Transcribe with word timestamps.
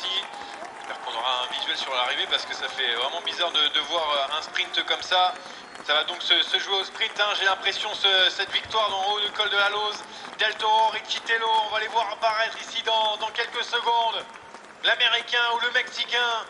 J'espère 0.00 1.00
qu'on 1.04 1.18
aura 1.18 1.44
un 1.44 1.52
visuel 1.52 1.76
sur 1.76 1.94
l'arrivée 1.94 2.26
parce 2.30 2.46
que 2.46 2.54
ça 2.54 2.68
fait 2.68 2.94
vraiment 2.94 3.20
bizarre 3.22 3.52
de, 3.52 3.80
voir 3.80 4.30
un 4.38 4.42
sprint 4.42 4.84
comme 4.86 5.02
ça. 5.02 5.34
Ça 5.84 5.94
va 5.94 6.04
donc 6.04 6.22
se, 6.22 6.34
jouer 6.58 6.76
au 6.76 6.84
sprint, 6.84 7.18
hein. 7.20 7.32
j'ai 7.38 7.44
l'impression, 7.44 7.90
cette 8.30 8.50
victoire 8.52 8.88
dans 8.90 9.12
haut 9.12 9.20
du 9.20 9.30
col 9.32 9.50
de 9.50 9.56
la 9.56 9.68
Lose. 9.70 9.98
Del 10.38 10.54
Toro, 10.56 10.88
Riccitello, 10.88 11.48
on 11.66 11.74
va 11.74 11.80
les 11.80 11.88
voir 11.88 12.10
apparaître 12.12 12.56
ici 12.60 12.82
dans, 12.84 13.16
dans 13.18 13.30
quelques 13.32 13.64
secondes. 13.64 14.24
L'Américain 14.84 15.44
ou 15.54 15.60
le 15.60 15.70
Mexicain 15.72 16.46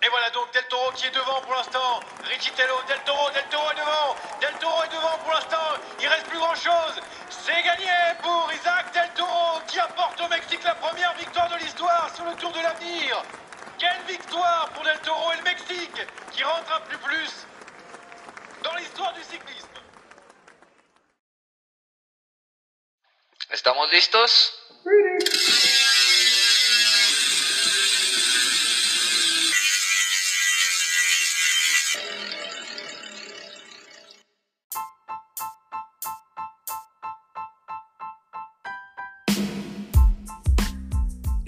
et 0.00 0.08
voilà 0.10 0.30
donc 0.30 0.52
Del 0.52 0.64
Toro 0.68 0.92
qui 0.94 1.06
est 1.06 1.14
devant 1.14 1.40
pour 1.40 1.54
l'instant. 1.54 2.00
Riccitello, 2.24 2.74
Del 2.86 3.00
Toro, 3.04 3.30
Del 3.30 3.44
Toro 3.50 3.70
est 3.72 3.74
devant. 3.74 4.14
Del 4.40 4.54
Toro 4.60 4.82
est 4.84 4.94
devant 4.94 5.18
pour 5.24 5.32
l'instant. 5.32 5.74
Il 6.00 6.06
reste 6.06 6.26
plus 6.26 6.38
grand 6.38 6.54
chose. 6.54 6.94
C'est 7.28 7.62
gagné 7.62 7.90
pour 8.22 8.48
Isaac 8.52 8.92
Del 8.94 9.10
Toro 9.16 9.37
qui 9.78 9.82
apporte 9.82 10.20
au 10.20 10.28
Mexique 10.28 10.64
la 10.64 10.74
première 10.74 11.14
victoire 11.14 11.48
de 11.50 11.56
l'histoire 11.58 12.12
sur 12.12 12.24
le 12.24 12.34
Tour 12.34 12.50
de 12.50 12.60
l'avenir. 12.60 13.22
Quelle 13.78 14.02
victoire 14.08 14.68
pour 14.70 14.82
Del 14.82 14.98
Toro 15.02 15.32
et 15.32 15.36
le 15.36 15.42
Mexique 15.44 16.06
qui 16.32 16.42
rentre 16.42 16.72
un 16.72 16.80
plus 16.80 16.98
plus 16.98 17.46
dans 18.64 18.74
l'histoire 18.74 19.12
du 19.12 19.22
cyclisme. 19.22 19.68
¿Estamos 23.50 23.88
listos? 23.92 24.52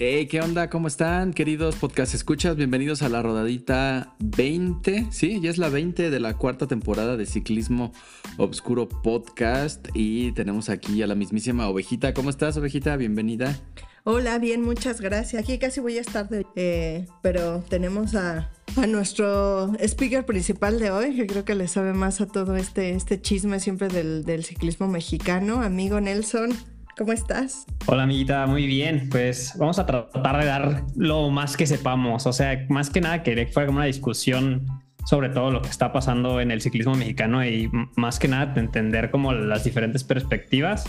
Hey, 0.03 0.25
¿qué 0.25 0.41
onda? 0.41 0.67
¿Cómo 0.67 0.87
están, 0.87 1.31
queridos 1.31 1.75
podcast 1.75 2.15
escuchas? 2.15 2.55
Bienvenidos 2.55 3.03
a 3.03 3.09
la 3.09 3.21
rodadita 3.21 4.15
20. 4.17 5.09
Sí, 5.11 5.39
ya 5.41 5.51
es 5.51 5.59
la 5.59 5.69
20 5.69 6.09
de 6.09 6.19
la 6.19 6.37
cuarta 6.37 6.65
temporada 6.65 7.17
de 7.17 7.27
Ciclismo 7.27 7.91
Obscuro 8.37 8.89
Podcast. 8.89 9.89
Y 9.93 10.31
tenemos 10.31 10.69
aquí 10.69 11.03
a 11.03 11.05
la 11.05 11.13
mismísima 11.13 11.69
Ovejita. 11.69 12.15
¿Cómo 12.15 12.31
estás, 12.31 12.57
Ovejita? 12.57 12.97
Bienvenida. 12.97 13.55
Hola, 14.03 14.39
bien, 14.39 14.63
muchas 14.63 15.01
gracias. 15.01 15.43
Aquí 15.43 15.59
casi 15.59 15.81
voy 15.81 15.99
a 15.99 16.01
estar, 16.01 16.27
de, 16.29 16.47
eh, 16.55 17.05
pero 17.21 17.63
tenemos 17.69 18.15
a, 18.15 18.49
nuestro 18.87 19.71
speaker 19.77 20.25
principal 20.25 20.79
de 20.79 20.89
hoy, 20.89 21.15
que 21.15 21.27
creo 21.27 21.45
que 21.45 21.53
le 21.53 21.67
sabe 21.67 21.93
más 21.93 22.21
a 22.21 22.25
todo 22.25 22.55
este, 22.55 22.95
este 22.95 23.21
chisme 23.21 23.59
siempre 23.59 23.87
del, 23.87 24.25
del 24.25 24.45
ciclismo 24.45 24.87
mexicano, 24.87 25.61
amigo 25.61 26.01
Nelson. 26.01 26.57
¿Cómo 26.97 27.13
estás? 27.13 27.65
Hola 27.85 28.03
amiguita, 28.03 28.45
muy 28.47 28.67
bien. 28.67 29.07
Pues 29.09 29.53
vamos 29.57 29.79
a 29.79 29.85
tratar 29.85 30.39
de 30.39 30.45
dar 30.45 30.83
lo 30.95 31.29
más 31.29 31.55
que 31.55 31.65
sepamos. 31.65 32.27
O 32.27 32.33
sea, 32.33 32.65
más 32.69 32.89
que 32.89 33.01
nada 33.01 33.23
que 33.23 33.47
fue 33.47 33.65
como 33.65 33.77
una 33.77 33.85
discusión 33.85 34.65
sobre 35.05 35.29
todo 35.29 35.51
lo 35.51 35.61
que 35.61 35.69
está 35.69 35.91
pasando 35.91 36.41
en 36.41 36.51
el 36.51 36.61
ciclismo 36.61 36.93
mexicano 36.93 37.43
y 37.43 37.69
más 37.95 38.19
que 38.19 38.27
nada 38.27 38.53
entender 38.55 39.09
como 39.09 39.33
las 39.33 39.63
diferentes 39.63 40.03
perspectivas 40.03 40.85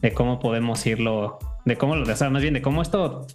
de 0.00 0.12
cómo 0.14 0.38
podemos 0.38 0.86
irlo, 0.86 1.38
de 1.66 1.76
cómo 1.76 1.94
lo, 1.94 2.10
o 2.10 2.16
sea, 2.16 2.30
más 2.30 2.40
bien 2.40 2.54
de 2.54 2.62
cómo 2.62 2.80
esto 2.80 3.26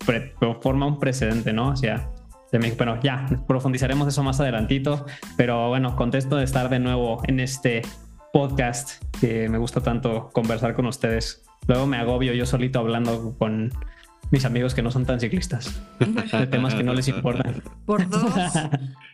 forma 0.62 0.88
un 0.88 1.00
precedente, 1.00 1.54
¿no? 1.54 1.70
O 1.70 1.76
sea, 1.76 2.10
de 2.52 2.60
México. 2.60 2.78
Bueno, 2.84 3.00
ya 3.04 3.28
profundizaremos 3.48 4.08
eso 4.08 4.24
más 4.24 4.40
adelantito, 4.40 5.06
pero 5.38 5.70
bueno, 5.70 5.96
contesto 5.96 6.38
de 6.38 6.44
estar 6.44 6.70
de 6.70 6.80
nuevo 6.80 7.22
en 7.28 7.40
este 7.40 7.84
podcast 8.34 9.04
que 9.22 9.48
me 9.48 9.58
gusta 9.58 9.82
tanto 9.82 10.30
conversar 10.34 10.74
con 10.74 10.88
ustedes 10.88 11.46
Luego 11.68 11.88
me 11.88 11.98
agobio 11.98 12.34
yo 12.34 12.46
solito 12.46 12.80
hablando 12.80 13.36
con 13.38 13.72
mis 14.32 14.46
amigos 14.46 14.74
que 14.74 14.82
no 14.82 14.92
son 14.92 15.06
tan 15.06 15.20
ciclistas 15.20 15.82
de 16.00 16.48
temas 16.48 16.76
que 16.76 16.84
no 16.84 16.94
les 16.94 17.08
importan. 17.08 17.62
Por 17.86 18.08
dos. 18.10 18.34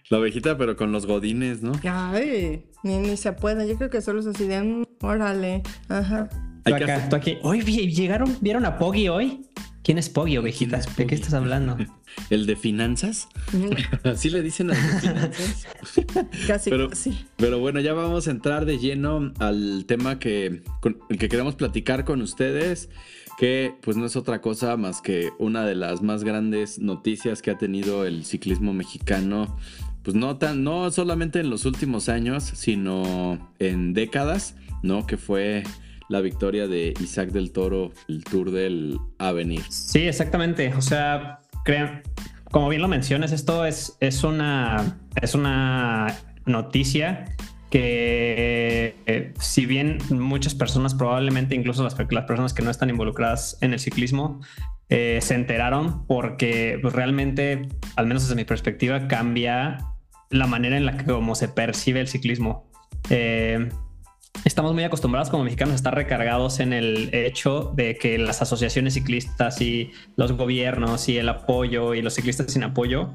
La 0.09 0.17
ovejita, 0.17 0.57
pero 0.57 0.75
con 0.75 0.91
los 0.91 1.05
godines, 1.05 1.61
¿no? 1.61 1.73
Ay, 1.83 2.65
ni, 2.83 3.17
se 3.17 3.33
puede. 3.33 3.67
Yo 3.67 3.75
creo 3.77 3.89
que 3.89 4.01
solo 4.01 4.19
es 4.19 4.27
así 4.27 4.45
de, 4.47 4.61
mm, 4.61 4.83
órale. 5.01 5.63
Ajá. 5.89 6.29
Tú, 6.63 6.75
acá, 6.75 7.09
tú 7.09 7.15
aquí. 7.15 7.37
Hoy 7.43 7.61
llegaron, 7.61 8.35
¿vieron 8.41 8.65
a 8.65 8.77
Poggy 8.77 9.09
hoy? 9.09 9.45
¿Quién 9.83 9.97
es 9.97 10.09
Poggy, 10.09 10.37
ovejitas? 10.37 10.95
¿De 10.95 11.07
qué 11.07 11.15
estás 11.15 11.33
hablando? 11.33 11.77
¿El 12.29 12.45
de 12.45 12.55
finanzas? 12.55 13.27
¿Así 14.03 14.29
le 14.31 14.41
dicen 14.43 14.69
a 14.71 14.73
los 14.75 15.01
finanzas? 15.01 15.67
Casi, 16.45 16.69
pero, 16.69 16.93
sí. 16.93 17.25
Pero 17.37 17.59
bueno, 17.59 17.79
ya 17.79 17.93
vamos 17.93 18.27
a 18.27 18.31
entrar 18.31 18.65
de 18.65 18.77
lleno 18.77 19.33
al 19.39 19.85
tema 19.87 20.19
que, 20.19 20.61
que 21.09 21.29
queremos 21.29 21.55
platicar 21.55 22.05
con 22.05 22.21
ustedes, 22.21 22.89
que 23.39 23.73
pues 23.81 23.97
no 23.97 24.05
es 24.05 24.15
otra 24.15 24.39
cosa 24.39 24.77
más 24.77 25.01
que 25.01 25.31
una 25.39 25.65
de 25.65 25.73
las 25.73 26.03
más 26.03 26.23
grandes 26.23 26.77
noticias 26.77 27.41
que 27.41 27.49
ha 27.49 27.57
tenido 27.57 28.05
el 28.05 28.23
ciclismo 28.23 28.73
mexicano, 28.73 29.57
pues 30.03 30.15
no, 30.15 30.37
tan, 30.37 30.63
no 30.63 30.91
solamente 30.91 31.39
en 31.39 31.49
los 31.49 31.65
últimos 31.65 32.07
años, 32.07 32.43
sino 32.43 33.51
en 33.57 33.93
décadas, 33.93 34.55
¿no? 34.83 35.07
Que 35.07 35.17
fue 35.17 35.63
la 36.11 36.19
victoria 36.19 36.67
de 36.67 36.93
Isaac 36.99 37.29
del 37.29 37.51
Toro, 37.53 37.93
el 38.09 38.23
Tour 38.25 38.51
del 38.51 38.99
Avenir. 39.17 39.63
Sí, 39.69 39.99
exactamente. 39.99 40.73
O 40.75 40.81
sea, 40.81 41.39
crean, 41.63 42.03
como 42.51 42.67
bien 42.67 42.81
lo 42.81 42.89
mencionas, 42.89 43.31
esto 43.31 43.65
es, 43.65 43.95
es, 44.01 44.25
una, 44.25 44.99
es 45.21 45.35
una 45.35 46.13
noticia 46.45 47.33
que 47.69 48.93
eh, 49.05 49.33
si 49.39 49.65
bien 49.65 49.99
muchas 50.09 50.53
personas, 50.53 50.93
probablemente 50.93 51.55
incluso 51.55 51.81
las, 51.81 51.95
las, 51.97 52.25
personas 52.25 52.53
que 52.53 52.61
no 52.61 52.69
están 52.69 52.89
involucradas 52.89 53.57
en 53.61 53.71
el 53.71 53.79
ciclismo, 53.79 54.41
eh, 54.89 55.19
se 55.21 55.35
enteraron 55.35 56.05
porque 56.07 56.77
pues, 56.81 56.93
realmente, 56.93 57.69
al 57.95 58.05
menos 58.05 58.23
desde 58.23 58.35
mi 58.35 58.43
perspectiva, 58.43 59.07
cambia 59.07 59.77
la 60.29 60.45
manera 60.45 60.75
en 60.75 60.85
la 60.85 60.97
que 60.97 61.05
como 61.05 61.35
se 61.35 61.47
percibe 61.47 62.01
el 62.01 62.09
ciclismo. 62.09 62.69
Eh, 63.09 63.69
estamos 64.45 64.73
muy 64.73 64.83
acostumbrados 64.83 65.29
como 65.29 65.43
mexicanos 65.43 65.73
a 65.73 65.75
estar 65.75 65.95
recargados 65.95 66.59
en 66.59 66.73
el 66.73 67.13
hecho 67.13 67.71
de 67.75 67.97
que 67.97 68.17
las 68.17 68.41
asociaciones 68.41 68.95
ciclistas 68.95 69.61
y 69.61 69.91
los 70.15 70.31
gobiernos 70.33 71.07
y 71.09 71.17
el 71.17 71.29
apoyo 71.29 71.93
y 71.93 72.01
los 72.01 72.15
ciclistas 72.15 72.51
sin 72.51 72.63
apoyo. 72.63 73.13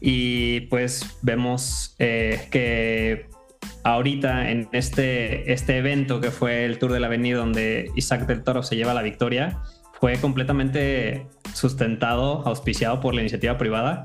Y 0.00 0.62
pues 0.62 1.18
vemos 1.22 1.94
eh, 1.98 2.48
que 2.50 3.28
ahorita 3.84 4.50
en 4.50 4.68
este, 4.72 5.52
este 5.52 5.78
evento 5.78 6.20
que 6.20 6.30
fue 6.30 6.64
el 6.64 6.78
Tour 6.78 6.92
de 6.92 7.00
la 7.00 7.06
Avenida 7.06 7.38
donde 7.38 7.90
Isaac 7.94 8.26
del 8.26 8.42
Toro 8.42 8.62
se 8.62 8.76
lleva 8.76 8.94
la 8.94 9.02
victoria, 9.02 9.62
fue 10.00 10.18
completamente 10.18 11.26
sustentado, 11.54 12.42
auspiciado 12.46 13.00
por 13.00 13.14
la 13.14 13.20
iniciativa 13.20 13.56
privada. 13.56 14.02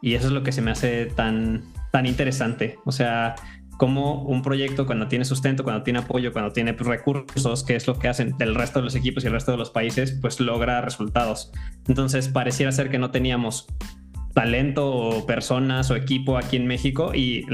Y 0.00 0.14
eso 0.14 0.26
es 0.26 0.32
lo 0.32 0.42
que 0.42 0.52
se 0.52 0.60
me 0.62 0.70
hace 0.70 1.06
tan, 1.06 1.64
tan 1.90 2.06
interesante. 2.06 2.78
O 2.84 2.92
sea, 2.92 3.34
como 3.76 4.22
un 4.22 4.42
proyecto 4.42 4.86
cuando 4.86 5.08
tiene 5.08 5.24
sustento, 5.24 5.64
cuando 5.64 5.82
tiene 5.82 6.00
apoyo, 6.00 6.32
cuando 6.32 6.52
tiene 6.52 6.72
recursos, 6.72 7.64
que 7.64 7.76
es 7.76 7.86
lo 7.86 7.98
que 7.98 8.08
hacen 8.08 8.36
del 8.38 8.54
resto 8.54 8.78
de 8.78 8.84
los 8.84 8.94
equipos 8.94 9.24
y 9.24 9.26
el 9.26 9.32
resto 9.32 9.52
de 9.52 9.58
los 9.58 9.70
países, 9.70 10.18
pues 10.20 10.40
logra 10.40 10.80
resultados. 10.80 11.52
Entonces 11.88 12.28
pareciera 12.28 12.72
ser 12.72 12.90
que 12.90 12.98
no 12.98 13.10
teníamos 13.10 13.66
talento 14.34 14.92
o 14.92 15.26
personas 15.26 15.90
o 15.90 15.96
equipo 15.96 16.36
aquí 16.36 16.56
en 16.56 16.66
México 16.66 17.12
y 17.14 17.46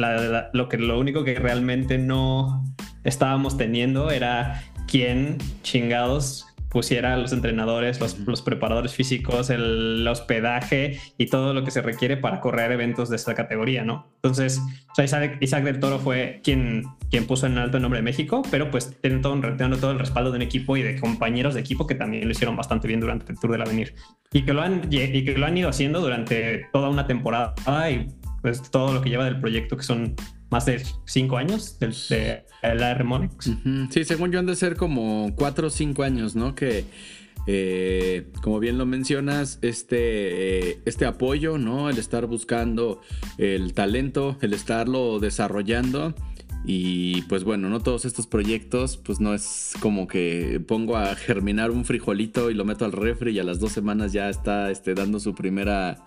lo, 0.52 0.68
que, 0.68 0.78
lo 0.78 0.98
único 0.98 1.24
que 1.24 1.34
realmente 1.34 1.98
no 1.98 2.64
estábamos 3.04 3.56
teniendo 3.56 4.10
era 4.10 4.62
quién 4.86 5.38
chingados 5.62 6.46
pusiera 6.70 7.14
a 7.14 7.16
los 7.16 7.32
entrenadores, 7.32 8.00
los, 8.00 8.42
preparadores 8.42 8.94
físicos, 8.94 9.50
el, 9.50 10.06
hospedaje 10.08 10.98
y 11.18 11.26
todo 11.26 11.52
lo 11.52 11.64
que 11.64 11.70
se 11.70 11.82
requiere 11.82 12.16
para 12.16 12.40
correr 12.40 12.72
eventos 12.72 13.10
de 13.10 13.16
esta 13.16 13.34
categoría, 13.34 13.84
¿no? 13.84 14.06
Entonces, 14.16 14.62
Isaac, 14.96 15.64
del 15.64 15.80
Toro 15.80 15.98
fue 15.98 16.40
quien, 16.42 16.84
quien 17.10 17.26
puso 17.26 17.46
en 17.46 17.58
alto 17.58 17.76
el 17.76 17.82
nombre 17.82 17.98
de 17.98 18.04
México, 18.04 18.42
pero 18.50 18.70
pues 18.70 18.96
tiene 19.00 19.18
todo, 19.18 19.40
todo 19.78 19.90
el 19.90 19.98
respaldo 19.98 20.30
de 20.30 20.36
un 20.36 20.42
equipo 20.42 20.76
y 20.76 20.82
de 20.82 20.98
compañeros 20.98 21.54
de 21.54 21.60
equipo 21.60 21.86
que 21.86 21.94
también 21.94 22.24
lo 22.24 22.30
hicieron 22.30 22.56
bastante 22.56 22.86
bien 22.88 23.00
durante 23.00 23.32
el 23.32 23.38
Tour 23.38 23.52
del 23.52 23.62
Avenir 23.62 23.94
y 24.32 24.44
que 24.44 24.52
lo 24.52 24.62
han, 24.62 24.82
y 24.90 25.24
que 25.24 25.36
lo 25.36 25.46
han 25.46 25.56
ido 25.56 25.68
haciendo 25.68 26.00
durante 26.00 26.66
toda 26.72 26.88
una 26.88 27.06
temporada 27.06 27.54
y 27.90 28.06
pues 28.42 28.62
todo 28.70 28.92
lo 28.94 29.00
que 29.00 29.10
lleva 29.10 29.24
del 29.24 29.40
proyecto 29.40 29.76
que 29.76 29.82
son 29.82 30.14
más 30.50 30.66
de 30.66 30.82
cinco 31.04 31.36
años 31.36 31.78
de 31.78 32.44
la 32.62 32.90
R 32.90 33.04
Monix. 33.04 33.50
Sí, 33.90 34.04
según 34.04 34.32
yo 34.32 34.38
han 34.38 34.46
de 34.46 34.56
ser 34.56 34.76
como 34.76 35.32
cuatro 35.36 35.68
o 35.68 35.70
cinco 35.70 36.02
años, 36.02 36.34
¿no? 36.34 36.54
Que 36.54 36.84
eh, 37.46 38.26
como 38.42 38.60
bien 38.60 38.78
lo 38.78 38.86
mencionas, 38.86 39.58
este, 39.62 40.70
eh, 40.70 40.80
este 40.84 41.06
apoyo, 41.06 41.58
¿no? 41.58 41.88
El 41.88 41.98
estar 41.98 42.26
buscando 42.26 43.00
el 43.38 43.72
talento, 43.74 44.36
el 44.40 44.52
estarlo 44.52 45.18
desarrollando. 45.20 46.14
Y 46.64 47.22
pues 47.22 47.42
bueno, 47.44 47.70
no 47.70 47.80
todos 47.80 48.04
estos 48.04 48.26
proyectos, 48.26 48.98
pues 48.98 49.18
no 49.18 49.32
es 49.32 49.72
como 49.80 50.06
que 50.06 50.60
pongo 50.66 50.96
a 50.96 51.14
germinar 51.14 51.70
un 51.70 51.86
frijolito 51.86 52.50
y 52.50 52.54
lo 52.54 52.66
meto 52.66 52.84
al 52.84 52.92
refri 52.92 53.32
y 53.32 53.38
a 53.38 53.44
las 53.44 53.60
dos 53.60 53.72
semanas 53.72 54.12
ya 54.12 54.28
está 54.28 54.70
este, 54.70 54.92
dando 54.94 55.20
su 55.20 55.34
primera 55.34 56.04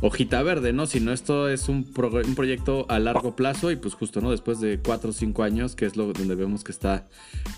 hojita 0.00 0.42
verde, 0.42 0.72
¿no? 0.72 0.86
Sino 0.86 1.12
esto 1.12 1.48
es 1.48 1.68
un, 1.68 1.92
un, 1.96 2.34
proyecto 2.34 2.86
a 2.88 2.98
largo 2.98 3.34
plazo 3.36 3.70
y 3.70 3.76
pues 3.76 3.94
justo, 3.94 4.20
¿no? 4.20 4.30
Después 4.30 4.60
de 4.60 4.80
cuatro 4.80 5.10
o 5.10 5.12
cinco 5.12 5.42
años, 5.42 5.74
que 5.74 5.86
es 5.86 5.96
lo 5.96 6.12
donde 6.12 6.34
vemos 6.34 6.64
que 6.64 6.72
está 6.72 7.06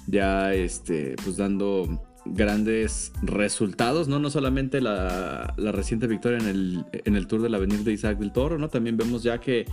ya, 0.06 0.55
este, 0.55 1.17
pues 1.25 1.37
dando 1.37 2.07
grandes 2.35 3.13
resultados, 3.23 4.09
¿no? 4.09 4.19
No 4.19 4.31
solamente 4.31 4.81
la, 4.81 5.55
reciente 5.57 6.07
victoria 6.07 6.39
en 6.39 6.47
el, 6.47 6.85
en 6.93 7.17
el 7.17 7.27
Tour 7.27 7.43
del 7.43 7.55
Avenir 7.55 7.81
de 7.81 7.93
Isaac 7.93 8.19
del 8.19 8.33
Toro, 8.33 8.59
¿no? 8.59 8.69
También 8.69 8.97
vemos 8.97 9.23
ya 9.23 9.39
que 9.39 9.67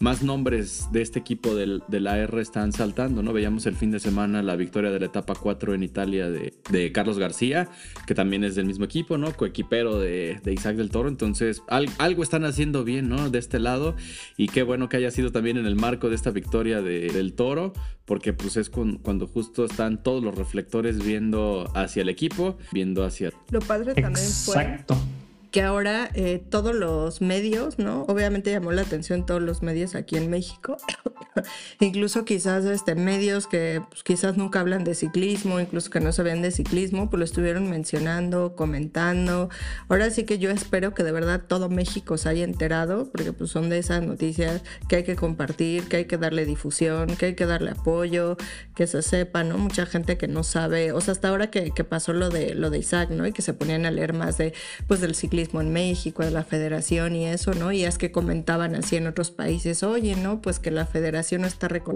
más 0.00 0.22
nombres 0.22 0.88
de 0.92 1.02
este 1.02 1.18
equipo 1.18 1.54
del, 1.54 1.82
la 1.90 2.14
AR 2.14 2.38
están 2.38 2.72
saltando, 2.72 3.22
¿no? 3.22 3.34
Veíamos 3.34 3.66
el 3.66 3.76
fin 3.76 3.90
de 3.90 4.00
semana 4.00 4.42
la 4.42 4.56
victoria 4.56 4.90
de 4.90 4.98
la 4.98 5.06
etapa 5.06 5.34
4 5.34 5.74
en 5.74 5.82
Italia 5.82 6.30
de, 6.30 6.92
Carlos 6.92 7.18
García, 7.18 7.68
que 8.06 8.14
también 8.14 8.42
es 8.42 8.54
del 8.54 8.64
mismo 8.64 8.86
equipo, 8.86 9.18
¿no? 9.18 9.32
Coequipero 9.36 9.98
de, 9.98 10.40
de 10.42 10.52
Isaac 10.54 10.76
del 10.76 10.90
Toro. 10.90 11.08
Entonces, 11.08 11.62
algo 11.68 12.22
están 12.22 12.46
haciendo 12.46 12.82
bien, 12.82 13.10
¿no? 13.10 13.28
De 13.28 13.38
este 13.38 13.58
lado. 13.58 13.94
Y 14.38 14.48
qué 14.48 14.62
bueno 14.62 14.88
que 14.88 14.96
haya 14.96 15.10
sido 15.10 15.32
también 15.32 15.58
en 15.58 15.66
el 15.66 15.76
marco 15.76 16.08
de 16.08 16.14
esta 16.14 16.30
victoria 16.30 16.80
del 16.80 17.34
Toro, 17.34 17.74
porque 18.10 18.32
pues 18.32 18.56
es 18.56 18.70
cuando 18.70 19.28
justo 19.28 19.66
están 19.66 20.02
todos 20.02 20.20
los 20.20 20.34
reflectores 20.34 20.98
viendo 20.98 21.70
hacia 21.76 22.02
el 22.02 22.08
equipo, 22.08 22.58
viendo 22.72 23.04
hacia... 23.04 23.30
Lo 23.52 23.60
padre 23.60 23.94
también 23.94 24.26
fue... 24.26 24.84
Que 25.50 25.62
ahora 25.62 26.10
eh, 26.14 26.40
todos 26.48 26.76
los 26.76 27.20
medios, 27.20 27.80
¿no? 27.80 28.02
Obviamente 28.02 28.52
llamó 28.52 28.70
la 28.70 28.82
atención 28.82 29.26
todos 29.26 29.42
los 29.42 29.62
medios 29.62 29.96
aquí 29.96 30.16
en 30.16 30.30
México, 30.30 30.76
incluso 31.80 32.24
quizás 32.24 32.64
este, 32.66 32.94
medios 32.94 33.48
que 33.48 33.82
pues, 33.90 34.04
quizás 34.04 34.36
nunca 34.36 34.60
hablan 34.60 34.84
de 34.84 34.94
ciclismo, 34.94 35.58
incluso 35.58 35.90
que 35.90 35.98
no 35.98 36.12
sabían 36.12 36.40
de 36.40 36.52
ciclismo, 36.52 37.10
pues 37.10 37.18
lo 37.18 37.24
estuvieron 37.24 37.68
mencionando, 37.68 38.54
comentando. 38.54 39.48
Ahora 39.88 40.10
sí 40.10 40.22
que 40.22 40.38
yo 40.38 40.50
espero 40.50 40.94
que 40.94 41.02
de 41.02 41.10
verdad 41.10 41.42
todo 41.48 41.68
México 41.68 42.16
se 42.16 42.28
haya 42.28 42.44
enterado, 42.44 43.10
porque 43.10 43.32
pues 43.32 43.50
son 43.50 43.70
de 43.70 43.78
esas 43.78 44.04
noticias 44.04 44.62
que 44.88 44.96
hay 44.96 45.04
que 45.04 45.16
compartir, 45.16 45.88
que 45.88 45.96
hay 45.96 46.04
que 46.04 46.16
darle 46.16 46.44
difusión, 46.44 47.16
que 47.16 47.26
hay 47.26 47.34
que 47.34 47.46
darle 47.46 47.72
apoyo, 47.72 48.36
que 48.76 48.86
se 48.86 49.02
sepa, 49.02 49.42
¿no? 49.42 49.58
Mucha 49.58 49.84
gente 49.84 50.16
que 50.16 50.28
no 50.28 50.44
sabe, 50.44 50.92
o 50.92 51.00
sea, 51.00 51.10
hasta 51.10 51.28
ahora 51.28 51.50
que, 51.50 51.72
que 51.72 51.82
pasó 51.82 52.12
lo 52.12 52.30
de, 52.30 52.54
lo 52.54 52.70
de 52.70 52.78
Isaac, 52.78 53.10
¿no? 53.10 53.26
Y 53.26 53.32
que 53.32 53.42
se 53.42 53.52
ponían 53.52 53.84
a 53.84 53.90
leer 53.90 54.12
más 54.12 54.38
de, 54.38 54.54
pues 54.86 55.00
del 55.00 55.16
ciclismo 55.16 55.39
en 55.60 55.72
México, 55.72 56.24
de 56.24 56.30
la 56.30 56.44
federación 56.44 57.16
y 57.16 57.26
eso, 57.26 57.54
¿no? 57.54 57.72
Y 57.72 57.84
es 57.84 57.98
que 57.98 58.10
comentaban 58.10 58.74
así 58.74 58.96
en 58.96 59.06
otros 59.06 59.30
países, 59.30 59.82
oye, 59.82 60.16
¿no? 60.16 60.40
Pues 60.40 60.58
que 60.58 60.70
la 60.70 60.86
federación 60.86 61.42
no 61.42 61.46
está 61.46 61.68
reconociendo, 61.68 61.90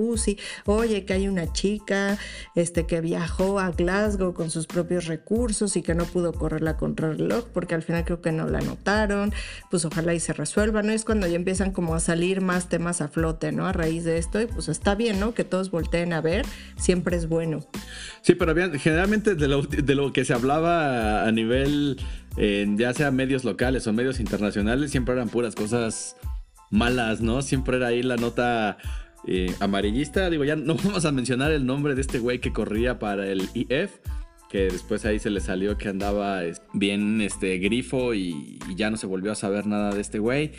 oye, 0.66 1.04
que 1.04 1.12
hay 1.12 1.28
una 1.28 1.52
chica 1.52 2.18
este, 2.54 2.86
que 2.86 3.00
viajó 3.00 3.58
a 3.58 3.70
Glasgow 3.70 4.34
con 4.34 4.50
sus 4.50 4.66
propios 4.66 5.06
recursos 5.06 5.76
y 5.76 5.82
que 5.82 5.94
no 5.94 6.04
pudo 6.04 6.32
correr 6.32 6.62
la 6.62 6.76
contrarreloj 6.76 7.46
porque 7.52 7.74
al 7.74 7.82
final 7.82 8.04
creo 8.04 8.20
que 8.20 8.32
no 8.32 8.46
la 8.46 8.58
anotaron, 8.58 9.32
pues 9.70 9.84
ojalá 9.84 10.14
y 10.14 10.20
se 10.20 10.32
resuelva, 10.32 10.82
¿no? 10.82 10.92
Es 10.92 11.04
cuando 11.04 11.26
ya 11.26 11.36
empiezan 11.36 11.72
como 11.72 11.94
a 11.94 12.00
salir 12.00 12.40
más 12.40 12.68
temas 12.68 13.00
a 13.00 13.08
flote, 13.08 13.52
¿no? 13.52 13.66
A 13.66 13.72
raíz 13.72 14.04
de 14.04 14.18
esto 14.18 14.40
y 14.40 14.46
pues 14.46 14.68
está 14.68 14.94
bien, 14.94 15.20
¿no? 15.20 15.34
Que 15.34 15.44
todos 15.44 15.70
volteen 15.70 16.12
a 16.12 16.20
ver, 16.20 16.44
siempre 16.76 17.16
es 17.16 17.28
bueno. 17.28 17.66
Sí, 18.22 18.34
pero 18.34 18.54
generalmente 18.78 19.34
de 19.34 19.48
lo, 19.48 19.62
de 19.62 19.94
lo 19.94 20.12
que 20.12 20.24
se 20.24 20.32
hablaba 20.32 21.26
a 21.26 21.32
nivel 21.32 21.98
ya 22.36 22.92
sea 22.94 23.10
medios 23.10 23.44
locales 23.44 23.86
o 23.86 23.92
medios 23.92 24.20
internacionales, 24.20 24.90
siempre 24.90 25.14
eran 25.14 25.28
puras 25.28 25.54
cosas 25.54 26.16
malas, 26.70 27.20
¿no? 27.20 27.42
Siempre 27.42 27.76
era 27.76 27.88
ahí 27.88 28.02
la 28.02 28.16
nota 28.16 28.76
eh, 29.26 29.54
amarillista. 29.60 30.28
Digo, 30.28 30.44
ya 30.44 30.56
no 30.56 30.74
vamos 30.84 31.04
a 31.04 31.12
mencionar 31.12 31.52
el 31.52 31.64
nombre 31.64 31.94
de 31.94 32.00
este 32.00 32.18
güey 32.18 32.40
que 32.40 32.52
corría 32.52 32.98
para 32.98 33.26
el 33.26 33.48
IF, 33.54 33.98
que 34.50 34.64
después 34.64 35.04
ahí 35.04 35.18
se 35.18 35.30
le 35.30 35.40
salió 35.40 35.78
que 35.78 35.88
andaba 35.88 36.42
bien 36.72 37.20
este, 37.20 37.58
grifo 37.58 38.14
y, 38.14 38.58
ya 38.76 38.90
no 38.90 38.96
se 38.96 39.06
volvió 39.06 39.32
a 39.32 39.34
saber 39.34 39.66
nada 39.66 39.94
de 39.94 40.00
este 40.00 40.18
güey. 40.18 40.52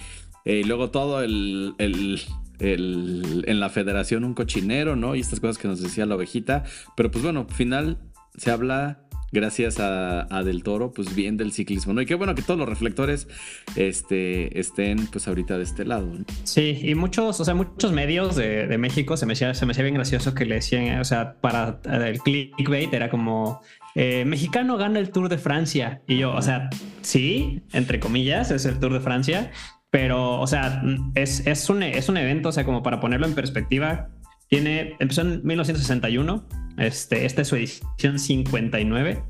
Eh, 0.45 0.61
y 0.61 0.63
luego 0.63 0.91
todo 0.91 1.21
el, 1.21 1.75
el, 1.77 2.21
en 2.59 3.59
la 3.59 3.69
federación 3.69 4.23
un 4.23 4.33
cochinero, 4.33 4.95
¿no? 4.95 5.15
Y 5.15 5.19
estas 5.19 5.39
cosas 5.39 5.57
que 5.57 5.67
nos 5.67 5.81
decía 5.81 6.05
la 6.05 6.15
ovejita. 6.15 6.63
Pero 6.95 7.11
pues 7.11 7.23
bueno, 7.23 7.45
al 7.49 7.55
final 7.55 7.97
se 8.37 8.51
habla 8.51 9.04
gracias 9.35 9.79
a, 9.79 10.43
Del 10.43 10.63
Toro, 10.63 10.91
pues 10.91 11.13
bien 11.13 11.37
del 11.37 11.51
ciclismo, 11.51 11.93
¿no? 11.93 12.01
Y 12.01 12.05
qué 12.05 12.15
bueno 12.15 12.33
que 12.33 12.41
todos 12.41 12.57
los 12.59 12.67
reflectores 12.67 13.27
este, 13.75 14.59
estén 14.59 15.05
pues 15.07 15.27
ahorita 15.27 15.57
de 15.57 15.63
este 15.63 15.85
lado. 15.85 16.11
Sí, 16.43 16.79
y 16.81 16.95
muchos, 16.95 17.39
o 17.39 17.45
sea, 17.45 17.53
muchos 17.53 17.91
medios 17.91 18.35
de, 18.35 18.75
México 18.79 19.17
se 19.17 19.25
me, 19.25 19.33
hacía, 19.33 19.53
se 19.53 19.65
me 19.65 19.73
hacía 19.73 19.83
bien 19.83 19.95
gracioso 19.95 20.33
que 20.33 20.45
le 20.45 20.55
decían, 20.55 20.99
o 20.99 21.03
sea, 21.03 21.35
para 21.41 21.79
el 21.83 22.19
clickbait 22.19 22.93
era 22.93 23.09
como, 23.09 23.61
eh, 23.95 24.23
mexicano 24.25 24.77
gana 24.77 24.99
el 24.99 25.11
Tour 25.11 25.29
de 25.29 25.37
Francia. 25.37 26.01
Y 26.07 26.17
yo, 26.17 26.33
o 26.33 26.41
sea, 26.41 26.69
sí, 27.01 27.61
entre 27.73 27.99
comillas, 27.99 28.51
es 28.51 28.65
el 28.65 28.79
Tour 28.79 28.93
de 28.93 29.01
Francia, 29.01 29.51
pero, 29.89 30.39
o 30.39 30.47
sea, 30.47 30.81
es, 31.15 31.45
es, 31.45 31.69
un, 31.69 31.83
es 31.83 32.09
un 32.09 32.17
evento, 32.17 32.49
o 32.49 32.51
sea, 32.51 32.63
como 32.63 32.83
para 32.83 32.99
ponerlo 32.99 33.27
en 33.27 33.35
perspectiva, 33.35 34.09
tiene, 34.47 34.95
empezó 34.99 35.21
en 35.21 35.41
1961 35.43 36.64
este, 36.77 37.25
esta 37.25 37.41
es 37.41 37.47
su 37.47 37.55
edición 37.55 38.19
59. 38.19 39.23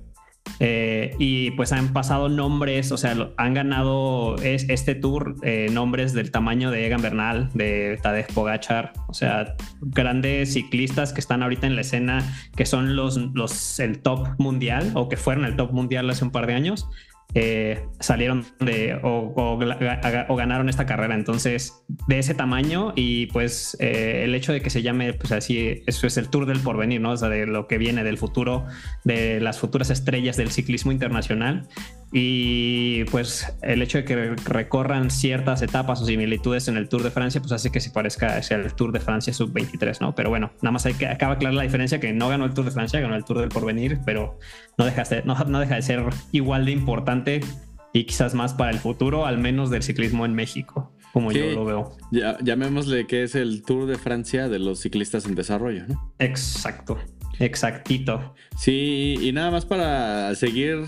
Eh, 0.60 1.16
y 1.20 1.52
pues 1.52 1.74
han 1.74 1.92
pasado 1.92 2.30
nombres, 2.30 2.92
o 2.92 2.98
sea, 2.98 3.32
han 3.36 3.54
ganado 3.54 4.36
este 4.38 4.96
tour 4.96 5.36
eh, 5.44 5.68
nombres 5.72 6.14
del 6.14 6.32
tamaño 6.32 6.72
de 6.72 6.86
Egan 6.86 7.02
Bernal, 7.02 7.50
de 7.54 8.00
Tadej 8.02 8.28
Pogachar, 8.34 8.94
o 9.08 9.14
sea, 9.14 9.56
grandes 9.82 10.54
ciclistas 10.54 11.14
que 11.14 11.20
están 11.20 11.44
ahorita 11.44 11.68
en 11.68 11.76
la 11.76 11.82
escena, 11.82 12.36
que 12.56 12.66
son 12.66 12.96
los 12.96 13.80
el 13.80 14.00
top 14.00 14.28
mundial 14.38 14.92
o 14.94 15.10
que 15.10 15.18
fueron 15.18 15.46
el 15.46 15.56
top 15.56 15.72
mundial 15.72 16.10
hace 16.10 16.24
un 16.24 16.32
par 16.32 16.48
de 16.48 16.54
años. 16.54 16.88
Eh, 17.34 17.86
salieron 18.00 18.46
de 18.62 18.98
o, 19.04 19.58
ganaron 20.38 20.70
esta 20.70 20.86
carrera. 20.86 21.16
Entonces, 21.16 21.84
de 22.08 22.20
ese 22.20 22.34
tamaño 22.34 22.94
y 22.96 23.26
pues 23.28 23.76
eh, 23.80 24.22
el 24.24 24.36
hecho 24.36 24.54
de 24.54 24.62
que 24.62 24.70
se 24.70 24.82
llame, 24.82 25.14
pues 25.14 25.32
así, 25.34 25.84
eso 25.86 26.08
es 26.08 26.18
el 26.18 26.30
Tour 26.30 26.46
del 26.46 26.60
Porvenir, 26.60 27.02
¿no? 27.02 27.12
O 27.12 27.18
sea, 27.18 27.28
de 27.30 27.46
lo 27.46 27.68
que 27.68 27.78
viene 27.78 28.04
del 28.04 28.18
futuro, 28.18 28.66
de 29.04 29.42
las 29.42 29.60
futuras 29.60 29.90
estrellas 29.90 30.38
del 30.38 30.52
ciclismo 30.52 30.92
internacional. 30.92 31.68
Y 32.12 33.04
pues 33.06 33.52
el 33.62 33.82
hecho 33.82 33.98
de 33.98 34.06
que 34.06 34.16
recorran 34.46 35.10
ciertas 35.12 35.62
etapas 35.62 36.02
o 36.02 36.06
similitudes 36.06 36.68
en 36.68 36.78
el 36.78 36.88
Tour 36.88 37.04
de 37.04 37.12
Francia, 37.12 37.42
pues 37.42 37.52
hace 37.52 37.72
que 37.72 37.80
se 37.80 37.90
parezca 37.90 38.42
sea 38.42 38.58
el 38.58 38.74
Tour 38.74 38.92
de 38.92 39.00
Francia 39.00 39.34
sub-23, 39.34 40.00
¿no? 40.00 40.16
Pero 40.16 40.30
bueno, 40.30 40.52
nada 40.62 40.72
más 40.72 40.86
hay 40.86 40.94
que 40.94 41.08
acaba 41.08 41.36
de 41.36 41.52
la 41.52 41.64
diferencia 41.64 42.00
que 42.00 42.14
no 42.14 42.30
ganó 42.30 42.46
el 42.46 42.54
Tour 42.54 42.66
de 42.66 42.72
Francia, 42.72 43.00
ganó 43.00 43.16
el 43.16 43.26
Tour 43.26 43.40
del 43.40 43.50
Porvenir, 43.50 44.00
pero 44.06 44.40
no 44.78 44.86
deja 44.86 45.04
de, 45.04 45.24
no, 45.24 45.36
no 45.36 45.60
deja 45.60 45.76
de 45.76 45.82
ser 45.82 46.04
igual 46.32 46.66
de 46.66 46.72
importante 46.72 47.42
y 47.96 48.04
quizás 48.04 48.34
más 48.34 48.54
para 48.54 48.72
el 48.72 48.80
futuro, 48.80 49.26
al 49.26 49.38
menos 49.38 49.70
del 49.70 49.82
ciclismo 49.82 50.26
en 50.26 50.34
México, 50.34 50.94
como 51.14 51.32
yo 51.32 51.46
lo 51.52 51.64
veo. 51.64 51.98
Ya, 52.12 52.38
llamémosle 52.42 53.08
que 53.08 53.24
es 53.24 53.36
el 53.36 53.64
Tour 53.64 53.88
de 53.88 53.98
Francia 53.98 54.50
de 54.50 54.60
los 54.60 54.82
ciclistas 54.82 55.26
en 55.26 55.36
desarrollo, 55.36 55.88
¿no? 55.88 56.14
Exacto, 56.20 56.98
exactito. 57.40 58.36
Sí, 58.58 59.16
y 59.22 59.32
nada 59.32 59.50
más 59.50 59.66
para 59.66 60.36
seguir 60.36 60.86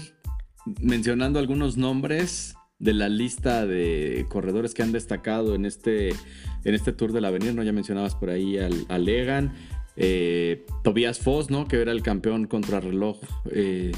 mencionando 0.81 1.39
algunos 1.39 1.77
nombres 1.77 2.55
de 2.79 2.93
la 2.93 3.09
lista 3.09 3.65
de 3.65 4.25
corredores 4.29 4.73
que 4.73 4.83
han 4.83 4.91
destacado 4.91 5.55
en 5.55 5.65
este, 5.65 6.09
en 6.09 6.75
este 6.75 6.93
Tour 6.93 7.11
del 7.11 7.25
Avenir, 7.25 7.55
¿no? 7.55 7.63
Ya 7.63 7.71
mencionabas 7.71 8.15
por 8.15 8.29
ahí 8.29 8.57
al, 8.57 8.85
a 8.89 8.97
Legan, 8.97 9.53
eh, 9.95 10.65
Tobias 10.83 11.19
Foss, 11.19 11.49
¿no? 11.49 11.67
Que 11.67 11.81
era 11.81 11.91
el 11.91 12.03
campeón 12.03 12.45
contrarreloj 12.45 13.19
eh, 13.51 13.91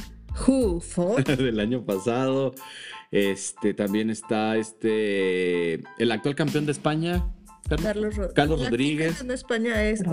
del 1.38 1.60
año 1.60 1.86
pasado. 1.86 2.54
Este, 3.12 3.74
también 3.74 4.10
está 4.10 4.58
este, 4.58 5.82
el 5.98 6.12
actual 6.12 6.36
campeón 6.36 6.66
de 6.66 6.72
España, 6.72 7.26
Carlos, 7.78 8.16
Carlos 8.34 8.64
Rodríguez. 8.64 9.22
En 9.22 9.32
España 9.32 9.84
es 9.84 10.04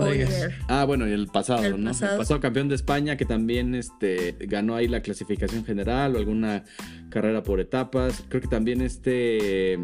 Ah, 0.67 0.85
bueno, 0.85 1.07
y 1.07 1.11
el 1.11 1.27
pasado, 1.27 1.77
¿no? 1.77 1.91
El 1.91 1.97
pasado 1.97 2.39
campeón 2.39 2.69
de 2.69 2.75
España 2.75 3.17
que 3.17 3.25
también 3.25 3.73
este, 3.75 4.35
ganó 4.41 4.75
ahí 4.75 4.87
la 4.87 5.01
clasificación 5.01 5.65
general 5.65 6.15
o 6.15 6.19
alguna 6.19 6.63
carrera 7.09 7.43
por 7.43 7.59
etapas. 7.59 8.23
Creo 8.29 8.41
que 8.41 8.47
también 8.47 8.81
este, 8.81 9.79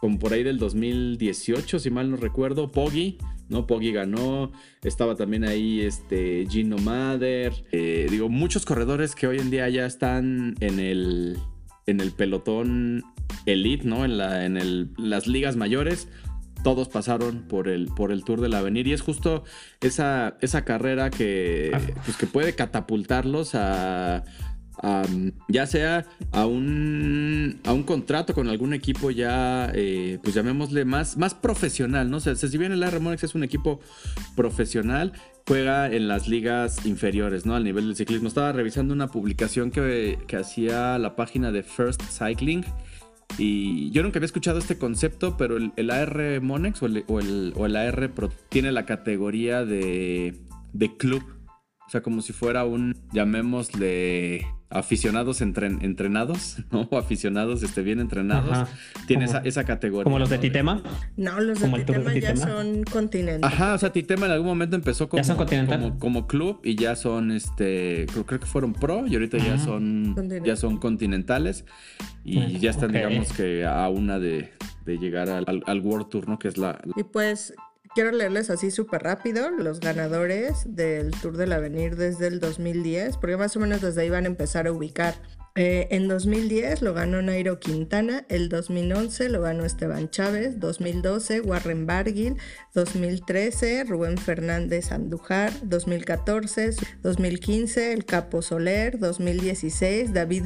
como 0.00 0.18
por 0.18 0.32
ahí 0.32 0.42
del 0.42 0.58
2018, 0.58 1.78
si 1.78 1.90
mal 1.90 2.10
no 2.10 2.16
recuerdo, 2.16 2.70
Poggi, 2.70 3.18
¿no? 3.48 3.66
Poggi 3.66 3.92
ganó. 3.92 4.52
Estaba 4.82 5.14
también 5.14 5.44
ahí 5.44 5.80
este, 5.80 6.46
Gino 6.48 6.78
Mader. 6.78 7.52
Eh, 7.72 8.06
digo, 8.10 8.28
muchos 8.28 8.64
corredores 8.64 9.14
que 9.14 9.26
hoy 9.26 9.38
en 9.38 9.50
día 9.50 9.68
ya 9.68 9.86
están 9.86 10.54
en 10.60 10.80
el, 10.80 11.38
en 11.86 12.00
el 12.00 12.12
pelotón 12.12 13.02
elite, 13.46 13.86
¿no? 13.86 14.04
En, 14.04 14.18
la, 14.18 14.46
en 14.46 14.56
el, 14.56 14.90
las 14.96 15.26
ligas 15.26 15.56
mayores 15.56 16.08
todos 16.62 16.88
pasaron 16.88 17.42
por 17.48 17.68
el, 17.68 17.86
por 17.86 18.12
el 18.12 18.24
Tour 18.24 18.40
del 18.40 18.54
Avenir 18.54 18.86
y 18.86 18.92
es 18.92 19.00
justo 19.00 19.44
esa, 19.80 20.36
esa 20.40 20.64
carrera 20.64 21.10
que, 21.10 21.70
pues, 22.04 22.16
que 22.16 22.26
puede 22.26 22.54
catapultarlos 22.54 23.54
a, 23.54 24.24
ya 25.48 25.66
sea 25.66 26.06
a 26.32 26.46
un, 26.46 27.60
a 27.64 27.72
un 27.72 27.82
contrato 27.84 28.34
con 28.34 28.48
algún 28.48 28.74
equipo 28.74 29.10
ya, 29.10 29.70
eh, 29.74 30.18
pues 30.22 30.34
llamémosle 30.34 30.84
más, 30.84 31.16
más 31.16 31.34
profesional, 31.34 32.10
¿no? 32.10 32.16
O 32.16 32.20
sea, 32.20 32.34
si 32.34 32.58
bien 32.58 32.72
el 32.72 32.82
R 32.82 32.98
Monex 32.98 33.24
es 33.24 33.34
un 33.34 33.44
equipo 33.44 33.80
profesional, 34.34 35.12
juega 35.46 35.92
en 35.92 36.08
las 36.08 36.26
ligas 36.26 36.84
inferiores, 36.86 37.46
¿no? 37.46 37.54
Al 37.54 37.64
nivel 37.64 37.86
del 37.86 37.96
ciclismo. 37.96 38.28
Estaba 38.28 38.52
revisando 38.52 38.94
una 38.94 39.08
publicación 39.08 39.70
que, 39.70 40.18
que 40.26 40.36
hacía 40.36 40.98
la 40.98 41.16
página 41.16 41.52
de 41.52 41.62
First 41.62 42.02
Cycling 42.02 42.64
y 43.38 43.90
yo 43.90 44.02
nunca 44.02 44.18
había 44.18 44.26
escuchado 44.26 44.58
este 44.58 44.78
concepto, 44.78 45.36
pero 45.36 45.56
el, 45.56 45.90
AR 45.90 46.40
Monex 46.40 46.82
o 46.82 46.86
el, 46.86 47.04
o 47.08 47.66
el, 47.66 47.76
AR 47.76 48.10
Pro 48.10 48.30
tiene 48.48 48.72
la 48.72 48.86
categoría 48.86 49.64
de, 49.64 50.34
de 50.72 50.96
club. 50.96 51.22
O 51.92 51.96
sea, 51.96 52.00
como 52.00 52.22
si 52.22 52.32
fuera 52.32 52.64
un, 52.64 52.96
llamémosle, 53.12 54.46
aficionados 54.70 55.42
entrenados, 55.42 56.56
¿no? 56.70 56.88
O 56.90 56.96
aficionados 56.96 57.62
este, 57.62 57.82
bien 57.82 58.00
entrenados. 58.00 58.66
Tiene 59.06 59.26
esa, 59.44 59.64
categoría. 59.64 60.04
¿Como 60.04 60.18
los 60.18 60.30
de 60.30 60.38
Titema? 60.38 60.82
No, 61.18 61.38
los 61.38 61.60
de 61.60 61.68
Titema, 61.68 62.14
ya 62.14 62.34
son 62.34 62.84
continentes. 62.84 63.42
Ajá, 63.42 63.74
o 63.74 63.78
sea, 63.78 63.92
Titema 63.92 64.24
en 64.24 64.32
algún 64.32 64.48
momento 64.48 64.74
empezó 64.74 65.10
como, 65.10 65.22
como, 65.98 66.26
club 66.26 66.62
y 66.64 66.76
ya 66.76 66.96
son, 66.96 67.30
este, 67.30 68.06
creo, 68.10 68.24
que 68.24 68.46
fueron 68.46 68.72
pro 68.72 69.06
y 69.06 69.12
ahorita 69.12 69.36
ya 69.36 69.58
son 69.58 70.16
ya 70.42 70.56
son 70.56 70.78
continentales 70.78 71.66
y 72.24 72.58
ya 72.58 72.70
están, 72.70 72.92
digamos 72.92 73.34
que 73.34 73.66
a 73.66 73.86
una 73.90 74.18
de, 74.18 74.50
llegar 74.86 75.28
al, 75.28 75.62
al, 75.66 75.80
World 75.80 76.08
Tour, 76.08 76.26
¿no? 76.26 76.38
Que 76.38 76.48
es 76.48 76.56
la... 76.56 76.80
Y 76.96 77.02
pues 77.02 77.52
Quiero 77.94 78.10
leerles 78.10 78.48
así 78.48 78.70
súper 78.70 79.02
rápido 79.02 79.50
los 79.50 79.80
ganadores 79.80 80.62
del 80.64 81.10
Tour 81.10 81.36
del 81.36 81.52
Avenir 81.52 81.96
desde 81.96 82.26
el 82.26 82.40
2010, 82.40 83.18
porque 83.18 83.36
más 83.36 83.54
o 83.54 83.60
menos 83.60 83.82
desde 83.82 84.00
ahí 84.00 84.08
van 84.08 84.24
a 84.24 84.28
empezar 84.28 84.66
a 84.66 84.72
ubicar. 84.72 85.14
Eh, 85.54 85.88
en 85.90 86.08
2010 86.08 86.80
lo 86.80 86.94
ganó 86.94 87.20
Nairo 87.20 87.60
Quintana, 87.60 88.24
el 88.30 88.48
2011 88.48 89.28
lo 89.28 89.42
ganó 89.42 89.66
Esteban 89.66 90.08
Chávez, 90.08 90.58
2012 90.58 91.42
Warren 91.42 91.84
Barguil, 91.84 92.38
2013 92.72 93.84
Rubén 93.84 94.16
Fernández 94.16 94.90
Andújar, 94.90 95.52
2014, 95.62 96.70
2015 97.02 97.92
el 97.92 98.06
Capo 98.06 98.40
Soler, 98.40 98.98
2016 98.98 100.14
David 100.14 100.44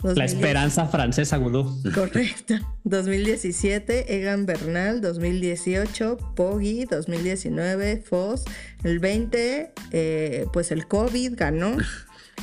Goutou. 0.00 0.18
La 0.18 0.24
esperanza 0.24 0.86
francesa 0.86 1.36
Goutou. 1.38 1.82
Correcto. 1.94 2.54
2017 2.84 4.16
Egan 4.16 4.46
Bernal, 4.46 5.00
2018 5.00 6.16
Poggi, 6.34 6.84
2019 6.84 8.02
Foss, 8.02 8.44
el 8.84 8.98
20 8.98 9.72
eh, 9.92 10.46
pues 10.52 10.70
el 10.70 10.86
COVID 10.86 11.34
ganó. 11.36 11.76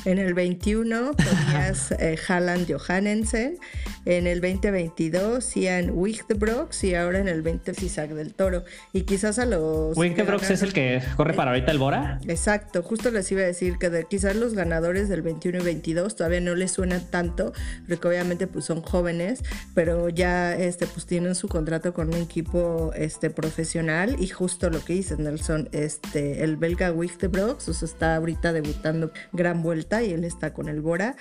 En 0.05 0.19
el 0.19 0.33
21 0.33 1.13
Tobias 1.15 1.91
eh, 1.91 2.17
Halland 2.27 2.69
Johannesen. 2.69 3.57
En 4.05 4.27
el 4.27 4.41
2022 4.41 5.55
Ian 5.55 5.91
Wichtebrox. 5.93 6.83
Y 6.83 6.95
ahora 6.95 7.19
en 7.19 7.27
el 7.27 7.41
20 7.41 7.73
Isaac 7.81 8.09
del 8.11 8.33
Toro. 8.33 8.63
Y 8.91 9.03
quizás 9.03 9.39
a 9.39 9.45
los. 9.45 9.97
Wichtebrox 9.97 10.49
es 10.49 10.61
el 10.61 10.73
que 10.73 11.01
corre 11.15 11.33
para 11.33 11.51
ahorita 11.51 11.71
el 11.71 11.77
Bora. 11.77 12.19
Exacto. 12.27 12.83
Justo 12.83 13.11
les 13.11 13.31
iba 13.31 13.41
a 13.41 13.45
decir 13.45 13.77
que 13.77 13.89
de, 13.89 14.05
quizás 14.05 14.35
los 14.35 14.53
ganadores 14.53 15.07
del 15.07 15.21
21 15.21 15.59
y 15.59 15.63
22 15.63 16.15
todavía 16.15 16.41
no 16.41 16.55
les 16.55 16.71
suena 16.71 16.99
tanto. 16.99 17.53
Porque 17.87 18.07
obviamente 18.07 18.47
pues 18.47 18.65
son 18.65 18.81
jóvenes. 18.81 19.41
Pero 19.73 20.09
ya 20.09 20.53
este, 20.55 20.85
pues 20.85 21.05
tienen 21.05 21.35
su 21.35 21.47
contrato 21.47 21.93
con 21.93 22.09
un 22.09 22.21
equipo 22.21 22.91
este, 22.95 23.29
profesional. 23.29 24.17
Y 24.19 24.27
justo 24.27 24.69
lo 24.69 24.83
que 24.83 24.93
dice 24.93 25.15
Nelson. 25.17 25.69
Este, 25.71 26.43
el 26.43 26.57
belga. 26.57 26.91
O 26.93 27.59
sea, 27.59 27.87
está 27.87 28.15
ahorita 28.15 28.53
debutando 28.53 29.11
gran 29.31 29.61
vuelta 29.61 29.82
y 29.91 30.11
él 30.11 30.23
está 30.23 30.53
con 30.53 30.69
el 30.69 30.81
Bora. 30.81 31.15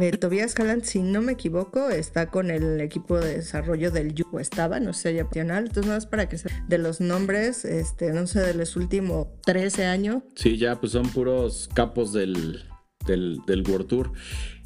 Eh, 0.00 0.16
Tobias 0.16 0.54
Halland, 0.56 0.84
si 0.84 1.02
no 1.02 1.22
me 1.22 1.32
equivoco, 1.32 1.88
está 1.88 2.30
con 2.30 2.50
el 2.50 2.80
equipo 2.80 3.18
de 3.18 3.36
desarrollo 3.36 3.90
del 3.90 4.14
Yugo, 4.14 4.38
estaba, 4.38 4.78
no 4.78 4.92
sé, 4.92 5.14
ya 5.14 5.24
opcional. 5.24 5.66
Entonces, 5.66 5.90
más 5.90 6.06
para 6.06 6.28
que 6.28 6.38
se 6.38 6.48
de 6.68 6.78
los 6.78 7.00
nombres, 7.00 7.64
este, 7.64 8.12
no 8.12 8.26
sé, 8.26 8.40
de 8.40 8.54
los 8.54 8.76
últimos 8.76 9.26
13 9.44 9.86
años. 9.86 10.22
Sí, 10.36 10.56
ya, 10.56 10.78
pues 10.78 10.92
son 10.92 11.08
puros 11.08 11.68
capos 11.74 12.12
del, 12.12 12.62
del, 13.06 13.40
del 13.46 13.68
World 13.68 13.88
Tour. 13.88 14.12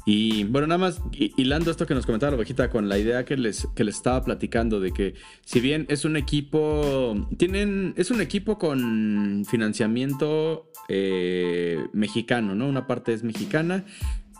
Y 0.05 0.43
bueno, 0.45 0.67
nada 0.67 0.79
más 0.79 1.01
hilando 1.15 1.71
esto 1.71 1.85
que 1.85 1.93
nos 1.93 2.05
comentaba 2.05 2.31
la 2.31 2.37
ovejita 2.37 2.69
con 2.69 2.89
la 2.89 2.97
idea 2.97 3.23
que 3.23 3.37
les, 3.37 3.67
que 3.73 3.85
les 3.85 3.95
estaba 3.95 4.23
platicando 4.23 4.81
de 4.81 4.91
que 4.91 5.13
si 5.45 5.61
bien 5.61 5.85
es 5.89 6.03
un 6.03 6.17
equipo, 6.17 7.15
tienen, 7.37 7.93
es 7.95 8.11
un 8.11 8.19
equipo 8.19 8.57
con 8.57 9.45
financiamiento 9.47 10.69
eh, 10.89 11.85
mexicano, 11.93 12.53
¿no? 12.53 12.67
Una 12.67 12.85
parte 12.85 13.13
es 13.13 13.23
mexicana, 13.23 13.85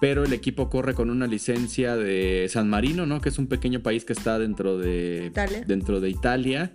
pero 0.01 0.25
el 0.25 0.33
equipo 0.33 0.69
corre 0.69 0.93
con 0.95 1.09
una 1.09 1.27
licencia 1.27 1.95
de 1.95 2.47
San 2.49 2.69
Marino, 2.69 3.05
¿no? 3.05 3.21
Que 3.21 3.29
es 3.29 3.37
un 3.37 3.47
pequeño 3.47 3.81
país 3.81 4.03
que 4.03 4.11
está 4.11 4.39
dentro 4.39 4.77
de 4.77 5.27
Italia. 5.27 5.63
Dentro 5.65 6.01
de 6.01 6.09
Italia 6.09 6.73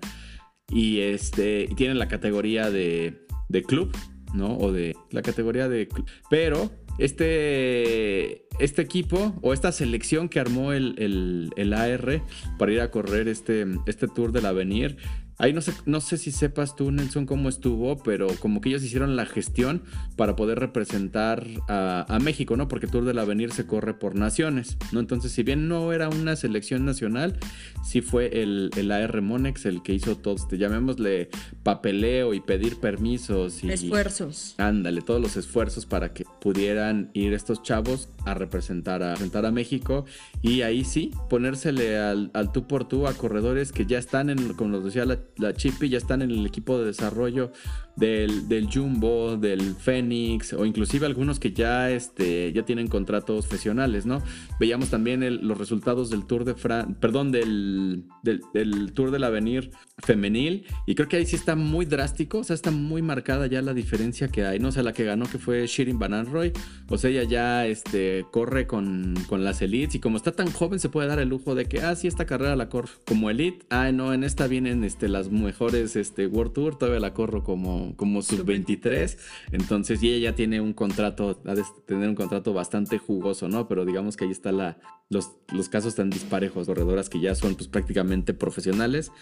y 0.71 1.01
este, 1.01 1.69
tienen 1.77 1.99
la 1.99 2.09
categoría 2.09 2.71
de, 2.71 3.27
de 3.51 3.63
club, 3.63 3.95
¿no? 4.33 4.57
O 4.57 4.73
de 4.73 4.97
la 5.11 5.21
categoría 5.21 5.69
de... 5.69 5.89
Pero 6.31 6.71
este, 6.99 8.47
este 8.59 8.83
equipo 8.83 9.39
o 9.43 9.53
esta 9.53 9.73
selección 9.73 10.29
que 10.29 10.41
armó 10.41 10.73
el, 10.73 11.51
el, 11.57 11.73
AR 11.73 12.23
para 12.59 12.73
ir 12.73 12.81
a 12.81 12.91
correr 12.91 13.29
este, 13.29 13.67
este 13.87 14.09
Tour 14.09 14.33
del 14.33 14.47
Avenir 14.47 14.99
Ahí 15.39 15.53
no 15.53 15.61
sé, 15.61 15.73
no 15.87 16.01
sé 16.01 16.19
si 16.19 16.33
sepas 16.33 16.75
tú, 16.75 16.91
Nelson, 16.91 17.25
cómo 17.25 17.49
estuvo, 17.49 17.97
pero 18.03 18.27
como 18.41 18.61
que 18.61 18.71
ellos 18.71 18.83
hicieron 18.83 19.15
la 19.15 19.25
gestión 19.25 19.83
para 20.17 20.35
poder 20.35 20.59
representar 20.59 21.47
a, 21.69 22.19
México, 22.21 22.57
¿no? 22.57 22.67
Porque 22.67 22.89
Tour 22.89 23.05
del 23.05 23.21
Avenir 23.21 23.53
se 23.53 23.65
corre 23.65 23.95
por 23.95 24.17
naciones, 24.17 24.77
¿no? 24.91 24.99
Entonces, 24.99 25.31
si 25.31 25.45
bien 25.45 25.69
no 25.69 25.93
era 25.93 26.09
una 26.09 26.35
selección 26.35 26.85
nacional, 26.85 27.39
sí 27.85 28.01
fue 28.01 28.43
el, 28.43 28.71
el 28.77 28.91
AR 28.91 29.23
Monex 29.23 29.67
el 29.67 29.83
que 29.83 29.95
hizo 29.95 30.17
todo, 30.17 30.35
este, 30.35 30.59
llamémosle 30.59 31.29
papeleo 31.63 32.35
y 32.35 32.41
pedir 32.41 32.81
permisos 32.81 33.63
y... 33.63 33.71
Esfuerzos. 33.71 34.55
ándale, 34.59 35.03
todos 35.03 35.21
los 35.21 35.37
esfuerzos 35.37 35.87
para 35.87 36.13
que 36.13 36.25
pudieran 36.41 37.11
ir 37.15 37.33
estos 37.33 37.63
chavos 37.63 38.09
a 38.25 38.35
representar 38.35 39.03
a, 39.03 39.11
representar 39.11 39.47
a 39.47 39.53
México 39.53 40.05
y 40.43 40.63
ahí 40.63 40.85
sí, 40.85 41.13
ponérsele 41.31 41.99
al, 41.99 42.31
al 42.35 42.53
tú 42.53 42.67
por 42.67 42.89
tú 42.89 43.07
a 43.07 43.15
corredores 43.15 43.73
que 43.73 43.87
ya 43.87 43.99
están 43.99 44.31
en, 44.31 44.55
como 44.55 44.71
nos 44.71 44.85
decía 44.85 45.05
la 45.05 45.19
la 45.37 45.53
Chippy 45.55 45.89
ya 45.89 45.99
están 45.99 46.23
en 46.23 46.31
el 46.31 46.47
equipo 46.47 46.79
de 46.79 46.87
desarrollo 46.87 47.53
del, 47.99 48.69
Jumbo, 48.73 49.37
del 49.37 49.75
Fénix, 49.75 50.53
o 50.53 50.65
inclusive 50.65 51.07
algunos 51.07 51.39
que 51.39 51.53
ya, 51.53 51.91
este, 51.91 52.53
ya 52.53 52.65
tienen 52.65 52.87
contratos 52.89 53.47
profesionales, 53.47 54.07
¿no? 54.07 54.23
Veíamos 54.61 54.91
también 54.91 55.47
los 55.47 55.59
resultados 55.59 56.11
del 56.11 56.25
Tour 56.25 56.45
de 56.45 56.55
Fran, 56.55 56.95
perdón, 56.95 57.33
del, 57.33 58.05
del, 58.23 58.93
Tour 58.93 59.11
del 59.11 59.25
Avenir 59.25 59.71
femenil, 59.99 60.65
y 60.87 60.95
creo 60.95 61.09
que 61.09 61.17
ahí 61.17 61.27
sí 61.27 61.37
está 61.37 61.57
muy 61.57 61.85
drástico, 61.85 62.39
o 62.39 62.45
sea, 62.45 62.55
está 62.55 62.71
muy 62.71 63.03
marcada 63.03 63.47
ya 63.47 63.63
la 63.63 63.75
diferencia 63.75 64.29
que 64.29 64.45
hay, 64.45 64.59
¿no? 64.59 64.69
O 64.69 64.73
sea, 64.73 64.83
la 64.83 64.93
que 64.93 65.05
ganó 65.05 65.27
que 65.27 65.39
fue 65.39 65.67
Shirin 65.67 65.99
Van 65.99 66.27
Roy, 66.27 66.53
o 66.89 66.99
sea, 66.99 67.11
ella 67.11 67.25
ya 67.25 67.67
este, 67.67 68.27
corre 68.31 68.67
con, 68.67 69.15
con 69.29 69.45
las 69.45 69.61
elites, 69.61 69.97
y 69.97 70.01
como 70.01 70.17
está 70.17 70.33
tan 70.33 70.53
joven 70.53 70.79
se 70.79 70.89
puede 70.89 71.09
dar 71.09 71.19
el 71.19 71.29
lujo 71.29 71.55
de 71.55 71.67
que, 71.67 71.81
ah, 71.81 71.97
sí, 71.97 72.07
esta 72.07 72.27
carrera 72.27 72.55
la 72.55 72.69
corro 72.69 72.89
como 73.07 73.29
elite, 73.29 73.67
ah, 73.71 73.91
no, 73.93 74.13
en 74.15 74.23
esta 74.23 74.47
vienen 74.47 74.85
este, 74.85 75.09
las 75.09 75.31
mejores 75.31 75.97
este, 75.97 76.27
World 76.27 76.53
Tour, 76.53 76.79
todavía 76.79 77.01
la 77.01 77.13
corro 77.13 77.43
como 77.43 77.88
como, 77.97 78.23
sub-23. 78.23 79.19
Entonces, 79.53 80.03
y 80.03 80.11
ella 80.11 80.31
ya 80.31 80.37
tiene 80.37 80.61
un 80.61 80.73
contrato, 80.73 81.41
ha 81.45 81.55
de 81.55 81.65
tener 81.87 82.09
un 82.09 82.15
contrato 82.15 82.53
bastante 82.53 82.99
jugoso, 82.99 83.49
¿no? 83.49 83.69
Pero 83.69 83.85
digamos 83.85 84.17
que 84.17 84.25
ahí 84.25 84.31
está 84.31 84.53
la, 84.53 84.79
los, 85.09 85.33
los 85.53 85.69
casos 85.69 85.95
tan 85.95 86.11
disparejos, 86.11 86.67
corredoras 86.67 87.09
que 87.09 87.21
ya 87.21 87.35
son 87.35 87.55
pues 87.55 87.69
prácticamente 87.69 88.35
profesionales 88.35 89.13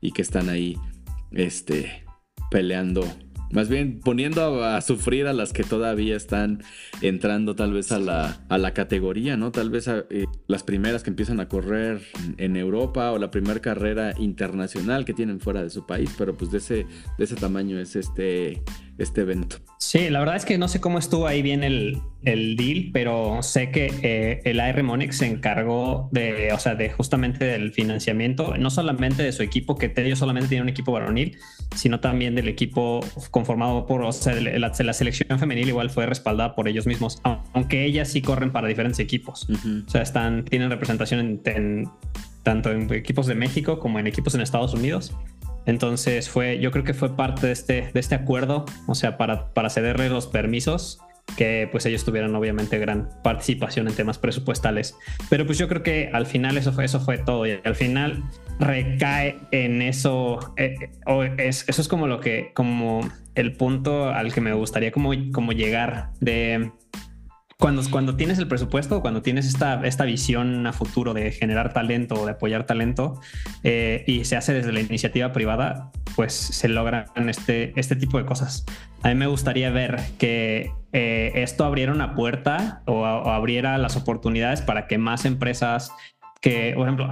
y 0.00 0.12
que 0.12 0.22
están 0.22 0.48
ahí, 0.48 0.76
este, 1.32 2.04
peleando 2.50 3.04
más 3.50 3.68
bien 3.68 4.00
poniendo 4.00 4.64
a, 4.64 4.80
sufrir 4.80 5.26
a 5.26 5.32
las 5.32 5.52
que 5.52 5.62
todavía 5.62 6.16
están 6.16 6.62
entrando 7.00 7.54
tal 7.54 7.72
vez 7.72 7.92
a 7.92 7.98
la, 7.98 8.44
a 8.48 8.58
la 8.58 8.72
categoría, 8.72 9.36
¿no? 9.36 9.52
Tal 9.52 9.70
vez 9.70 9.88
eh, 9.88 10.26
las 10.46 10.62
primeras 10.62 11.02
que 11.02 11.10
empiezan 11.10 11.40
a 11.40 11.48
correr 11.48 12.02
en 12.38 12.56
Europa 12.56 13.12
o 13.12 13.18
la 13.18 13.30
primera 13.30 13.60
carrera 13.60 14.14
internacional 14.18 15.04
que 15.04 15.14
tienen 15.14 15.40
fuera 15.40 15.62
de 15.62 15.70
su 15.70 15.86
país, 15.86 16.14
pero 16.18 16.36
pues 16.36 16.50
de 16.50 16.58
ese, 16.58 16.86
de 17.18 17.24
ese 17.24 17.36
tamaño 17.36 17.78
es 17.78 17.96
este, 17.96 18.62
este 18.98 19.22
evento. 19.22 19.56
Sí, 19.78 20.08
la 20.10 20.20
verdad 20.20 20.36
es 20.36 20.44
que 20.44 20.58
no 20.58 20.68
sé 20.68 20.80
cómo 20.80 20.98
estuvo 20.98 21.26
ahí 21.26 21.42
bien 21.42 21.62
el, 21.62 22.00
el 22.24 22.56
deal, 22.56 22.90
pero 22.92 23.42
sé 23.42 23.70
que 23.70 23.92
eh, 24.02 24.40
el 24.44 24.58
AR 24.60 24.82
Monix 24.82 25.18
se 25.18 25.26
encargó 25.26 26.08
de, 26.12 26.52
o 26.52 26.58
sea, 26.58 26.74
de 26.74 26.90
justamente 26.90 27.44
del 27.44 27.72
financiamiento, 27.72 28.56
no 28.58 28.70
solamente 28.70 29.22
de 29.22 29.32
su 29.32 29.42
equipo, 29.42 29.76
que 29.76 29.92
ellos 29.96 30.18
solamente 30.18 30.48
tienen 30.48 30.64
un 30.64 30.68
equipo 30.68 30.92
varonil, 30.92 31.38
sino 31.74 32.00
también 32.00 32.34
del 32.34 32.48
equipo 32.48 33.00
conformado 33.30 33.86
por, 33.86 34.02
o 34.02 34.12
sea, 34.12 34.34
la, 34.34 34.72
selección 34.72 35.38
femenil 35.38 35.68
igual 35.68 35.90
fue 35.90 36.06
respaldada 36.06 36.54
por 36.54 36.68
ellos 36.68 36.86
mismos, 36.86 37.20
aunque 37.52 37.84
ellas 37.84 38.08
sí 38.08 38.22
corren 38.22 38.50
para 38.50 38.68
diferentes 38.68 38.98
equipos. 38.98 39.46
O 39.86 39.90
sea, 39.90 40.02
están, 40.02 40.44
tienen 40.44 40.70
representación 40.70 41.40
en, 41.44 41.88
tanto 42.42 42.70
en 42.70 42.92
equipos 42.92 43.26
de 43.26 43.34
México 43.34 43.78
como 43.78 43.98
en 43.98 44.06
equipos 44.06 44.34
en 44.34 44.40
Estados 44.40 44.74
Unidos. 44.74 45.14
Entonces 45.66 46.30
fue, 46.30 46.58
yo 46.60 46.70
creo 46.70 46.84
que 46.84 46.94
fue 46.94 47.16
parte 47.16 47.48
de 47.48 47.52
este, 47.52 47.90
de 47.92 48.00
este 48.00 48.14
acuerdo, 48.14 48.64
o 48.86 48.94
sea, 48.94 49.18
para, 49.18 49.52
para 49.52 49.68
cederle 49.68 50.08
los 50.08 50.26
permisos, 50.26 51.00
que 51.36 51.68
pues 51.70 51.84
ellos 51.86 52.04
tuvieran 52.04 52.34
obviamente 52.34 52.78
gran 52.78 53.08
participación 53.22 53.88
en 53.88 53.94
temas 53.94 54.18
presupuestales. 54.18 54.96
Pero 55.28 55.44
pues 55.44 55.58
yo 55.58 55.68
creo 55.68 55.82
que 55.82 56.10
al 56.12 56.26
final 56.26 56.56
eso 56.56 56.72
fue, 56.72 56.84
eso 56.84 57.00
fue 57.00 57.18
todo 57.18 57.46
y 57.46 57.60
al 57.64 57.74
final 57.74 58.22
recae 58.58 59.36
en 59.50 59.82
eso, 59.82 60.54
eh, 60.56 60.90
o 61.04 61.24
es, 61.24 61.68
eso 61.68 61.82
es 61.82 61.88
como 61.88 62.06
lo 62.06 62.20
que, 62.20 62.52
como 62.54 63.00
el 63.34 63.52
punto 63.52 64.08
al 64.08 64.32
que 64.32 64.40
me 64.40 64.54
gustaría 64.54 64.90
como, 64.90 65.12
como 65.32 65.52
llegar 65.52 66.10
de 66.20 66.72
cuando, 67.58 67.82
cuando 67.90 68.16
tienes 68.16 68.38
el 68.38 68.48
presupuesto, 68.48 69.00
cuando 69.00 69.22
tienes 69.22 69.46
esta, 69.46 69.80
esta 69.86 70.04
visión 70.04 70.66
a 70.66 70.72
futuro 70.72 71.14
de 71.14 71.32
generar 71.32 71.72
talento 71.72 72.14
o 72.16 72.26
de 72.26 72.32
apoyar 72.32 72.66
talento 72.66 73.20
eh, 73.62 74.04
y 74.06 74.24
se 74.24 74.36
hace 74.36 74.52
desde 74.52 74.72
la 74.72 74.80
iniciativa 74.80 75.32
privada, 75.32 75.90
pues 76.16 76.34
se 76.34 76.68
logran 76.68 77.06
este, 77.28 77.72
este 77.80 77.96
tipo 77.96 78.18
de 78.18 78.26
cosas. 78.26 78.66
A 79.02 79.08
mí 79.08 79.14
me 79.14 79.26
gustaría 79.26 79.70
ver 79.70 80.00
que 80.18 80.70
eh, 80.92 81.32
esto 81.34 81.64
abriera 81.64 81.92
una 81.92 82.14
puerta 82.14 82.82
o, 82.84 83.00
o, 83.00 83.30
abriera 83.30 83.78
las 83.78 83.96
oportunidades 83.96 84.60
para 84.60 84.86
que 84.86 84.98
más 84.98 85.24
empresas 85.24 85.92
que, 86.40 86.72
por 86.74 86.86
ejemplo, 86.86 87.08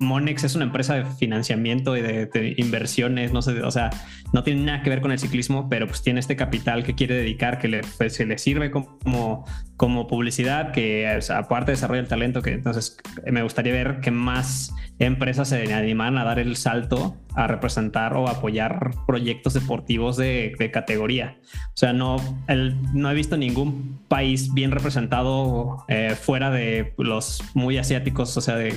Monex 0.00 0.44
es 0.44 0.54
una 0.54 0.64
empresa 0.64 0.94
de 0.94 1.04
financiamiento 1.04 1.96
y 1.96 2.02
de, 2.02 2.54
inversiones, 2.56 3.32
no 3.32 3.42
sé, 3.42 3.62
o 3.62 3.70
sea, 3.70 3.90
no 4.32 4.42
tiene 4.42 4.64
nada 4.64 4.82
que 4.82 4.90
ver 4.90 5.00
con 5.00 5.12
el 5.12 5.18
ciclismo, 5.18 5.68
pero 5.68 5.86
pues 5.86 6.02
tiene 6.02 6.20
este 6.20 6.36
capital 6.36 6.82
que 6.82 6.94
quiere 6.94 7.14
dedicar, 7.14 7.58
que 7.58 7.68
le, 7.68 7.82
pues, 7.98 8.14
se 8.14 8.26
le 8.26 8.38
sirve 8.38 8.70
como, 8.70 9.44
como 9.76 10.06
publicidad, 10.06 10.72
que 10.72 11.20
aparte 11.34 11.72
desarrolla 11.72 12.00
el 12.00 12.08
talento, 12.08 12.42
que 12.42 12.54
entonces 12.54 12.96
me 13.30 13.42
gustaría 13.42 13.72
ver 13.72 14.00
que 14.00 14.10
más 14.10 14.74
empresas 14.98 15.48
se 15.48 15.72
animan 15.74 16.16
a 16.16 16.24
dar 16.24 16.38
el 16.38 16.56
salto 16.56 17.16
a 17.34 17.46
representar 17.46 18.14
o 18.14 18.28
apoyar 18.28 18.92
proyectos 19.06 19.52
deportivos 19.52 20.16
de, 20.16 20.54
categoría. 20.72 21.36
O 21.68 21.76
sea, 21.76 21.92
no, 21.92 22.16
el, 22.48 22.76
no 22.94 23.10
he 23.10 23.14
visto 23.14 23.36
ningún 23.36 24.00
país 24.08 24.52
bien 24.54 24.70
representado 24.70 25.84
eh, 25.88 26.16
fuera 26.18 26.50
de 26.50 26.94
los 26.96 27.42
muy 27.54 27.76
asiáticos, 27.78 28.36
o 28.36 28.40
sea, 28.46 28.56
de 28.56 28.74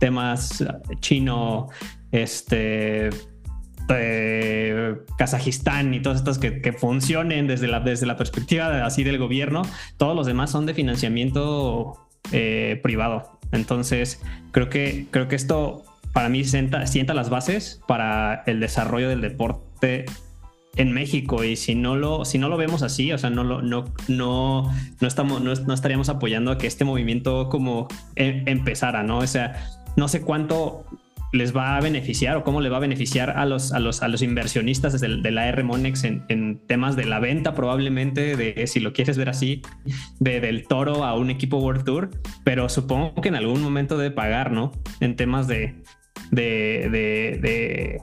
temas 0.00 0.64
chino, 1.00 1.68
este 2.12 3.10
Kazajistán 5.16 5.94
y 5.94 6.00
todas 6.00 6.18
estas 6.18 6.38
que, 6.38 6.72
funcionen 6.72 7.46
desde 7.46 7.68
la, 7.68 7.80
desde 7.80 8.06
la 8.06 8.16
perspectiva 8.16 8.84
así 8.84 9.04
del 9.04 9.18
gobierno, 9.18 9.62
todos 9.96 10.16
los 10.16 10.26
demás 10.26 10.50
son 10.50 10.66
de 10.66 10.74
financiamiento 10.74 12.08
eh, 12.32 12.80
privado. 12.82 13.38
Entonces, 13.52 14.20
creo 14.50 14.68
que, 14.68 15.06
creo 15.10 15.28
que 15.28 15.36
esto 15.36 15.84
para 16.12 16.28
mí 16.28 16.44
sienta, 16.44 16.86
sienta 16.86 17.14
las 17.14 17.30
bases 17.30 17.80
para 17.86 18.42
el 18.46 18.58
desarrollo 18.58 19.08
del 19.08 19.20
deporte 19.20 20.06
en 20.76 20.92
México 20.92 21.44
y 21.44 21.56
si 21.56 21.74
no 21.74 21.96
lo 21.96 22.24
si 22.24 22.38
no 22.38 22.48
lo 22.48 22.56
vemos 22.56 22.82
así, 22.82 23.12
o 23.12 23.18
sea, 23.18 23.30
no 23.30 23.44
lo 23.44 23.62
no 23.62 23.84
no 24.08 24.70
no 25.00 25.08
estamos 25.08 25.40
no, 25.40 25.52
estaríamos 25.52 26.08
apoyando 26.08 26.50
a 26.50 26.58
que 26.58 26.66
este 26.66 26.84
movimiento 26.84 27.48
como 27.48 27.88
em, 28.14 28.42
empezara, 28.46 29.02
¿no? 29.02 29.18
O 29.18 29.26
sea, 29.26 29.66
no 29.96 30.08
sé 30.08 30.20
cuánto 30.20 30.84
les 31.32 31.54
va 31.54 31.76
a 31.76 31.80
beneficiar 31.80 32.36
o 32.36 32.44
cómo 32.44 32.60
le 32.60 32.68
va 32.68 32.76
a 32.76 32.80
beneficiar 32.80 33.30
a 33.30 33.44
los, 33.46 33.72
a 33.72 33.80
los, 33.80 34.02
a 34.02 34.08
los 34.08 34.22
inversionistas 34.22 34.92
desde 34.92 35.20
de 35.20 35.30
la 35.30 35.48
R 35.48 35.62
Monex 35.62 36.04
en, 36.04 36.60
temas 36.66 36.96
de 36.96 37.04
la 37.04 37.20
venta 37.20 37.54
probablemente, 37.54 38.36
de 38.36 38.66
si 38.66 38.80
lo 38.80 38.92
quieres 38.92 39.18
ver 39.18 39.28
así, 39.28 39.62
de, 40.20 40.40
del 40.40 40.66
toro 40.66 41.04
a 41.04 41.14
un 41.14 41.30
equipo 41.30 41.58
World 41.58 41.84
Tour, 41.84 42.10
pero 42.44 42.68
supongo 42.68 43.20
que 43.20 43.28
en 43.28 43.36
algún 43.36 43.60
momento 43.60 43.98
debe 43.98 44.14
pagar, 44.14 44.52
¿no? 44.52 44.72
En 45.00 45.16
temas 45.16 45.48
de, 45.48 45.82
de, 46.30 48.00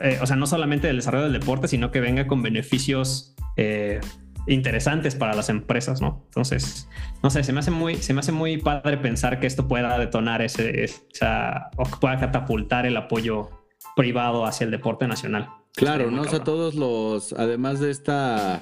eh, 0.00 0.18
o 0.20 0.26
sea, 0.26 0.36
no 0.36 0.46
solamente 0.46 0.86
del 0.86 0.96
desarrollo 0.96 1.24
del 1.24 1.32
deporte, 1.32 1.68
sino 1.68 1.90
que 1.90 2.00
venga 2.00 2.26
con 2.26 2.42
beneficios 2.42 3.34
eh, 3.56 4.00
interesantes 4.46 5.14
para 5.14 5.34
las 5.34 5.48
empresas, 5.48 6.00
¿no? 6.00 6.22
Entonces, 6.26 6.88
no 7.22 7.30
sé, 7.30 7.44
se 7.44 7.52
me 7.52 7.60
hace 7.60 7.70
muy, 7.70 7.96
se 7.96 8.14
me 8.14 8.20
hace 8.20 8.32
muy 8.32 8.58
padre 8.58 8.96
pensar 8.96 9.40
que 9.40 9.46
esto 9.46 9.68
pueda 9.68 9.98
detonar 9.98 10.42
ese, 10.42 10.84
esa, 10.84 11.70
o 11.76 11.84
que 11.84 11.96
pueda 12.00 12.18
catapultar 12.18 12.86
el 12.86 12.96
apoyo 12.96 13.50
privado 13.96 14.46
hacia 14.46 14.64
el 14.64 14.70
deporte 14.70 15.06
nacional. 15.06 15.48
Claro, 15.74 16.10
¿no? 16.10 16.22
O 16.22 16.28
sea, 16.28 16.42
todos 16.42 16.74
los, 16.74 17.32
además 17.34 17.80
de 17.80 17.90
esta, 17.90 18.60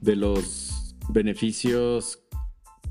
de 0.00 0.16
los 0.16 0.94
beneficios 1.08 2.22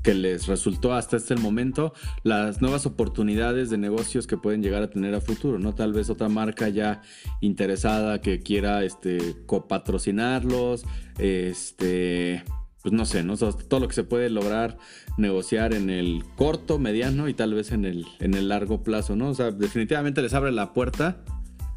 que 0.02 0.14
les 0.14 0.46
resultó 0.46 0.94
hasta 0.94 1.16
este 1.16 1.36
momento, 1.36 1.92
las 2.22 2.60
nuevas 2.60 2.86
oportunidades 2.86 3.70
de 3.70 3.78
negocios 3.78 4.26
que 4.26 4.36
pueden 4.36 4.62
llegar 4.62 4.82
a 4.82 4.90
tener 4.90 5.14
a 5.14 5.20
futuro, 5.20 5.58
¿no? 5.58 5.74
Tal 5.74 5.92
vez 5.92 6.10
otra 6.10 6.28
marca 6.28 6.68
ya 6.68 7.02
interesada 7.40 8.20
que 8.20 8.40
quiera 8.40 8.84
este, 8.84 9.36
copatrocinarlos, 9.46 10.84
este, 11.18 12.44
pues 12.82 12.92
no 12.92 13.04
sé, 13.04 13.22
¿no? 13.22 13.36
todo 13.36 13.80
lo 13.80 13.88
que 13.88 13.94
se 13.94 14.04
puede 14.04 14.30
lograr 14.30 14.78
negociar 15.16 15.74
en 15.74 15.90
el 15.90 16.24
corto, 16.36 16.78
mediano 16.78 17.28
y 17.28 17.34
tal 17.34 17.54
vez 17.54 17.72
en 17.72 17.84
el, 17.84 18.06
en 18.20 18.34
el 18.34 18.48
largo 18.48 18.82
plazo, 18.82 19.16
¿no? 19.16 19.30
O 19.30 19.34
sea, 19.34 19.50
definitivamente 19.50 20.22
les 20.22 20.34
abre 20.34 20.52
la 20.52 20.72
puerta 20.72 21.24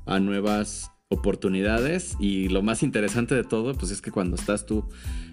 a 0.06 0.20
nuevas 0.20 0.92
oportunidades 1.12 2.16
y 2.20 2.48
lo 2.48 2.62
más 2.62 2.84
interesante 2.84 3.36
de 3.36 3.44
todo 3.44 3.74
pues 3.74 3.92
es 3.92 4.02
que 4.02 4.12
cuando 4.12 4.38
estás 4.38 4.66
tú 4.66 4.86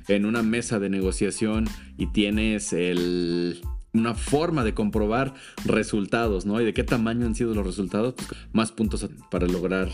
en 0.09 0.25
una 0.27 0.43
mesa 0.43 0.79
de 0.79 0.91
negociación 0.91 1.69
y 1.97 2.07
tienes 2.07 2.73
el, 2.73 3.61
una 3.93 4.15
forma 4.15 4.65
de 4.65 4.75
comprobar 4.75 5.35
resultados, 5.65 6.47
¿no? 6.47 6.61
Y 6.61 6.65
de 6.65 6.75
qué 6.75 6.85
tamaño 6.85 7.27
han 7.27 7.35
sido 7.35 7.55
los 7.55 7.67
resultados, 7.67 8.15
pues, 8.15 8.29
más 8.53 8.73
puntos 8.73 9.09
para 9.31 9.47
lograr 9.47 9.89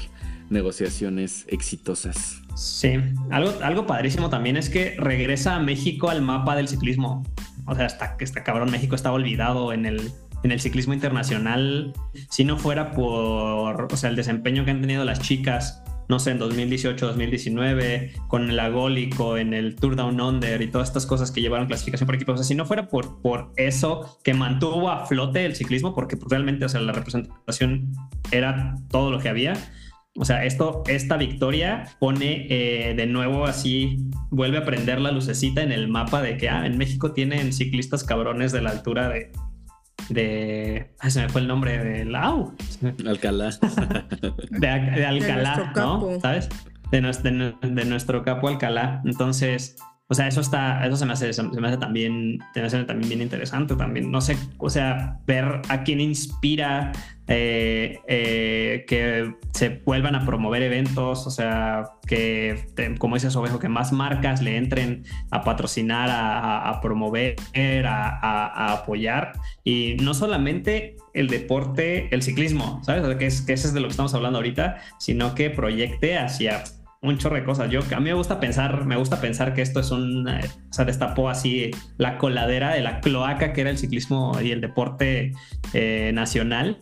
negociaciones 0.50 1.46
exitosas. 1.48 2.40
Sí, 2.54 2.94
algo, 3.30 3.52
algo 3.62 3.86
padrísimo 3.86 4.30
también 4.30 4.56
es 4.56 4.68
que 4.68 4.94
regresa 4.98 5.56
a 5.56 5.60
México 5.60 6.10
al 6.10 6.22
mapa 6.22 6.54
del 6.56 6.68
ciclismo. 6.68 7.22
O 7.66 7.74
sea, 7.74 7.86
hasta 7.86 8.16
que 8.16 8.24
está 8.24 8.44
cabrón, 8.44 8.70
México 8.70 8.94
estaba 8.94 9.14
olvidado 9.14 9.72
en 9.72 9.86
el, 9.86 10.12
en 10.42 10.52
el 10.52 10.60
ciclismo 10.60 10.92
internacional, 10.92 11.94
si 12.28 12.44
no 12.44 12.58
fuera 12.58 12.92
por 12.92 13.88
o 13.90 13.96
sea, 13.96 14.10
el 14.10 14.16
desempeño 14.16 14.64
que 14.64 14.70
han 14.70 14.80
tenido 14.82 15.04
las 15.04 15.20
chicas, 15.20 15.82
no 16.08 16.18
sé, 16.18 16.32
en 16.32 16.38
2018, 16.38 17.06
2019, 17.06 18.12
con 18.28 18.50
el 18.50 18.58
agólico, 18.58 19.36
en 19.36 19.54
el 19.54 19.76
Tour 19.76 19.96
Down 19.96 20.20
Under 20.20 20.60
y 20.62 20.68
todas 20.68 20.88
estas 20.88 21.06
cosas 21.06 21.30
que 21.30 21.40
llevaron 21.40 21.66
clasificación 21.66 22.06
por 22.06 22.14
equipos. 22.14 22.34
O 22.34 22.36
sea, 22.38 22.44
si 22.44 22.54
no 22.54 22.66
fuera 22.66 22.88
por, 22.88 23.20
por 23.22 23.52
eso 23.56 24.18
que 24.22 24.34
mantuvo 24.34 24.90
a 24.90 25.06
flote 25.06 25.44
el 25.44 25.54
ciclismo, 25.54 25.94
porque 25.94 26.16
pues, 26.16 26.30
realmente, 26.30 26.64
o 26.64 26.68
sea, 26.68 26.80
la 26.80 26.92
representación 26.92 27.92
era 28.30 28.76
todo 28.90 29.10
lo 29.10 29.18
que 29.18 29.28
había. 29.28 29.54
O 30.16 30.24
sea, 30.24 30.44
esto, 30.44 30.84
esta 30.86 31.16
victoria 31.16 31.84
pone 31.98 32.46
eh, 32.48 32.94
de 32.94 33.06
nuevo 33.06 33.46
así, 33.46 33.96
vuelve 34.30 34.58
a 34.58 34.64
prender 34.64 35.00
la 35.00 35.10
lucecita 35.10 35.62
en 35.62 35.72
el 35.72 35.88
mapa 35.88 36.22
de 36.22 36.36
que 36.36 36.48
ah, 36.48 36.66
en 36.66 36.78
México 36.78 37.12
tienen 37.12 37.52
ciclistas 37.52 38.04
cabrones 38.04 38.52
de 38.52 38.62
la 38.62 38.70
altura 38.70 39.08
de, 39.08 39.32
de. 40.08 40.90
se 41.08 41.22
me 41.22 41.28
fue 41.28 41.40
el 41.40 41.48
nombre 41.48 41.82
de 41.82 42.04
Lau. 42.04 42.54
Alcalá. 43.06 43.50
De, 44.50 44.68
Alcalá, 45.06 45.72
¿no? 45.74 46.20
¿Sabes? 46.20 46.48
De, 46.90 47.54
de, 47.62 47.84
nuestro 47.84 48.22
capo 48.22 48.48
Alcalá. 48.48 49.02
Entonces, 49.04 49.76
o 50.06 50.14
sea, 50.14 50.28
eso 50.28 50.42
está, 50.42 50.86
eso 50.86 50.96
se 50.96 51.06
me 51.06 51.14
hace, 51.14 51.32
se 51.32 51.42
me 51.42 51.66
hace 51.66 51.78
también, 51.78 52.38
se 52.52 52.60
me 52.60 52.66
hace 52.66 52.84
también 52.84 53.08
bien 53.08 53.22
interesante 53.22 53.74
también. 53.74 54.10
No 54.10 54.20
sé, 54.20 54.36
o 54.58 54.68
sea, 54.68 55.18
ver 55.26 55.62
a 55.70 55.82
quién 55.82 55.98
inspira 55.98 56.92
eh, 57.26 57.98
eh, 58.06 58.84
que 58.86 59.34
se 59.54 59.80
vuelvan 59.86 60.14
a 60.14 60.26
promover 60.26 60.62
eventos, 60.62 61.26
o 61.26 61.30
sea, 61.30 61.84
que, 62.06 62.66
como 62.98 63.16
dice 63.16 63.30
Sobejo, 63.30 63.58
que 63.58 63.70
más 63.70 63.92
marcas 63.92 64.42
le 64.42 64.58
entren 64.58 65.04
a 65.30 65.42
patrocinar, 65.42 66.10
a, 66.12 66.80
promover, 66.82 67.36
a, 67.86 68.72
apoyar. 68.74 69.32
Y 69.64 69.96
no 70.02 70.12
solamente 70.12 70.96
el 71.14 71.28
deporte, 71.28 72.14
el 72.14 72.20
ciclismo, 72.20 72.82
¿sabes? 72.84 73.16
que, 73.16 73.24
es, 73.24 73.40
que 73.40 73.54
es 73.54 73.72
de 73.72 73.80
lo 73.80 73.86
que 73.86 73.92
estamos 73.92 74.12
hablando 74.12 74.38
ahorita, 74.38 74.76
sino 74.98 75.34
que 75.34 75.48
proyecte 75.48 76.18
hacia 76.18 76.62
un 77.04 77.18
chorro 77.18 77.36
de 77.36 77.44
cosas. 77.44 77.70
Yo, 77.70 77.80
a 77.94 78.00
mí 78.00 78.04
me 78.04 78.14
gusta 78.14 78.40
pensar, 78.40 78.86
me 78.86 78.96
gusta 78.96 79.20
pensar 79.20 79.54
que 79.54 79.62
esto 79.62 79.80
es 79.80 79.90
un, 79.90 80.26
eh, 80.28 80.40
o 80.70 80.72
sea, 80.72 80.84
destapó 80.84 81.28
así 81.28 81.70
la 81.98 82.18
coladera 82.18 82.74
de 82.74 82.80
la 82.80 83.00
cloaca 83.00 83.52
que 83.52 83.60
era 83.60 83.70
el 83.70 83.78
ciclismo 83.78 84.40
y 84.42 84.50
el 84.50 84.60
deporte 84.60 85.32
eh, 85.74 86.10
nacional. 86.14 86.78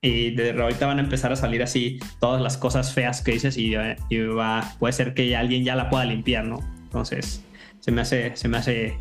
Y 0.00 0.30
de 0.30 0.52
ahorita 0.52 0.86
van 0.86 0.98
a 0.98 1.02
empezar 1.02 1.32
a 1.32 1.36
salir 1.36 1.62
así 1.62 1.98
todas 2.20 2.40
las 2.40 2.56
cosas 2.56 2.94
feas 2.94 3.20
que 3.22 3.32
dices 3.32 3.58
y, 3.58 3.74
eh, 3.74 3.96
va, 4.28 4.72
puede 4.78 4.92
ser 4.92 5.12
que 5.12 5.36
alguien 5.36 5.64
ya 5.64 5.74
la 5.74 5.90
pueda 5.90 6.04
limpiar, 6.04 6.46
¿no? 6.46 6.60
Entonces, 6.84 7.44
se 7.80 7.90
me 7.90 8.00
hace, 8.00 8.34
se 8.36 8.48
me 8.48 8.56
hace 8.56 8.98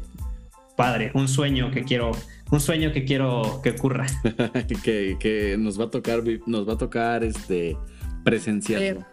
padre, 0.76 1.12
un 1.14 1.28
sueño 1.28 1.72
que 1.72 1.84
quiero, 1.84 2.12
un 2.52 2.60
sueño 2.60 2.92
que 2.92 3.06
quiero 3.06 3.62
que 3.64 3.72
ocurra. 3.72 4.08
que, 4.84 5.16
que, 5.20 5.56
nos 5.58 5.80
va 5.80 5.86
a 5.86 5.90
tocar, 5.90 6.22
nos 6.48 6.68
va 6.68 6.74
a 6.74 6.78
tocar 6.78 7.24
este 7.24 7.78
presenciarlo. 8.24 9.06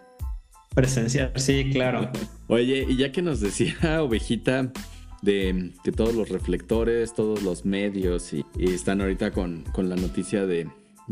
Presenciar, 0.77 1.31
sí, 1.37 1.71
claro. 1.71 2.11
Oye, 2.45 2.85
y 2.87 2.97
ya 2.97 3.11
que 3.11 3.23
nos 3.23 3.39
decía 3.39 3.73
Ovejita 4.03 4.71
de 5.23 5.71
que 5.83 5.91
todos 5.91 6.13
los 6.13 6.29
reflectores, 6.29 7.15
todos 7.15 7.41
los 7.41 7.65
medios 7.65 8.31
y, 8.31 8.45
están 8.59 9.01
ahorita 9.01 9.31
con, 9.31 9.63
la 9.75 9.95
noticia 9.95 10.45
de, 10.45 10.69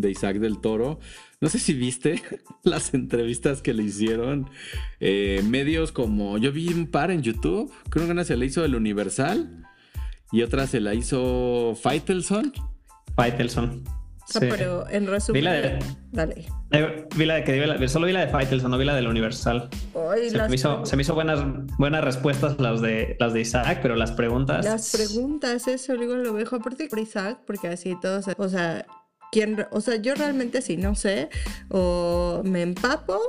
Isaac 0.08 0.38
del 0.38 0.60
Toro, 0.60 0.99
no 1.41 1.49
sé 1.49 1.58
si 1.58 1.73
viste 1.73 2.21
las 2.63 2.93
entrevistas 2.93 3.63
que 3.63 3.73
le 3.73 3.82
hicieron 3.82 4.51
eh, 4.99 5.41
medios 5.49 5.91
como 5.91 6.38
yo 6.38 6.51
vi 6.51 6.71
un 6.71 6.86
par 6.86 7.10
en 7.10 7.23
YouTube, 7.23 7.73
creo 7.89 8.06
que 8.06 8.12
una 8.12 8.23
se 8.23 8.38
la 8.38 8.45
hizo 8.45 8.63
el 8.63 8.75
Universal 8.75 9.65
y 10.32 10.43
otra 10.43 10.67
se 10.67 10.80
la 10.80 10.93
hizo 10.93 11.75
Faitelson. 11.82 12.54
Faitelson. 13.15 13.84
Sea, 14.28 14.42
pero 14.42 14.90
en 14.90 15.08
resumen. 15.08 15.42
Vi 15.42 15.46
la 15.46 15.54
de, 15.54 15.80
dale. 16.12 16.46
Eh, 16.72 17.08
vi 17.16 17.26
la 17.26 17.36
de 17.36 17.44
que 17.44 17.88
solo 17.88 18.08
vi 18.08 18.14
la 18.14 18.22
de 18.22 18.28
Faitelson, 18.28 18.72
no 18.72 18.78
vi 18.78 18.86
la 18.86 18.96
de 18.96 19.02
la 19.02 19.10
Universal. 19.10 19.70
se, 20.30 20.48
me 20.48 20.56
hizo, 20.56 20.86
se, 20.86 20.96
me 20.96 21.02
hizo, 21.04 21.14
buenas, 21.14 21.40
buenas 21.78 22.04
respuestas 22.04 22.60
las 22.60 22.82
de 22.82 23.16
las 23.20 23.34
de 23.34 23.42
Isaac, 23.42 23.80
pero 23.82 23.96
las 23.96 24.12
preguntas. 24.12 24.66
Las 24.66 24.92
preguntas, 24.92 25.68
eso 25.68 25.96
digo 25.96 26.16
lo 26.16 26.34
dejo 26.34 26.58
aparte 26.58 26.88
por 26.88 27.00
Isaac, 27.00 27.40
porque 27.46 27.68
así 27.68 27.96
todos, 28.02 28.26
o 28.38 28.50
sea, 28.50 28.86
quién, 29.32 29.66
o 29.72 29.82
sea, 29.82 29.96
yo 29.98 30.16
realmente 30.16 30.62
sí 30.62 30.78
no 30.78 30.96
sé, 30.96 31.30
o 31.70 32.42
me 32.44 32.62
empapo 32.62 33.20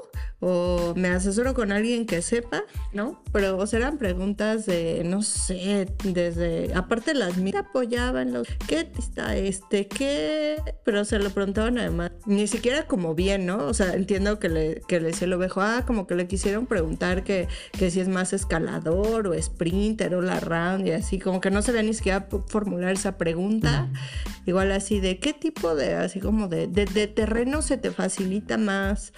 o 0.41 0.93
me 0.97 1.09
asesoro 1.09 1.55
con 1.55 1.73
alguien 1.73 2.05
que 2.05 2.21
sepa, 2.21 2.65
¿no? 2.93 3.23
Pero 3.33 3.57
o 3.57 3.67
serán 3.67 3.97
preguntas 3.97 4.67
de, 4.67 5.03
no 5.05 5.23
sé, 5.23 5.89
desde, 6.05 6.73
aparte 6.75 7.15
las 7.15 7.39
mira 7.39 7.61
apoyaban 7.61 8.33
los, 8.33 8.47
¿qué 8.67 8.89
está 8.99 9.37
este? 9.37 9.89
¿Qué? 9.89 10.61
Pero 10.85 11.05
se 11.05 11.19
lo 11.19 11.31
preguntaban 11.31 11.79
además, 11.79 12.13
ni 12.27 12.47
siquiera 12.47 12.87
como 12.87 13.15
bien, 13.15 13.47
¿no? 13.47 13.67
O 13.67 13.73
sea, 13.73 13.95
entiendo 13.95 14.39
que 14.39 14.49
le, 14.51 14.83
que 14.87 15.01
le 15.01 15.09
decía 15.09 15.27
lo 15.27 15.39
vejo, 15.39 15.63
ah, 15.63 15.85
como 15.87 16.07
que 16.07 16.15
le 16.15 16.27
quisieron 16.27 16.67
preguntar 16.67 17.25
que, 17.25 17.49
que 17.73 17.91
si 17.91 18.01
es 18.01 18.09
más 18.09 18.33
escalador 18.33 19.29
o 19.29 19.43
sprinter 19.43 20.15
o 20.15 20.21
la 20.21 20.41
round 20.41 20.87
y 20.87 20.93
así, 20.93 21.19
como 21.19 21.41
que 21.41 21.51
no 21.51 21.63
sabía 21.63 21.83
ni 21.83 21.95
siquiera 21.95 22.29
formular 22.49 22.93
esa 22.93 23.17
pregunta. 23.17 23.89
Igual 24.45 24.71
así 24.71 25.01
de, 25.01 25.19
¿qué 25.19 25.33
tipo 25.33 25.75
de, 25.75 25.86
así 25.95 26.21
como 26.21 26.49
de, 26.49 26.67
de, 26.67 26.85
de 26.85 27.07
terreno 27.07 27.63
se 27.63 27.77
te 27.77 27.91
facilita 27.91 28.59
más? 28.59 29.13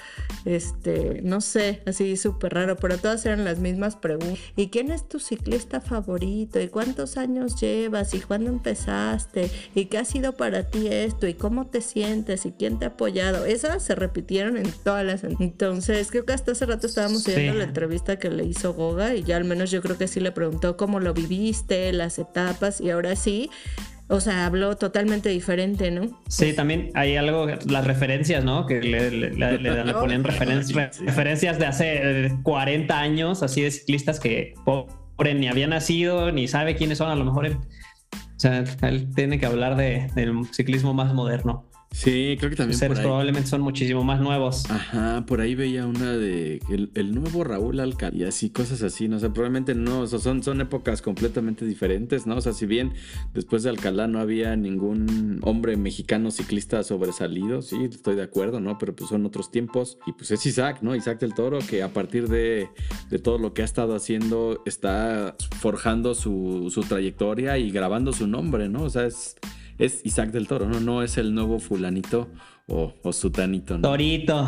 Este, 0.45 1.21
no 1.23 1.41
sé, 1.41 1.83
así 1.87 2.17
súper 2.17 2.55
raro, 2.55 2.77
pero 2.77 2.99
todas 2.99 3.25
eran 3.27 3.45
las 3.45 3.59
mismas 3.59 3.97
preguntas. 3.97 4.39
¿Y 4.57 4.69
quién 4.69 4.91
es 4.91 5.09
tu 5.09 5.19
ciclista 5.19 5.81
favorito? 5.81 6.61
¿Y 6.61 6.69
cuántos 6.69 7.17
años 7.17 7.61
llevas? 7.61 8.15
¿Y 8.15 8.21
cuándo 8.21 8.51
empezaste? 8.51 9.51
¿Y 9.75 9.87
qué 9.87 9.99
ha 9.99 10.05
sido 10.05 10.33
para 10.37 10.65
ti 10.71 10.89
esto? 10.89 11.27
¿Y 11.27 11.35
cómo 11.35 11.67
te 11.67 11.81
sientes? 11.81 12.47
¿Y 12.47 12.53
quién 12.53 12.79
te 12.79 12.87
ha 12.87 12.89
apoyado? 12.89 13.45
Esas 13.45 13.83
se 13.83 13.95
repitieron 13.95 14.57
en 14.57 14.71
todas 14.85 15.05
las... 15.05 15.25
Entonces, 15.25 16.11
creo 16.11 16.25
que 16.25 16.33
hasta 16.33 16.53
hace 16.53 16.67
rato 16.67 16.87
estábamos 16.87 17.25
viendo 17.25 17.55
la 17.55 17.65
entrevista 17.65 18.19
que 18.19 18.31
le 18.31 18.45
hizo 18.45 18.75
Goga 18.75 19.15
y 19.15 19.23
ya 19.23 19.37
al 19.37 19.45
menos 19.45 19.71
yo 19.71 19.83
creo 19.83 19.99
que 19.99 20.09
sí 20.09 20.21
le 20.21 20.33
preguntó 20.33 20.77
cómo 20.77 21.01
lo 21.01 21.15
viviste, 21.15 21.93
las 21.93 22.19
etapas 22.19 22.81
y 22.81 22.91
ahora 22.91 23.17
sí 23.17 23.51
o 24.09 24.21
sea, 24.21 24.47
habló 24.47 24.77
totalmente 24.77 25.29
diferente, 25.29 25.91
¿no? 25.91 26.21
Sí, 26.29 26.55
también 26.55 26.91
hay 26.95 27.17
algo, 27.17 27.47
las 27.47 27.87
referencias, 27.87 28.43
¿no? 28.43 28.67
Que 28.67 28.81
le, 28.81 29.11
le, 29.11 29.93
ponen 29.93 30.25
referencias 30.25 31.59
de 31.59 31.67
hace 31.67 32.33
40 32.43 32.95
eh, 32.95 32.99
años, 32.99 33.43
así 33.43 33.63
de 33.63 33.71
ciclistas 33.71 34.19
que 34.19 34.55
pobre 34.65 35.35
ni 35.35 35.49
había 35.49 35.67
nacido, 35.67 36.33
ni 36.33 36.49
sabe 36.49 36.75
quiénes 36.75 36.99
son, 36.99 37.11
a 37.11 37.17
lo 37.17 37.25
mejor 37.25 37.47
o 37.51 38.41
sea, 38.41 38.65
él 38.83 39.13
tiene 39.15 39.39
que 39.41 39.47
hablar 39.47 39.77
de, 39.77 40.11
del 40.15 40.47
ciclismo 40.53 40.95
más 40.95 41.13
moderno. 41.13 41.68
Sí, 41.91 42.37
creo 42.39 42.51
que 42.51 42.57
también. 42.57 42.79
Seres 42.79 43.01
probablemente 43.01 43.49
son 43.49 43.63
muchísimo 43.63 44.05
más 44.05 44.21
nuevos. 44.21 44.71
Ajá, 44.71 45.25
por 45.27 45.41
ahí 45.41 45.55
veía 45.55 45.87
una 45.87 46.17
de 46.17 46.61
el, 46.95 47.15
nuevo 47.15 47.45
Raúl 47.45 47.81
Alcalá 47.81 48.17
y 48.17 48.25
así, 48.25 48.51
cosas 48.51 48.83
así, 48.83 49.09
¿no? 49.09 49.17
O 49.17 49.21
sea, 49.21 49.33
probablemente 49.33 49.75
no, 49.75 50.07
son, 50.07 50.43
son 50.43 50.61
épocas 50.61 51.03
completamente 51.03 51.65
diferentes, 51.65 52.27
¿no? 52.27 52.37
O 52.37 52.41
sea, 52.41 52.53
si 52.53 52.67
bien 52.67 52.93
después 53.35 53.63
de 53.63 53.71
Alcalá 53.71 54.07
no 54.07 54.21
había 54.21 54.55
ningún 54.57 55.41
hombre 55.43 55.77
mexicano 55.77 56.31
ciclista 56.31 56.83
sobresalido, 56.85 57.63
sí, 57.63 57.89
estoy 57.91 58.17
de 58.17 58.23
acuerdo, 58.23 58.61
¿no? 58.61 58.79
Pero 58.79 58.95
pues 58.95 59.09
son 59.11 59.25
otros 59.25 59.51
tiempos. 59.51 59.99
Y 60.07 60.13
pues 60.13 60.31
es 60.31 60.45
Isaac, 60.45 60.79
¿no? 60.83 60.95
Isaac 60.95 61.19
del 61.21 61.35
Toro, 61.35 61.59
que 61.59 61.83
a 61.83 61.93
partir 61.93 62.29
de, 62.29 62.69
de 63.09 63.19
todo 63.19 63.39
lo 63.39 63.55
que 63.55 63.63
ha 63.63 63.65
estado 63.65 63.97
haciendo, 63.97 64.63
está 64.67 65.37
forjando 65.61 66.15
su, 66.15 66.71
su 66.71 66.83
trayectoria 66.83 67.59
y 67.59 67.71
grabando 67.71 68.13
su 68.13 68.27
nombre, 68.27 68.69
¿no? 68.69 68.83
O 68.83 68.91
sea, 68.91 69.07
es 69.07 69.37
es 69.79 70.01
Isaac 70.05 70.31
del 70.31 70.47
Toro, 70.47 70.67
¿no? 70.67 70.81
No 70.81 71.03
es 71.03 71.19
el 71.19 71.35
nuevo 71.35 71.61
fulanito 71.61 72.29
o, 72.67 73.13
sutanito, 73.13 73.79
¿no? 73.79 73.89
Torito. 73.89 74.47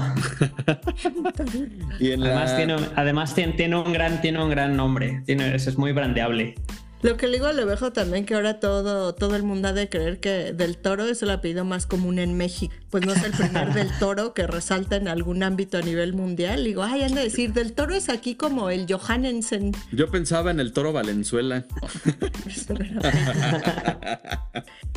y 1.98 2.12
además, 2.12 2.56
tiene, 2.56 2.76
además 2.96 3.34
tiene, 3.34 3.76
un 3.76 3.92
gran, 3.92 4.20
tiene 4.20 4.42
un 4.42 4.50
gran 4.50 4.76
nombre. 4.76 5.22
Tiene, 5.24 5.54
es 5.54 5.78
muy 5.78 5.92
brandeable. 5.92 6.54
Lo 7.02 7.16
que 7.16 7.28
le 7.28 7.34
digo 7.34 7.46
a 7.46 7.54
Levejo 7.54 7.92
también 7.92 8.26
que 8.26 8.34
ahora 8.34 8.60
todo, 8.60 9.14
todo 9.14 9.34
el 9.34 9.42
mundo 9.42 9.68
ha 9.68 9.72
de 9.72 9.88
creer 9.88 10.20
que 10.20 10.52
del 10.52 10.76
toro 10.76 11.06
es 11.06 11.22
el 11.22 11.30
apellido 11.30 11.64
más 11.64 11.86
común 11.86 12.18
en 12.18 12.36
México. 12.36 12.74
Pues 12.90 13.06
no 13.06 13.14
es 13.14 13.24
el 13.24 13.32
primer 13.32 13.72
del 13.74 13.88
toro 13.98 14.34
que 14.34 14.46
resalta 14.46 14.96
en 14.96 15.08
algún 15.08 15.42
ámbito 15.42 15.78
a 15.78 15.80
nivel 15.80 16.12
mundial. 16.12 16.62
Digo, 16.62 16.82
ay, 16.82 17.02
han 17.02 17.14
de 17.14 17.22
decir, 17.22 17.54
del 17.54 17.72
toro 17.72 17.94
es 17.94 18.10
aquí 18.10 18.34
como 18.34 18.68
el 18.68 18.84
Johannesen. 18.86 19.72
Yo 19.92 20.10
pensaba 20.10 20.50
en 20.50 20.60
el 20.60 20.74
toro 20.74 20.92
Valenzuela. 20.92 21.64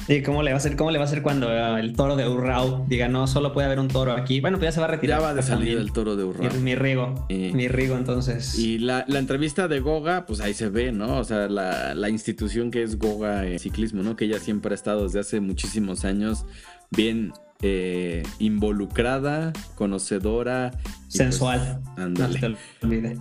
¿Y 0.08 0.22
cómo 0.22 0.44
le 0.44 0.52
va 0.52 0.58
a 0.58 0.60
ser, 0.60 0.76
cómo 0.76 0.92
le 0.92 1.00
va 1.00 1.06
a 1.06 1.08
ser 1.08 1.22
cuando 1.22 1.52
el 1.78 1.94
toro 1.94 2.16
de 2.16 2.28
Urrao 2.28 2.86
diga, 2.88 3.08
no, 3.08 3.28
solo 3.28 3.54
puede 3.54 3.68
haber 3.68 3.80
un 3.80 3.88
toro 3.88 4.13
aquí? 4.13 4.42
Bueno, 4.42 4.58
pues 4.58 4.70
ya 4.70 4.72
se 4.74 4.80
va 4.80 4.88
a 4.88 4.92
retirar. 4.92 5.20
Ya 5.20 5.26
va 5.26 5.34
de 5.34 5.44
salir 5.44 5.78
el 5.78 5.92
toro 5.92 6.16
de 6.16 6.24
Urrao. 6.24 6.54
Mi, 6.62 6.76
Rigo. 6.76 7.26
Mi 7.30 7.68
Rigo, 7.68 7.96
entonces. 7.96 8.58
Y 8.58 8.80
la, 8.80 9.06
la 9.08 9.20
entrevista 9.20 9.68
de 9.68 9.80
Goga, 9.80 10.26
pues 10.26 10.39
ahí 10.42 10.54
se 10.54 10.70
ve, 10.70 10.92
¿no? 10.92 11.18
O 11.18 11.24
sea, 11.24 11.48
la 11.48 11.74
la, 11.96 12.10
institución 12.10 12.72
que 12.72 12.84
es 12.84 12.98
Goga 12.98 13.46
en 13.46 13.60
Ciclismo, 13.60 14.04
¿no? 14.04 14.16
Que 14.16 14.26
ella 14.26 14.39
siempre 14.39 14.74
ha 14.74 14.76
estado 14.76 15.04
desde 15.04 15.20
hace 15.20 15.39
muchísimos 15.39 16.06
años 16.06 16.46
bien 16.92 17.34
eh, 17.62 18.24
involucrada, 18.39 19.54
conocedora. 19.76 20.72
Pues, 20.82 20.94
Sensual. 21.08 21.82
ándale. 21.98 22.58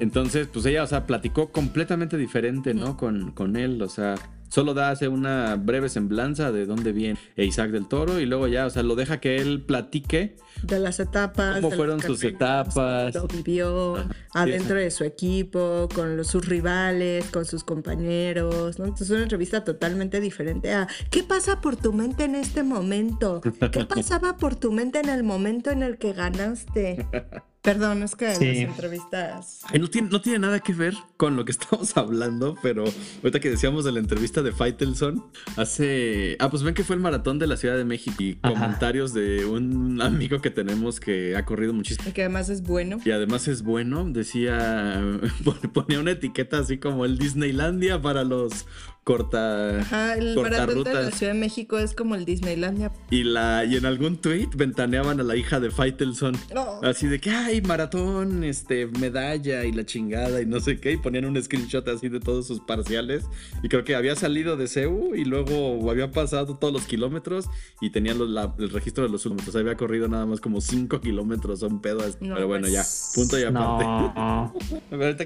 Entonces, 0.00 0.48
pues 0.52 0.66
ella, 0.66 0.82
o 0.82 0.86
sea, 0.86 1.06
platicó 1.06 1.52
completamente 1.52 2.16
diferente, 2.16 2.74
¿no? 2.74 2.96
Con, 2.96 3.32
con 3.32 3.56
él, 3.56 3.80
o 3.82 3.88
sea, 3.88 4.14
solo 4.52 4.74
da 4.74 4.90
hace 4.90 5.08
una 5.08 5.56
breve 5.56 5.88
semblanza 5.88 6.52
de 6.52 6.66
dónde 6.66 6.92
viene 6.92 7.18
Isaac 7.38 7.70
del 7.70 7.88
Toro 7.88 8.20
y 8.20 8.26
luego 8.26 8.48
ya, 8.48 8.66
o 8.66 8.70
sea, 8.70 8.82
lo 8.82 8.96
deja 8.96 9.18
que 9.18 9.36
él 9.36 9.62
platique. 9.62 10.36
De 10.62 10.78
las 10.78 11.00
etapas. 11.00 11.54
Cómo 11.56 11.70
fueron 11.70 12.02
sus 12.02 12.22
etapas. 12.22 13.14
Lo 13.14 13.26
vivió 13.28 13.96
adentro 14.34 14.76
de 14.76 14.90
su 14.90 15.04
equipo, 15.04 15.88
con 15.94 16.22
sus 16.26 16.46
rivales, 16.46 17.24
con 17.30 17.46
sus 17.46 17.64
compañeros, 17.64 18.78
¿no? 18.78 18.84
Entonces 18.84 19.08
es 19.08 19.14
una 19.14 19.22
entrevista 19.22 19.64
totalmente 19.64 20.20
diferente 20.20 20.74
a 20.74 20.86
¿qué 21.10 21.22
pasa 21.22 21.62
por 21.62 21.76
tu 21.76 21.94
mente 21.94 22.24
en 22.24 22.34
este 22.34 22.62
momento? 22.62 23.40
¿Qué 23.40 23.50
pasaba 23.88 24.36
por 24.36 24.54
tu 24.56 24.70
mente 24.70 25.00
en 25.00 25.08
el 25.08 25.22
momento 25.22 25.70
en 25.70 25.82
el 25.82 25.96
que 25.96 26.12
ganaste? 26.12 27.06
Perdón, 27.62 28.02
es 28.02 28.16
que 28.16 28.24
las 28.24 28.40
entrevistas. 28.40 29.60
no, 29.78 29.88
tiene, 29.88 30.08
no 30.10 30.20
tiene 30.20 30.40
nada 30.40 30.58
que 30.58 30.72
ver 30.72 30.94
con 31.16 31.36
lo 31.36 31.44
que 31.44 31.52
estamos 31.52 31.96
hablando, 31.96 32.56
pero 32.60 32.84
ahorita 33.22 33.38
que 33.38 33.50
decíamos 33.50 33.84
de 33.84 33.92
la 33.92 34.00
entrevista 34.00 34.42
de 34.42 34.50
Faitelson, 34.50 35.24
hace. 35.56 36.36
Ah, 36.40 36.50
pues 36.50 36.64
ven 36.64 36.74
que 36.74 36.82
fue 36.82 36.96
el 36.96 37.02
maratón 37.02 37.38
de 37.38 37.46
la 37.46 37.56
Ciudad 37.56 37.76
de 37.76 37.84
México 37.84 38.16
y 38.18 38.34
comentarios 38.34 39.14
de 39.14 39.44
un 39.44 40.02
amigo 40.02 40.40
que 40.40 40.50
tenemos 40.50 40.98
que 40.98 41.36
ha 41.36 41.44
corrido 41.44 41.72
muchísimo. 41.72 42.08
Y 42.08 42.12
que 42.12 42.22
además 42.22 42.48
es 42.48 42.62
bueno. 42.62 42.98
Y 43.04 43.12
además 43.12 43.46
es 43.46 43.62
bueno, 43.62 44.04
decía. 44.08 45.00
Ponía 45.72 46.00
una 46.00 46.10
etiqueta 46.10 46.58
así 46.58 46.78
como 46.78 47.04
el 47.04 47.16
Disneylandia 47.16 48.02
para 48.02 48.24
los 48.24 48.66
corta. 49.04 49.80
Ajá, 49.80 50.14
el 50.14 50.36
maratón 50.36 50.84
de 50.84 50.94
la 50.94 51.10
Ciudad 51.10 51.32
de 51.32 51.38
México 51.38 51.78
es 51.78 51.94
como 51.94 52.14
el 52.14 52.24
Disneylandia. 52.24 52.92
Y 53.10 53.24
la 53.24 53.64
y 53.64 53.76
en 53.76 53.86
algún 53.86 54.16
tweet 54.18 54.48
ventaneaban 54.54 55.20
a 55.20 55.22
la 55.22 55.36
hija 55.36 55.60
de 55.60 55.70
Faitelson. 55.70 56.36
Así 56.82 57.06
de 57.06 57.20
que 57.20 57.30
ay, 57.30 57.62
maratón, 57.62 58.44
este, 58.44 58.86
medalla 58.86 59.64
y 59.64 59.72
la 59.72 59.84
chingada 59.84 60.40
y 60.40 60.46
no 60.46 60.60
sé 60.60 60.78
qué. 60.78 60.92
Y 60.92 60.96
ponían 60.96 61.24
un 61.24 61.42
screenshot 61.42 61.86
así 61.88 62.08
de 62.08 62.20
todos 62.20 62.46
sus 62.46 62.60
parciales. 62.60 63.24
Y 63.62 63.68
creo 63.68 63.84
que 63.84 63.94
había 63.94 64.14
salido 64.14 64.56
de 64.56 64.68
CEU 64.68 65.14
y 65.14 65.24
luego 65.24 65.90
había 65.90 66.10
pasado 66.10 66.56
todos 66.56 66.72
los 66.72 66.84
kilómetros 66.84 67.46
y 67.80 67.90
tenían 67.90 68.18
el 68.20 68.70
registro 68.70 69.04
de 69.04 69.10
los 69.10 69.22
kilómetros. 69.22 69.56
Había 69.56 69.76
corrido 69.76 70.08
nada 70.08 70.26
más 70.26 70.40
como 70.40 70.60
5 70.60 71.00
kilómetros 71.00 71.62
a 71.62 71.66
un 71.66 71.80
pedo. 71.80 72.02
Pero 72.20 72.46
bueno, 72.46 72.68
ya, 72.68 72.84
punto 73.14 73.38
y 73.38 73.44
aparte. 73.44 73.72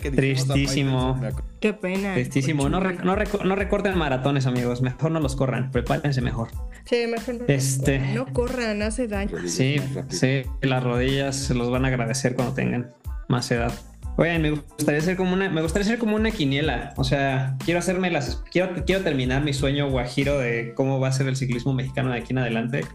Tristísimo. 0.17 1.21
Qué 1.61 1.73
pena. 1.73 2.15
Tristísimo. 2.15 2.69
No, 2.69 2.81
no, 2.81 3.17
no 3.45 3.57
recorten 3.67 3.99
maratones, 3.99 4.47
amigos. 4.47 4.81
Mejor 4.81 5.11
no 5.11 5.19
los 5.19 5.35
corran. 5.35 5.73
Prepárense 5.73 6.21
mejor. 6.23 6.51
Sí, 6.85 7.05
mejor 7.09 7.35
no. 7.35 7.45
Este... 7.49 7.99
No 8.15 8.33
corran, 8.33 8.81
hace 8.83 9.09
daño. 9.09 9.37
Sí, 9.47 9.77
sí. 10.09 10.43
Las 10.63 10.85
rodillas 10.85 11.35
se 11.35 11.55
los 11.55 11.69
van 11.69 11.85
a 11.85 11.89
agradecer 11.89 12.37
cuando 12.37 12.55
tengan 12.55 12.95
más 13.29 13.51
edad. 13.51 13.73
Oigan, 14.19 14.41
me 14.41 14.51
gustaría 14.51 15.01
ser 15.01 15.17
como 15.17 15.33
una, 15.33 15.51
me 15.51 15.63
gustaría 15.63 15.85
ser 15.85 15.99
como 15.99 16.15
una 16.15 16.31
quiniela. 16.31 16.95
O 16.97 17.03
sea, 17.03 17.57
quiero 17.65 17.81
hacerme 17.81 18.11
las, 18.11 18.43
quiero, 18.53 18.85
quiero 18.87 19.03
terminar 19.03 19.43
mi 19.43 19.53
sueño 19.53 19.91
guajiro 19.91 20.39
de 20.39 20.73
cómo 20.75 21.01
va 21.01 21.09
a 21.09 21.13
ser 21.13 21.27
el 21.27 21.37
ciclismo 21.37 21.75
mexicano 21.75 22.13
de 22.13 22.19
aquí 22.19 22.33
en 22.33 22.39
adelante. 22.39 22.87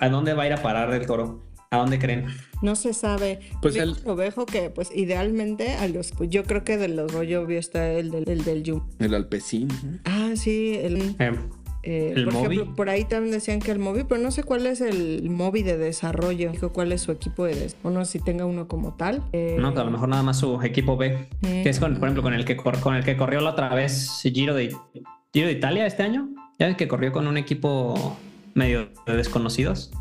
¿A 0.00 0.08
dónde 0.08 0.34
va 0.34 0.42
a 0.42 0.46
ir 0.48 0.52
a 0.52 0.62
parar 0.62 0.90
del 0.90 1.06
toro? 1.06 1.49
¿A 1.72 1.76
dónde 1.76 2.00
creen? 2.00 2.26
No 2.62 2.74
se 2.74 2.92
sabe. 2.92 3.38
Pues 3.62 3.76
el 3.76 3.94
ovejo 4.04 4.44
que, 4.44 4.70
pues 4.70 4.90
idealmente, 4.92 5.74
a 5.74 5.86
los, 5.86 6.10
pues, 6.10 6.28
yo 6.28 6.42
creo 6.42 6.64
que 6.64 6.76
de 6.76 6.88
los 6.88 7.12
rollo 7.12 7.42
obvio 7.42 7.60
está 7.60 7.92
el 7.92 8.10
del, 8.10 8.28
el 8.28 8.42
del 8.42 8.64
Yum. 8.64 8.82
El 8.98 9.14
Alpecín. 9.14 9.68
Ah, 10.04 10.32
sí, 10.34 10.74
el. 10.74 11.14
Eh, 11.20 11.32
eh, 11.84 12.24
por 12.24 12.34
ejemplo, 12.34 12.74
por 12.74 12.90
ahí 12.90 13.04
también 13.04 13.30
decían 13.30 13.60
que 13.60 13.70
el 13.70 13.78
móvil, 13.78 14.04
pero 14.08 14.20
no 14.20 14.32
sé 14.32 14.42
cuál 14.42 14.66
es 14.66 14.80
el 14.80 15.30
móvil 15.30 15.64
de 15.64 15.78
desarrollo, 15.78 16.50
cuál 16.72 16.90
es 16.90 17.02
su 17.02 17.12
equipo 17.12 17.44
de 17.44 17.54
desarrollo, 17.54 17.88
o 17.88 17.90
no 17.90 18.04
sé 18.04 18.18
si 18.18 18.24
tenga 18.24 18.46
uno 18.46 18.66
como 18.66 18.94
tal. 18.94 19.22
Eh, 19.32 19.56
no, 19.60 19.72
que 19.72 19.78
a 19.78 19.84
lo 19.84 19.92
mejor 19.92 20.08
nada 20.08 20.24
más 20.24 20.40
su 20.40 20.60
equipo 20.62 20.96
B, 20.96 21.28
que 21.40 21.68
es 21.68 21.78
con, 21.78 21.94
por 21.98 22.08
ejemplo 22.08 22.24
con 22.24 22.34
el 22.34 22.44
que 22.44 22.56
con 22.56 22.96
el 22.96 23.04
que 23.04 23.16
corrió 23.16 23.40
la 23.42 23.50
otra 23.50 23.72
vez 23.76 24.20
Giro 24.22 24.56
de 24.56 24.74
Giro 25.32 25.46
de 25.46 25.52
Italia 25.52 25.86
este 25.86 26.02
año, 26.02 26.30
ya 26.58 26.76
que 26.76 26.88
corrió 26.88 27.12
con 27.12 27.28
un 27.28 27.36
equipo 27.36 28.16
medio 28.54 28.90
de 29.06 29.16
desconocidos. 29.16 29.92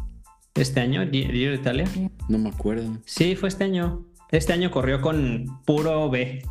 Este 0.62 0.80
año, 0.80 1.02
el 1.02 1.12
Giro 1.12 1.52
de 1.52 1.58
Italia. 1.58 1.86
No 2.28 2.38
me 2.38 2.50
acuerdo. 2.50 2.98
Sí, 3.06 3.36
fue 3.36 3.50
este 3.50 3.64
año. 3.64 4.06
Este 4.32 4.54
año 4.54 4.70
corrió 4.72 5.02
con 5.02 5.46
puro 5.66 6.10
B. 6.10 6.44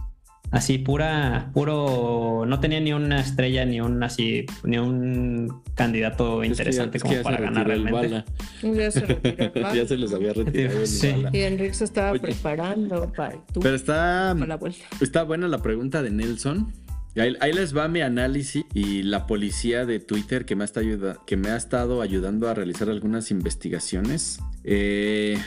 Así, 0.50 0.78
pura, 0.78 1.50
puro, 1.52 2.44
no 2.46 2.58
tenía 2.58 2.80
ni 2.80 2.94
una 2.94 3.20
estrella, 3.20 3.66
ni 3.66 3.82
un 3.82 4.02
así, 4.02 4.46
ni 4.64 4.78
un 4.78 5.62
candidato 5.74 6.42
interesante 6.42 6.98
como 7.00 7.20
para 7.22 7.38
ganar 7.38 7.66
realmente. 7.66 8.24
Ya 8.62 8.90
se, 8.90 9.20
ya 9.74 9.86
se 9.86 9.96
les 9.98 10.12
había 10.14 10.32
retirado 10.32 10.86
Sí. 10.86 11.08
el 11.08 11.22
bala. 11.24 11.36
Y 11.36 11.40
Enrique 11.42 11.74
se 11.74 11.84
estaba 11.84 12.12
Oye. 12.12 12.20
preparando 12.20 13.12
para 13.14 13.32
tour, 13.52 13.62
Pero 13.62 13.76
está, 13.76 14.32
para 14.34 14.46
la 14.46 14.56
vuelta. 14.56 14.84
está 15.02 15.22
buena 15.24 15.48
la 15.48 15.58
pregunta 15.58 16.02
de 16.02 16.10
Nelson. 16.12 16.72
Ahí, 17.18 17.36
ahí 17.40 17.52
les 17.52 17.76
va 17.76 17.88
mi 17.88 18.00
análisis 18.00 18.64
y 18.74 19.02
la 19.02 19.26
policía 19.26 19.84
de 19.86 19.98
Twitter 20.00 20.44
que 20.44 20.56
me, 20.56 20.64
ha 20.64 20.66
estado 20.66 20.86
ayuda- 20.86 21.18
que 21.26 21.36
me 21.36 21.48
ha 21.50 21.56
estado 21.56 22.00
ayudando 22.02 22.48
a 22.48 22.54
realizar 22.54 22.88
algunas 22.90 23.30
investigaciones. 23.30 24.38
Eh, 24.64 25.38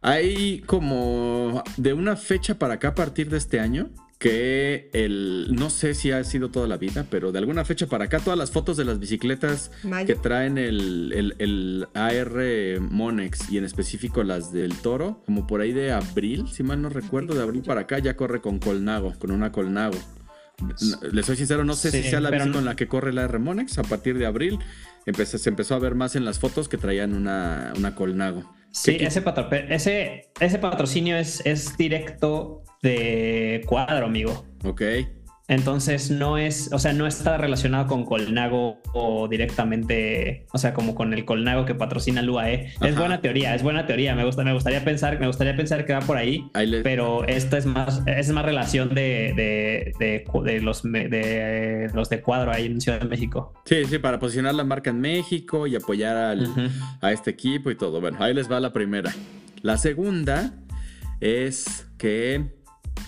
hay 0.00 0.60
como 0.66 1.62
de 1.76 1.92
una 1.92 2.16
fecha 2.16 2.58
para 2.58 2.74
acá 2.74 2.88
a 2.88 2.94
partir 2.94 3.28
de 3.30 3.36
este 3.38 3.60
año 3.60 3.90
que 4.18 4.90
el 4.94 5.54
no 5.54 5.70
sé 5.70 5.94
si 5.94 6.10
ha 6.10 6.24
sido 6.24 6.50
toda 6.50 6.66
la 6.66 6.76
vida, 6.76 7.06
pero 7.08 7.30
de 7.30 7.38
alguna 7.38 7.64
fecha 7.64 7.86
para 7.86 8.06
acá 8.06 8.18
todas 8.18 8.36
las 8.38 8.50
fotos 8.50 8.76
de 8.76 8.84
las 8.84 8.98
bicicletas 8.98 9.70
Mayo. 9.84 10.06
que 10.08 10.14
traen 10.16 10.58
el, 10.58 11.12
el- 11.14 11.34
el 11.38 11.86
AR 11.94 12.80
Monex 12.80 13.48
y 13.52 13.58
en 13.58 13.64
específico 13.64 14.24
las 14.24 14.52
del 14.52 14.74
Toro, 14.74 15.22
como 15.24 15.46
por 15.46 15.60
ahí 15.60 15.72
de 15.72 15.92
abril, 15.92 16.48
si 16.48 16.64
mal 16.64 16.82
no 16.82 16.88
recuerdo, 16.88 17.34
de 17.34 17.42
abril 17.42 17.62
para 17.62 17.82
acá 17.82 18.00
ya 18.00 18.16
corre 18.16 18.40
con 18.40 18.58
Colnago, 18.58 19.14
con 19.20 19.30
una 19.30 19.52
Colnago. 19.52 19.96
Les 21.12 21.24
soy 21.24 21.36
sincero, 21.36 21.64
no 21.64 21.74
sé 21.74 21.90
si 21.90 22.02
sea 22.02 22.20
la 22.20 22.30
bici 22.30 22.46
no- 22.48 22.54
con 22.54 22.64
la 22.64 22.74
que 22.74 22.88
corre 22.88 23.12
la 23.12 23.22
R 23.24 23.38
Monex. 23.38 23.78
A 23.78 23.82
partir 23.84 24.18
de 24.18 24.26
abril 24.26 24.58
empezó- 25.06 25.38
se 25.38 25.48
empezó 25.50 25.74
a 25.74 25.78
ver 25.78 25.94
más 25.94 26.16
en 26.16 26.24
las 26.24 26.38
fotos 26.38 26.68
que 26.68 26.76
traían 26.78 27.14
una, 27.14 27.72
una 27.76 27.94
Colnago. 27.94 28.42
Sí, 28.72 28.96
¿Qué- 28.96 29.06
ese, 29.06 29.22
patro- 29.22 29.48
ese, 29.50 30.30
ese 30.40 30.58
patrocinio 30.58 31.16
es, 31.16 31.42
es 31.46 31.76
directo 31.76 32.62
de 32.82 33.62
cuadro, 33.66 34.06
amigo. 34.06 34.46
Ok. 34.64 34.82
Entonces 35.48 36.10
no 36.10 36.36
es, 36.36 36.70
o 36.74 36.78
sea, 36.78 36.92
no 36.92 37.06
está 37.06 37.38
relacionado 37.38 37.86
con 37.86 38.04
Colnago 38.04 38.82
o 38.92 39.28
directamente, 39.28 40.46
o 40.52 40.58
sea, 40.58 40.74
como 40.74 40.94
con 40.94 41.14
el 41.14 41.24
Colnago 41.24 41.64
que 41.64 41.74
patrocina 41.74 42.20
el 42.20 42.28
UAE. 42.28 42.66
Es 42.66 42.92
Ajá. 42.92 43.00
buena 43.00 43.20
teoría, 43.22 43.54
es 43.54 43.62
buena 43.62 43.86
teoría. 43.86 44.14
Me 44.14 44.24
gusta, 44.24 44.44
me 44.44 44.52
gustaría 44.52 44.84
pensar, 44.84 45.18
me 45.18 45.26
gustaría 45.26 45.56
pensar 45.56 45.86
que 45.86 45.94
va 45.94 46.00
por 46.00 46.18
ahí, 46.18 46.44
Ahí 46.52 46.66
le- 46.66 46.82
pero 46.82 47.26
esta 47.26 47.56
es 47.56 47.64
más, 47.64 48.02
es 48.06 48.28
más 48.30 48.44
relación 48.44 48.94
de, 48.94 49.32
de, 49.34 49.92
de, 49.98 50.24
de 50.44 50.60
los 50.60 50.82
de 50.82 51.90
los 51.94 52.10
de 52.10 52.20
cuadro 52.20 52.52
ahí 52.52 52.66
en 52.66 52.80
Ciudad 52.80 53.00
de 53.00 53.06
México. 53.06 53.54
Sí, 53.64 53.84
sí, 53.86 53.98
para 53.98 54.18
posicionar 54.18 54.54
la 54.54 54.64
marca 54.64 54.90
en 54.90 55.00
México 55.00 55.66
y 55.66 55.74
apoyar 55.76 56.14
al, 56.16 56.70
a 57.00 57.10
este 57.10 57.30
equipo 57.30 57.70
y 57.70 57.74
todo. 57.74 58.02
Bueno, 58.02 58.18
ahí 58.20 58.34
les 58.34 58.50
va 58.52 58.60
la 58.60 58.72
primera. 58.74 59.14
La 59.62 59.78
segunda 59.78 60.52
es 61.20 61.86
que, 61.96 62.44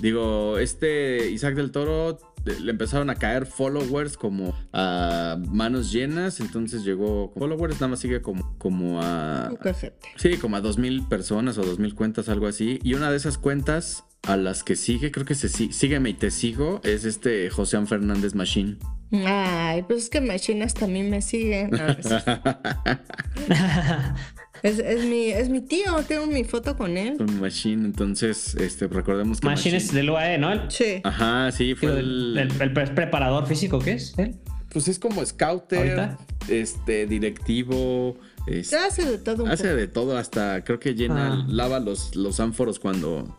digo, 0.00 0.58
este 0.58 1.30
Isaac 1.30 1.54
del 1.54 1.70
Toro 1.70 2.10
eh, 2.12 2.16
le 2.44 2.70
empezaron 2.70 3.10
a 3.10 3.14
caer 3.16 3.46
followers 3.46 4.16
como 4.16 4.54
a 4.72 5.38
manos 5.48 5.92
llenas, 5.92 6.40
entonces 6.40 6.84
llegó 6.84 7.32
followers, 7.36 7.74
nada 7.76 7.88
más 7.88 8.00
sigue 8.00 8.22
como, 8.22 8.56
como 8.58 9.00
a... 9.02 9.50
Sí, 10.16 10.36
como 10.36 10.56
a 10.56 10.62
2.000 10.62 11.08
personas 11.08 11.58
o 11.58 11.62
2.000 11.62 11.94
cuentas, 11.94 12.28
algo 12.28 12.46
así. 12.46 12.78
Y 12.82 12.94
una 12.94 13.10
de 13.10 13.16
esas 13.16 13.38
cuentas 13.38 14.04
a 14.22 14.36
las 14.36 14.62
que 14.64 14.76
sigue, 14.76 15.10
creo 15.10 15.26
que 15.26 15.34
se 15.34 15.48
sí- 15.48 15.72
sígueme 15.72 16.10
y 16.10 16.14
te 16.14 16.30
sigo, 16.30 16.80
es 16.84 17.04
este 17.04 17.48
José 17.50 17.84
Fernández 17.86 18.34
Machine. 18.34 18.76
Ay, 19.12 19.82
pues 19.82 20.04
es 20.04 20.10
que 20.10 20.20
Machine 20.20 20.64
hasta 20.64 20.84
a 20.84 20.88
mí 20.88 21.02
me 21.02 21.20
sigue. 21.22 21.68
No 21.68 21.78
es 24.62 24.78
es, 24.78 25.04
mi, 25.06 25.26
es 25.30 25.48
mi 25.48 25.60
tío, 25.60 25.96
tengo 26.06 26.26
mi 26.26 26.44
foto 26.44 26.76
con 26.76 26.96
él. 26.96 27.16
Con 27.16 27.40
Machine, 27.40 27.84
entonces, 27.86 28.54
este, 28.56 28.86
recordemos 28.88 29.40
que 29.40 29.46
Machine 29.46 29.76
es 29.76 29.92
del 29.92 30.10
UAE, 30.10 30.38
¿no? 30.38 30.52
El, 30.52 30.70
Sí. 30.70 31.00
Ajá, 31.04 31.50
sí, 31.52 31.74
fue 31.74 31.90
el... 31.90 31.98
el- 31.98 32.38
el- 32.52 32.62
el 32.62 32.72
pre- 32.72 32.86
preparador 32.88 33.46
físico, 33.46 33.78
¿qué 33.78 33.92
es? 33.92 34.14
él? 34.18 34.36
Pues 34.72 34.86
es 34.88 34.98
como 34.98 35.24
scouter, 35.24 35.78
¿Ahorita? 36.00 36.18
este, 36.48 37.06
directivo, 37.06 38.16
es- 38.46 38.72
hace 38.72 39.04
de 39.04 39.18
todo 39.18 39.44
un 39.44 39.50
hace 39.50 39.64
poco. 39.64 39.76
de 39.76 39.88
todo, 39.88 40.16
hasta 40.18 40.62
creo 40.64 40.78
que 40.78 40.94
llena, 40.94 41.32
Ah. 41.40 41.46
lava 41.48 41.80
los, 41.80 42.14
los 42.16 42.38
ánforos 42.40 42.78
cuando 42.78 43.36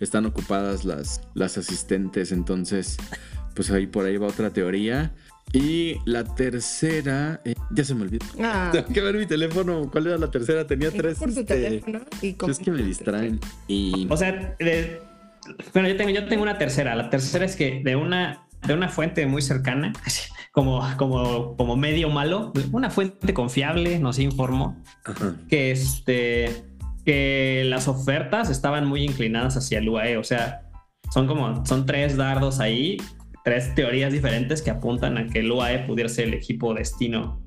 están 0.00 0.26
ocupadas 0.26 0.84
las, 0.84 1.22
las 1.34 1.56
asistentes, 1.56 2.32
entonces, 2.32 2.96
pues 3.54 3.70
ahí 3.70 3.86
por 3.86 4.04
ahí 4.04 4.16
va 4.16 4.26
otra 4.26 4.50
teoría. 4.50 5.14
Y 5.54 5.98
la 6.04 6.24
tercera, 6.24 7.40
eh, 7.44 7.54
ya 7.70 7.84
se 7.84 7.94
me 7.94 8.02
olvidó. 8.02 8.26
Ah, 8.40 8.70
Tengo 8.72 8.88
que 8.88 9.00
ver 9.00 9.16
mi 9.16 9.24
teléfono. 9.24 9.88
¿Cuál 9.90 10.08
era 10.08 10.18
la 10.18 10.28
tercera? 10.28 10.66
Tenía 10.66 10.90
tres. 10.90 11.16
por 11.16 11.32
tu 11.32 11.40
este, 11.40 11.54
teléfono 11.54 12.00
y 12.20 12.36
Es 12.48 12.58
que 12.58 12.70
me 12.72 12.82
distraen. 12.82 13.38
Y 13.68 14.08
O 14.10 14.16
sea, 14.16 14.56
de- 14.58 15.00
bueno, 15.72 15.88
yo 15.88 15.96
tengo, 15.96 16.10
yo 16.10 16.26
tengo 16.26 16.42
una 16.42 16.58
tercera. 16.58 16.96
La 16.96 17.08
tercera 17.08 17.44
es 17.44 17.54
que 17.54 17.82
de 17.84 17.94
una, 17.94 18.48
de 18.66 18.74
una 18.74 18.88
fuente 18.88 19.26
muy 19.26 19.42
cercana, 19.42 19.92
como, 20.52 20.82
como, 20.96 21.56
como 21.56 21.76
medio 21.76 22.10
malo, 22.10 22.52
una 22.72 22.90
fuente 22.90 23.32
confiable 23.32 24.00
nos 24.00 24.18
informó 24.18 24.82
Ajá. 25.04 25.36
que, 25.48 25.70
este, 25.70 26.64
que 27.04 27.62
las 27.66 27.86
ofertas 27.86 28.50
estaban 28.50 28.86
muy 28.86 29.04
inclinadas 29.04 29.56
hacia 29.56 29.78
el 29.78 29.88
UAE. 29.88 30.16
O 30.16 30.24
sea, 30.24 30.62
son 31.12 31.28
como, 31.28 31.64
son 31.64 31.86
tres 31.86 32.16
dardos 32.16 32.58
ahí, 32.58 32.96
tres 33.44 33.74
teorías 33.74 34.12
diferentes 34.12 34.62
que 34.62 34.70
apuntan 34.70 35.18
a 35.18 35.26
que 35.26 35.40
el 35.40 35.52
UAE 35.52 35.80
pudiera 35.86 36.08
ser 36.08 36.28
el 36.28 36.34
equipo 36.34 36.74
destino 36.74 37.40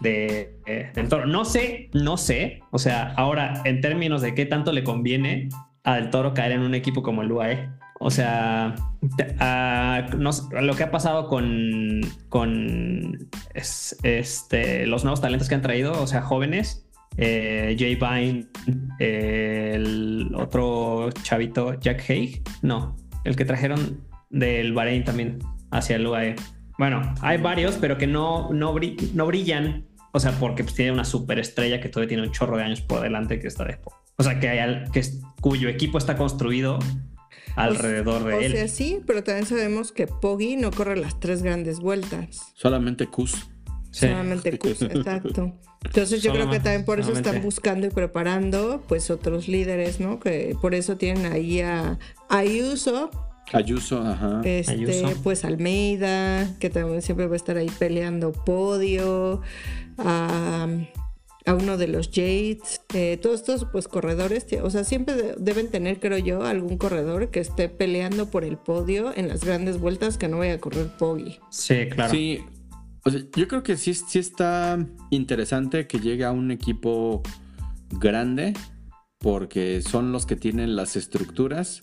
de, 0.00 0.58
eh, 0.66 0.90
del 0.94 1.08
toro. 1.08 1.26
No 1.26 1.44
sé, 1.44 1.90
no 1.92 2.16
sé. 2.16 2.60
O 2.70 2.78
sea, 2.78 3.12
ahora, 3.16 3.62
en 3.64 3.80
términos 3.80 4.22
de 4.22 4.34
qué 4.34 4.46
tanto 4.46 4.72
le 4.72 4.82
conviene 4.82 5.48
a 5.84 5.96
Del 5.96 6.10
Toro 6.10 6.32
caer 6.34 6.52
en 6.52 6.60
un 6.60 6.74
equipo 6.74 7.02
como 7.02 7.22
el 7.22 7.30
UAE. 7.30 7.68
O 8.00 8.10
sea, 8.10 8.74
ah, 9.38 10.06
lo 10.60 10.74
que 10.74 10.82
ha 10.82 10.90
pasado 10.90 11.28
con, 11.28 12.00
con 12.28 13.28
es- 13.54 13.96
este, 14.02 14.86
los 14.86 15.04
nuevos 15.04 15.20
talentos 15.20 15.48
que 15.48 15.54
han 15.54 15.62
traído, 15.62 15.92
o 16.02 16.06
sea, 16.08 16.22
jóvenes, 16.22 16.88
eh, 17.16 17.76
Jay 17.78 17.94
Vine, 17.94 18.46
eh, 18.98 19.72
el 19.74 20.32
otro 20.34 21.10
chavito, 21.22 21.78
Jack 21.78 22.02
Haig, 22.08 22.42
no, 22.62 22.96
el 23.24 23.36
que 23.36 23.44
trajeron 23.44 24.00
del 24.32 24.72
Bahrein 24.72 25.04
también 25.04 25.38
hacia 25.70 25.94
el 25.96 26.06
UAE. 26.06 26.34
Bueno, 26.78 27.14
hay 27.20 27.38
varios, 27.38 27.76
pero 27.76 27.96
que 27.98 28.06
no, 28.08 28.50
no, 28.52 28.74
bri- 28.74 29.12
no 29.12 29.26
brillan, 29.26 29.86
o 30.12 30.18
sea, 30.18 30.32
porque 30.32 30.64
pues, 30.64 30.74
tiene 30.74 30.90
una 30.90 31.04
superestrella 31.04 31.80
que 31.80 31.88
todavía 31.88 32.08
tiene 32.08 32.22
un 32.24 32.32
chorro 32.32 32.56
de 32.56 32.64
años 32.64 32.80
por 32.80 33.00
delante 33.00 33.38
que 33.38 33.46
está 33.46 33.64
de... 33.64 33.78
O 34.16 34.22
sea, 34.24 34.40
que, 34.40 34.48
hay 34.48 34.58
al- 34.58 34.90
que 34.90 34.98
es- 35.00 35.20
cuyo 35.40 35.68
equipo 35.68 35.98
está 35.98 36.16
construido 36.16 36.78
alrededor 37.56 38.24
de 38.24 38.34
O 38.34 38.40
él. 38.40 38.52
sea, 38.52 38.68
sí, 38.68 39.00
pero 39.06 39.22
también 39.22 39.46
sabemos 39.46 39.92
que 39.92 40.06
Poggy 40.06 40.56
no 40.56 40.70
corre 40.70 40.96
las 40.96 41.20
tres 41.20 41.42
grandes 41.42 41.80
vueltas. 41.80 42.40
Solamente. 42.54 43.08
Sí. 43.90 44.06
Solamente 44.08 44.58
Cus, 44.58 44.80
exacto. 44.82 45.58
Entonces 45.84 46.22
yo 46.22 46.32
creo 46.32 46.48
que 46.48 46.60
también 46.60 46.84
por 46.84 47.00
eso 47.00 47.12
están 47.12 47.42
buscando 47.42 47.86
y 47.88 47.90
preparando 47.90 48.82
pues 48.88 49.10
otros 49.10 49.48
líderes, 49.48 50.00
¿no? 50.00 50.20
Que 50.20 50.56
por 50.62 50.74
eso 50.74 50.96
tienen 50.96 51.30
ahí 51.30 51.60
a 51.60 51.98
Ayuso, 52.30 53.10
Ayuso, 53.52 54.00
ajá. 54.02 54.40
este, 54.44 54.72
Ayuso. 54.72 55.12
pues 55.22 55.44
Almeida, 55.44 56.48
que 56.58 56.70
también 56.70 57.02
siempre 57.02 57.26
va 57.26 57.34
a 57.34 57.36
estar 57.36 57.56
ahí 57.56 57.70
peleando 57.78 58.32
podio, 58.32 59.42
a, 59.98 60.66
a 61.44 61.54
uno 61.54 61.76
de 61.76 61.88
los 61.88 62.10
Yates, 62.10 62.80
eh, 62.94 63.18
todos 63.20 63.40
estos 63.40 63.66
pues 63.70 63.88
corredores, 63.88 64.46
o 64.62 64.70
sea, 64.70 64.84
siempre 64.84 65.14
de- 65.14 65.34
deben 65.38 65.68
tener, 65.70 66.00
creo 66.00 66.18
yo, 66.18 66.44
algún 66.44 66.78
corredor 66.78 67.30
que 67.30 67.40
esté 67.40 67.68
peleando 67.68 68.30
por 68.30 68.44
el 68.44 68.56
podio 68.56 69.12
en 69.14 69.28
las 69.28 69.44
grandes 69.44 69.78
vueltas 69.78 70.16
que 70.18 70.28
no 70.28 70.38
vaya 70.38 70.54
a 70.54 70.58
correr 70.58 70.86
Poggy. 70.98 71.38
Sí, 71.50 71.88
claro. 71.90 72.12
Sí. 72.12 72.40
O 73.04 73.10
sea, 73.10 73.20
yo 73.36 73.48
creo 73.48 73.62
que 73.64 73.76
sí, 73.76 73.92
sí 73.94 74.18
está 74.20 74.78
interesante 75.10 75.86
que 75.88 75.98
llegue 75.98 76.24
a 76.24 76.30
un 76.30 76.52
equipo 76.52 77.22
grande 77.90 78.54
porque 79.18 79.82
son 79.82 80.12
los 80.12 80.24
que 80.24 80.36
tienen 80.36 80.76
las 80.76 80.94
estructuras 80.96 81.80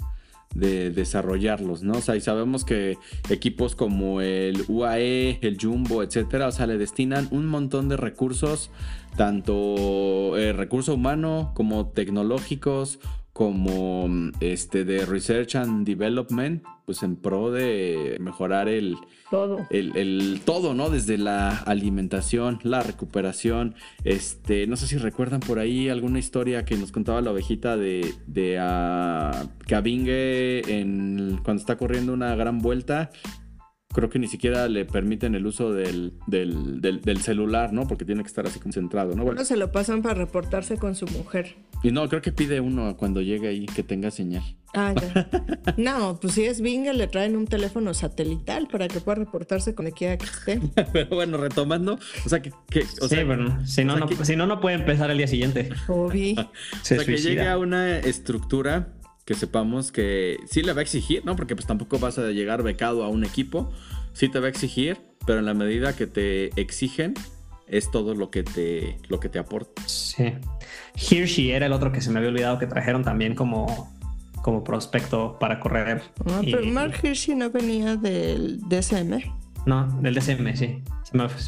de 0.56 0.90
desarrollarlos, 0.90 1.84
¿no? 1.84 1.94
O 1.94 2.02
sea, 2.02 2.16
y 2.16 2.22
sabemos 2.22 2.66
que 2.66 2.98
equipos 3.30 3.76
como 3.76 4.22
el 4.22 4.64
UAE, 4.68 5.40
el 5.42 5.58
Jumbo, 5.62 6.04
etcétera, 6.04 6.48
o 6.48 6.52
sea, 6.52 6.68
le 6.68 6.78
destinan 6.78 7.28
un 7.32 7.46
montón 7.46 7.90
de 7.90 7.98
recursos, 7.98 8.72
tanto 9.16 10.38
eh, 10.38 10.54
recurso 10.54 10.96
humano 10.96 11.52
como 11.54 11.88
tecnológicos, 11.88 13.00
como 13.34 14.08
mm, 14.08 14.32
este 14.40 14.86
de 14.86 15.06
research 15.06 15.56
and 15.56 15.86
development, 15.86 16.64
pues 16.86 17.04
en 17.04 17.16
pro 17.16 17.52
de 17.52 18.18
mejorar 18.20 18.68
el, 18.68 18.98
Todo. 19.30 19.68
el, 19.70 19.96
el 19.96 20.42
todo, 20.44 20.74
¿no? 20.74 20.90
Desde 20.90 21.18
la 21.18 21.56
alimentación, 21.58 22.60
la 22.64 22.82
recuperación. 22.82 23.76
Este, 24.04 24.66
no 24.68 24.76
sé 24.76 24.88
si 24.88 24.98
recuerdan 24.98 25.40
por 25.40 25.60
ahí 25.60 25.90
alguna 25.90 26.20
historia 26.20 26.66
que 26.66 26.76
nos 26.76 26.92
contaba 26.92 27.22
la 27.22 27.32
ovejita 27.32 27.78
de, 27.78 28.14
de 28.26 28.58
ah, 28.60 29.48
Kabinge 29.68 30.80
en, 30.80 31.40
cuando 31.44 31.62
está 31.62 31.78
corriendo 31.78 32.14
una 32.14 32.36
gran 32.36 32.60
vuelta. 32.60 33.12
Creo 33.94 34.10
que 34.10 34.20
ni 34.20 34.28
siquiera 34.28 34.68
le 34.68 34.86
permiten 34.86 35.34
el 35.34 35.46
uso 35.46 35.74
del, 35.74 36.14
del, 36.28 36.80
del, 36.80 37.22
celular, 37.22 37.74
¿no? 37.74 37.88
Porque 37.88 38.06
tiene 38.06 38.22
que 38.22 38.28
estar 38.28 38.46
así 38.46 38.60
concentrado, 38.60 39.16
¿no? 39.16 39.24
Bueno, 39.24 39.44
se 39.44 39.58
lo 39.58 39.72
pasan 39.72 40.02
para 40.04 40.14
reportarse 40.14 40.78
con 40.78 40.96
su 40.96 41.08
mujer. 41.08 41.56
Y 41.82 41.92
no, 41.92 42.08
creo 42.08 42.22
que 42.22 42.32
pide 42.32 42.60
uno 42.60 42.96
cuando 42.98 43.22
llegue 43.22 43.48
ahí 43.48 43.66
que 43.66 43.82
tenga 43.82 44.12
señal. 44.12 44.44
Ah, 44.76 44.94
ya. 44.94 45.30
no, 45.78 46.20
pues 46.20 46.34
si 46.34 46.46
es 46.46 46.62
Bingle 46.62 46.94
le 46.94 47.08
traen 47.08 47.36
un 47.36 47.48
teléfono 47.48 47.96
satelital 47.96 48.68
para 48.68 48.88
que 48.88 49.00
pueda 49.00 49.16
reportarse 49.16 49.74
con 49.74 49.90
quiera 49.90 50.18
que 50.18 50.26
esté. 50.26 50.62
Pero 50.94 51.10
bueno, 51.10 51.38
retomando, 51.38 51.98
o 52.26 52.30
sea 52.30 52.42
que... 52.42 52.52
o 53.02 53.08
sí, 53.08 53.24
bueno, 53.24 53.66
si 53.66 53.84
no, 53.86 53.98
no, 53.98 54.08
si 54.24 54.36
no, 54.36 54.46
no 54.46 54.60
puede 54.62 54.76
empezar 54.76 55.10
el 55.10 55.18
día 55.18 55.28
siguiente. 55.28 55.70
Obvio. 55.88 56.40
o 56.42 56.86
sea, 56.86 57.04
que 57.04 57.18
llegue 57.18 57.48
a 57.48 57.58
una 57.58 57.98
estructura 57.98 58.90
que 59.30 59.36
sepamos 59.36 59.92
que 59.92 60.40
sí 60.48 60.64
le 60.64 60.74
va 60.74 60.80
a 60.80 60.82
exigir, 60.82 61.24
¿no? 61.24 61.36
Porque 61.36 61.56
pues 61.56 61.68
tampoco 61.68 62.00
vas 62.00 62.18
a 62.18 62.32
llegar 62.32 62.64
becado 62.64 63.04
a 63.04 63.10
un 63.10 63.24
equipo, 63.24 63.72
sí 64.12 64.28
te 64.28 64.40
va 64.40 64.48
a 64.48 64.50
exigir, 64.50 64.98
pero 65.28 65.38
en 65.38 65.46
la 65.46 65.54
medida 65.54 65.96
que 65.96 66.08
te 66.08 66.50
exigen 66.60 67.14
es 67.68 67.92
todo 67.92 68.16
lo 68.16 68.32
que 68.32 68.42
te 68.42 68.98
lo 69.08 69.20
que 69.20 69.30
te 69.30 69.38
aporta. 69.38 69.84
Sí. 69.86 70.34
Hirschi 70.96 71.52
era 71.52 71.68
el 71.68 71.74
otro 71.74 71.92
que 71.92 72.02
se 72.02 72.10
me 72.10 72.18
había 72.18 72.32
olvidado 72.32 72.58
que 72.58 72.66
trajeron 72.66 73.04
también 73.04 73.36
como 73.36 73.94
como 74.42 74.64
prospecto 74.64 75.38
para 75.38 75.60
correr. 75.60 76.02
Ah, 76.26 76.42
pero 76.44 76.66
Mark 76.66 76.96
Hirschi 77.04 77.36
no 77.36 77.52
venía 77.52 77.98
del 77.98 78.60
DSM. 78.68 79.20
No, 79.68 79.86
del 80.02 80.16
DSM, 80.16 80.56
sí. 80.56 80.82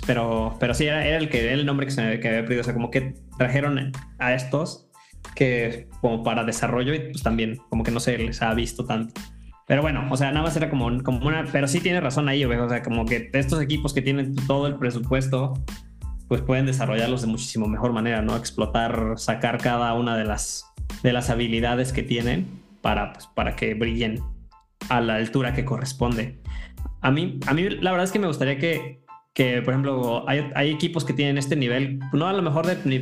Pero, 0.06 0.56
pero 0.60 0.76
sí, 0.76 0.86
era, 0.86 1.04
el 1.17 1.30
que 1.30 1.52
el 1.52 1.65
nombre 1.65 1.88
que 1.88 1.94
se 1.94 2.04
me 2.04 2.20
que 2.20 2.28
había 2.28 2.46
pedido. 2.46 2.62
O 2.62 2.63
sea, 2.63 2.76
como 2.76 2.91
que 2.91 3.15
trajeron 3.39 3.91
a 4.20 4.34
estos 4.36 4.90
que 5.36 5.88
como 6.01 6.23
para 6.23 6.43
desarrollo 6.43 6.93
y 6.93 6.99
pues 6.99 7.23
también 7.23 7.57
como 7.69 7.84
que 7.84 7.91
no 7.91 7.99
se 7.99 8.17
les 8.17 8.41
ha 8.41 8.53
visto 8.53 8.86
tanto. 8.86 9.19
Pero 9.67 9.81
bueno, 9.81 10.05
o 10.10 10.17
sea, 10.17 10.31
nada 10.31 10.43
más 10.43 10.55
era 10.57 10.69
como, 10.69 11.01
como 11.03 11.25
una, 11.27 11.45
pero 11.51 11.67
sí 11.67 11.79
tiene 11.79 12.01
razón 12.01 12.27
ahí, 12.27 12.43
o 12.43 12.69
sea, 12.69 12.84
como 12.84 13.05
que 13.05 13.29
estos 13.34 13.62
equipos 13.62 13.93
que 13.93 14.01
tienen 14.01 14.36
todo 14.47 14.67
el 14.67 14.75
presupuesto, 14.75 15.53
pues 16.27 16.41
pueden 16.41 16.65
desarrollarlos 16.65 17.21
de 17.21 17.27
muchísimo 17.27 17.67
mejor 17.67 17.93
manera, 17.93 18.21
¿no? 18.21 18.36
Explotar, 18.36 19.13
sacar 19.17 19.60
cada 19.60 19.93
una 19.93 20.17
de 20.17 20.25
las, 20.25 20.65
de 21.03 21.13
las 21.13 21.29
habilidades 21.29 21.93
que 21.93 22.03
tienen 22.03 22.47
para, 22.81 23.13
pues, 23.13 23.27
para 23.27 23.55
que 23.55 23.73
brillen 23.73 24.21
a 24.89 24.99
la 24.99 25.15
altura 25.15 25.53
que 25.53 25.63
corresponde. 25.63 26.41
A 27.01 27.12
mí, 27.12 27.39
a 27.47 27.53
mí 27.53 27.69
la 27.69 27.91
verdad 27.91 28.03
es 28.03 28.12
que 28.12 28.19
me 28.19 28.27
gustaría 28.27 28.57
que, 28.57 29.01
que, 29.34 29.62
por 29.62 29.74
ejemplo, 29.74 30.26
hay, 30.28 30.70
equipos 30.70 31.06
que 31.06 31.13
tienen 31.13 31.38
este 31.38 31.56
nivel, 31.56 32.00
no 32.12 32.28
a 32.28 32.34
lo 32.34 32.41
mejor 32.41 32.67
de, 32.67 33.00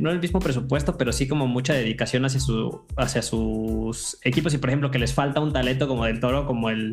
no 0.00 0.10
el 0.10 0.20
mismo 0.20 0.40
presupuesto, 0.40 0.98
pero 0.98 1.12
sí 1.12 1.28
como 1.28 1.46
mucha 1.46 1.72
dedicación 1.72 2.24
hacia, 2.24 2.40
su, 2.40 2.84
hacia 2.96 3.22
sus 3.22 4.18
equipos 4.24 4.54
y, 4.54 4.58
por 4.58 4.70
ejemplo, 4.70 4.90
que 4.90 4.98
les 4.98 5.14
falta 5.14 5.40
un 5.40 5.52
talento 5.52 5.86
como 5.86 6.04
del 6.04 6.18
Toro, 6.18 6.46
como 6.46 6.68
el, 6.70 6.92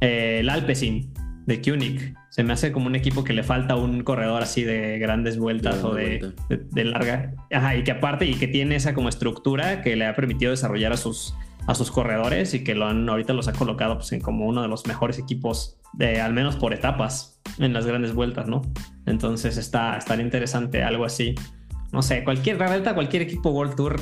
el 0.00 0.50
Alpecin 0.50 1.12
de 1.46 1.62
Kunik. 1.62 2.14
Se 2.28 2.42
me 2.42 2.52
hace 2.52 2.72
como 2.72 2.86
un 2.86 2.94
equipo 2.94 3.24
que 3.24 3.32
le 3.32 3.42
falta 3.42 3.76
un 3.76 4.02
corredor 4.02 4.42
así 4.42 4.64
de 4.64 4.98
grandes 4.98 5.38
vueltas 5.38 5.82
o 5.82 5.94
de, 5.94 6.32
de, 6.48 6.84
larga. 6.84 7.32
Ajá, 7.52 7.76
y 7.76 7.84
que 7.84 7.92
aparte, 7.92 8.26
y 8.26 8.34
que 8.34 8.48
tiene 8.48 8.76
esa 8.76 8.92
como 8.92 9.08
estructura 9.08 9.80
que 9.82 9.96
le 9.96 10.04
ha 10.04 10.14
permitido 10.14 10.50
desarrollar 10.50 10.92
a 10.92 10.96
sus, 10.96 11.34
a 11.66 11.74
sus 11.74 11.90
corredores 11.90 12.54
y 12.54 12.64
que 12.64 12.74
lo 12.74 12.86
han, 12.86 13.08
ahorita 13.08 13.32
los 13.32 13.48
ha 13.48 13.52
colocado 13.52 13.96
pues, 13.96 14.12
en 14.12 14.20
como 14.20 14.46
uno 14.46 14.62
de 14.62 14.68
los 14.68 14.86
mejores 14.86 15.18
equipos, 15.18 15.78
de, 15.92 16.20
al 16.20 16.32
menos 16.32 16.56
por 16.56 16.74
etapas 16.74 17.40
en 17.58 17.72
las 17.72 17.86
grandes 17.86 18.14
vueltas, 18.14 18.48
¿no? 18.48 18.62
Entonces 19.06 19.56
está, 19.56 19.96
estaría 19.96 20.24
interesante 20.24 20.82
algo 20.82 21.04
así. 21.04 21.34
No 21.92 22.02
sé, 22.02 22.24
cualquier 22.24 22.56
vuelta, 22.56 22.94
cualquier 22.94 23.22
equipo 23.22 23.50
World 23.50 23.76
Tour 23.76 24.00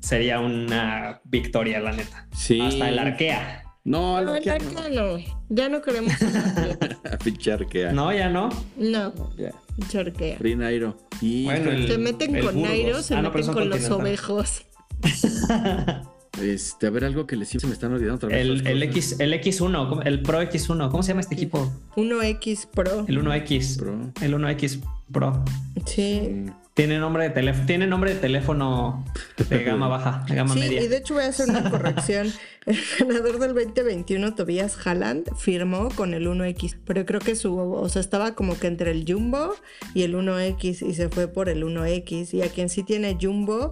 sería 0.00 0.40
una 0.40 1.20
victoria, 1.24 1.80
la 1.80 1.92
neta. 1.92 2.28
Sí. 2.32 2.60
Hasta 2.60 2.88
el 2.88 2.98
Arkea. 2.98 3.64
No, 3.84 4.18
el 4.18 4.28
Arkea 4.28 4.58
no. 4.90 5.18
Ya 5.48 5.68
no 5.68 5.82
queremos. 5.82 6.12
Pinche 7.24 7.52
Arkea. 7.52 7.92
No, 7.92 8.12
ya 8.12 8.28
no. 8.28 8.48
No. 8.76 9.12
Ya. 9.36 9.52
Arkea. 9.98 10.38
Free 10.38 10.56
Nairo. 10.56 10.96
Y 11.20 11.44
bueno, 11.44 11.86
se 11.86 11.98
meten 11.98 12.40
con 12.40 12.62
Nairo, 12.62 13.02
se 13.02 13.16
ah, 13.16 13.22
meten 13.22 13.52
con 13.52 13.68
los 13.68 13.90
ovejos. 13.90 14.64
Este, 16.40 16.86
a 16.86 16.90
ver, 16.90 17.04
algo 17.04 17.26
que 17.26 17.36
les 17.36 17.48
se 17.48 17.66
me 17.66 17.72
están 17.72 17.92
olvidando 17.92 18.16
otra 18.16 18.28
vez. 18.28 18.38
El, 18.40 18.66
el, 18.66 18.82
X, 18.82 19.20
el 19.20 19.32
X1, 19.34 20.02
el 20.04 20.22
Pro 20.22 20.42
X1, 20.42 20.90
¿cómo 20.90 21.02
se 21.02 21.08
llama 21.08 21.20
este 21.20 21.34
equipo? 21.34 21.72
1X 21.96 22.68
Pro. 22.68 23.04
El 23.06 23.22
1X 23.22 23.78
Pro. 23.78 24.12
El 24.20 24.34
1X 24.34 24.80
Pro. 25.12 25.44
Sí. 25.86 26.46
Tiene 26.74 26.98
nombre 26.98 27.22
de 27.22 27.30
teléfono, 27.30 27.66
tiene 27.66 27.86
nombre 27.86 28.14
de 28.14 28.20
teléfono 28.20 29.04
de 29.48 29.62
gama 29.62 29.86
baja, 29.86 30.24
de 30.28 30.34
gama 30.34 30.56
media. 30.56 30.82
Y 30.82 30.88
de 30.88 30.96
hecho 30.96 31.14
voy 31.14 31.22
a 31.22 31.28
hacer 31.28 31.48
una 31.48 31.70
corrección. 31.70 32.32
El 32.66 32.76
ganador 32.98 33.38
del 33.38 33.54
2021, 33.54 34.34
Tobias 34.34 34.76
Halland, 34.84 35.36
firmó 35.36 35.90
con 35.94 36.14
el 36.14 36.26
1X, 36.26 36.78
pero 36.86 37.04
creo 37.04 37.20
que 37.20 37.36
su, 37.36 37.56
o 37.56 37.88
sea, 37.90 38.00
estaba 38.00 38.34
como 38.34 38.58
que 38.58 38.68
entre 38.68 38.90
el 38.90 39.04
Jumbo 39.06 39.54
y 39.92 40.02
el 40.02 40.14
1X 40.14 40.80
y 40.80 40.94
se 40.94 41.10
fue 41.10 41.28
por 41.28 41.50
el 41.50 41.62
1X. 41.62 42.32
Y 42.32 42.42
a 42.42 42.48
quien 42.48 42.70
sí 42.70 42.82
tiene 42.82 43.18
Jumbo 43.20 43.70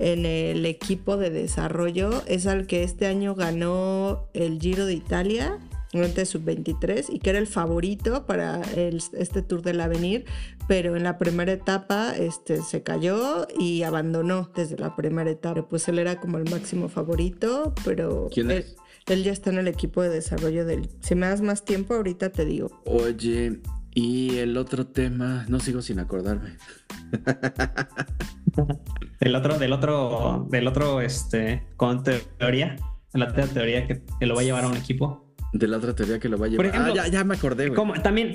en 0.00 0.26
el 0.26 0.66
equipo 0.66 1.16
de 1.16 1.30
desarrollo 1.30 2.24
es 2.26 2.46
al 2.48 2.66
que 2.66 2.82
este 2.82 3.06
año 3.06 3.36
ganó 3.36 4.26
el 4.34 4.58
Giro 4.60 4.86
de 4.86 4.94
Italia 4.94 5.58
de 5.92 6.24
sub-23 6.24 7.06
y 7.10 7.18
que 7.18 7.30
era 7.30 7.38
el 7.38 7.46
favorito 7.46 8.24
para 8.24 8.62
este 8.62 9.42
Tour 9.42 9.62
del 9.62 9.80
Avenir, 9.80 10.24
pero 10.66 10.96
en 10.96 11.02
la 11.02 11.18
primera 11.18 11.52
etapa 11.52 12.16
este, 12.16 12.62
se 12.62 12.82
cayó 12.82 13.46
y 13.58 13.82
abandonó 13.82 14.50
desde 14.54 14.78
la 14.78 14.96
primera 14.96 15.30
etapa. 15.30 15.68
Pues 15.68 15.86
él 15.88 15.98
era 15.98 16.18
como 16.18 16.38
el 16.38 16.50
máximo 16.50 16.88
favorito, 16.88 17.74
pero 17.84 18.28
él, 18.34 18.64
él, 19.06 19.24
ya 19.24 19.32
está 19.32 19.50
en 19.50 19.58
el 19.58 19.68
equipo 19.68 20.02
de 20.02 20.08
desarrollo 20.08 20.64
del... 20.64 20.88
Si 21.00 21.14
me 21.14 21.26
das 21.26 21.42
más 21.42 21.64
tiempo, 21.64 21.94
ahorita 21.94 22.30
te 22.30 22.46
digo. 22.46 22.70
Oye, 22.86 23.60
y 23.94 24.38
el 24.38 24.56
otro 24.56 24.86
tema, 24.86 25.44
no 25.48 25.60
sigo 25.60 25.82
sin 25.82 25.98
acordarme. 25.98 26.56
del 29.20 29.34
otro, 29.34 29.58
del 29.58 29.72
otro, 29.74 30.46
del 30.50 30.66
otro, 30.66 31.02
este, 31.02 31.66
con 31.76 32.02
teoría, 32.02 32.76
la 33.12 33.32
teoría 33.32 33.86
que, 33.86 34.02
que 34.18 34.26
lo 34.26 34.34
va 34.34 34.40
a 34.40 34.44
llevar 34.44 34.64
a 34.64 34.68
un 34.68 34.76
equipo. 34.76 35.21
De 35.52 35.66
la 35.68 35.76
otra 35.76 35.94
teoría 35.94 36.18
que 36.18 36.28
lo 36.28 36.38
va 36.38 36.46
a 36.46 36.48
llevar. 36.48 36.70
ah, 36.74 36.92
ya, 36.94 37.08
ya 37.08 37.24
me 37.24 37.34
acordé, 37.34 37.66
güey. 37.66 37.76
Como, 37.76 37.94
también, 37.94 38.34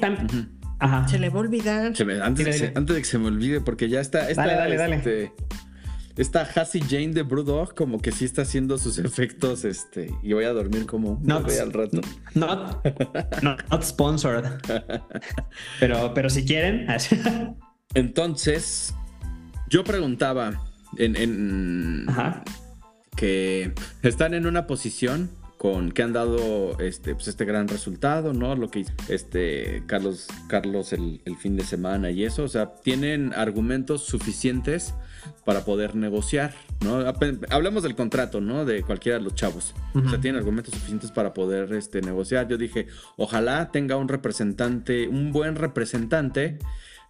Ajá. 0.79 1.07
Se 1.07 1.17
le 1.19 1.29
va 1.29 1.37
a 1.37 1.41
olvidar. 1.41 1.93
antes, 2.21 2.61
de 2.61 2.73
que 2.73 3.03
se 3.03 3.17
me 3.17 3.27
olvide, 3.27 3.61
porque 3.61 3.89
ya 3.89 3.99
está. 3.99 4.29
está 4.29 4.45
dale, 4.45 4.77
dale, 4.77 4.95
este, 4.97 5.33
Esta 6.17 6.41
Hassie 6.41 6.81
Jane 6.81 7.09
de 7.09 7.23
Brewdog 7.23 7.73
como 7.73 7.99
que 7.99 8.11
sí 8.11 8.25
está 8.25 8.43
haciendo 8.43 8.77
sus 8.77 8.99
efectos, 8.99 9.65
este, 9.65 10.13
y 10.21 10.33
voy 10.33 10.45
a 10.45 10.53
dormir 10.53 10.85
como 10.85 11.13
un 11.13 11.23
not, 11.25 11.49
al 11.49 11.73
rato. 11.73 12.01
Not, 12.35 12.85
not, 13.41 13.83
sponsored. 13.83 14.45
pero, 15.79 16.13
pero 16.13 16.29
si 16.29 16.45
quieren. 16.45 16.87
Entonces, 17.95 18.93
yo 19.69 19.83
preguntaba 19.83 20.61
en, 20.97 21.15
en 21.15 22.05
que 23.15 23.73
están 24.03 24.35
en 24.35 24.45
una 24.45 24.67
posición 24.67 25.31
con 25.57 25.91
que 25.91 26.03
han 26.03 26.13
dado 26.13 26.77
este, 26.79 27.15
pues 27.15 27.27
este 27.27 27.45
gran 27.45 27.67
resultado, 27.67 28.33
¿no? 28.33 28.55
Lo 28.55 28.69
que 28.69 28.79
hizo 28.79 28.93
este 29.09 29.83
Carlos, 29.87 30.27
Carlos 30.47 30.93
el, 30.93 31.21
fin 31.39 31.55
de 31.55 31.63
semana 31.63 32.11
y 32.11 32.23
eso, 32.23 32.43
o 32.43 32.47
sea, 32.47 32.75
tienen 32.75 33.33
argumentos 33.33 34.05
suficientes 34.05 34.93
para 35.45 35.65
poder 35.65 35.95
negociar, 35.95 36.53
¿no? 36.81 37.03
Hablemos 37.49 37.83
del 37.83 37.95
contrato, 37.95 38.39
¿no? 38.39 38.65
De 38.65 38.83
cualquiera 38.83 39.17
de 39.17 39.23
los 39.23 39.35
chavos. 39.35 39.73
O 39.93 40.09
sea, 40.09 40.21
tienen 40.21 40.39
argumentos 40.39 40.73
suficientes 40.73 41.11
para 41.11 41.33
poder 41.33 41.73
este, 41.73 42.01
negociar. 42.01 42.47
Yo 42.47 42.57
dije, 42.57 42.87
ojalá 43.17 43.71
tenga 43.71 43.97
un 43.97 44.07
representante, 44.07 45.07
un 45.07 45.31
buen 45.31 45.55
representante 45.55 46.59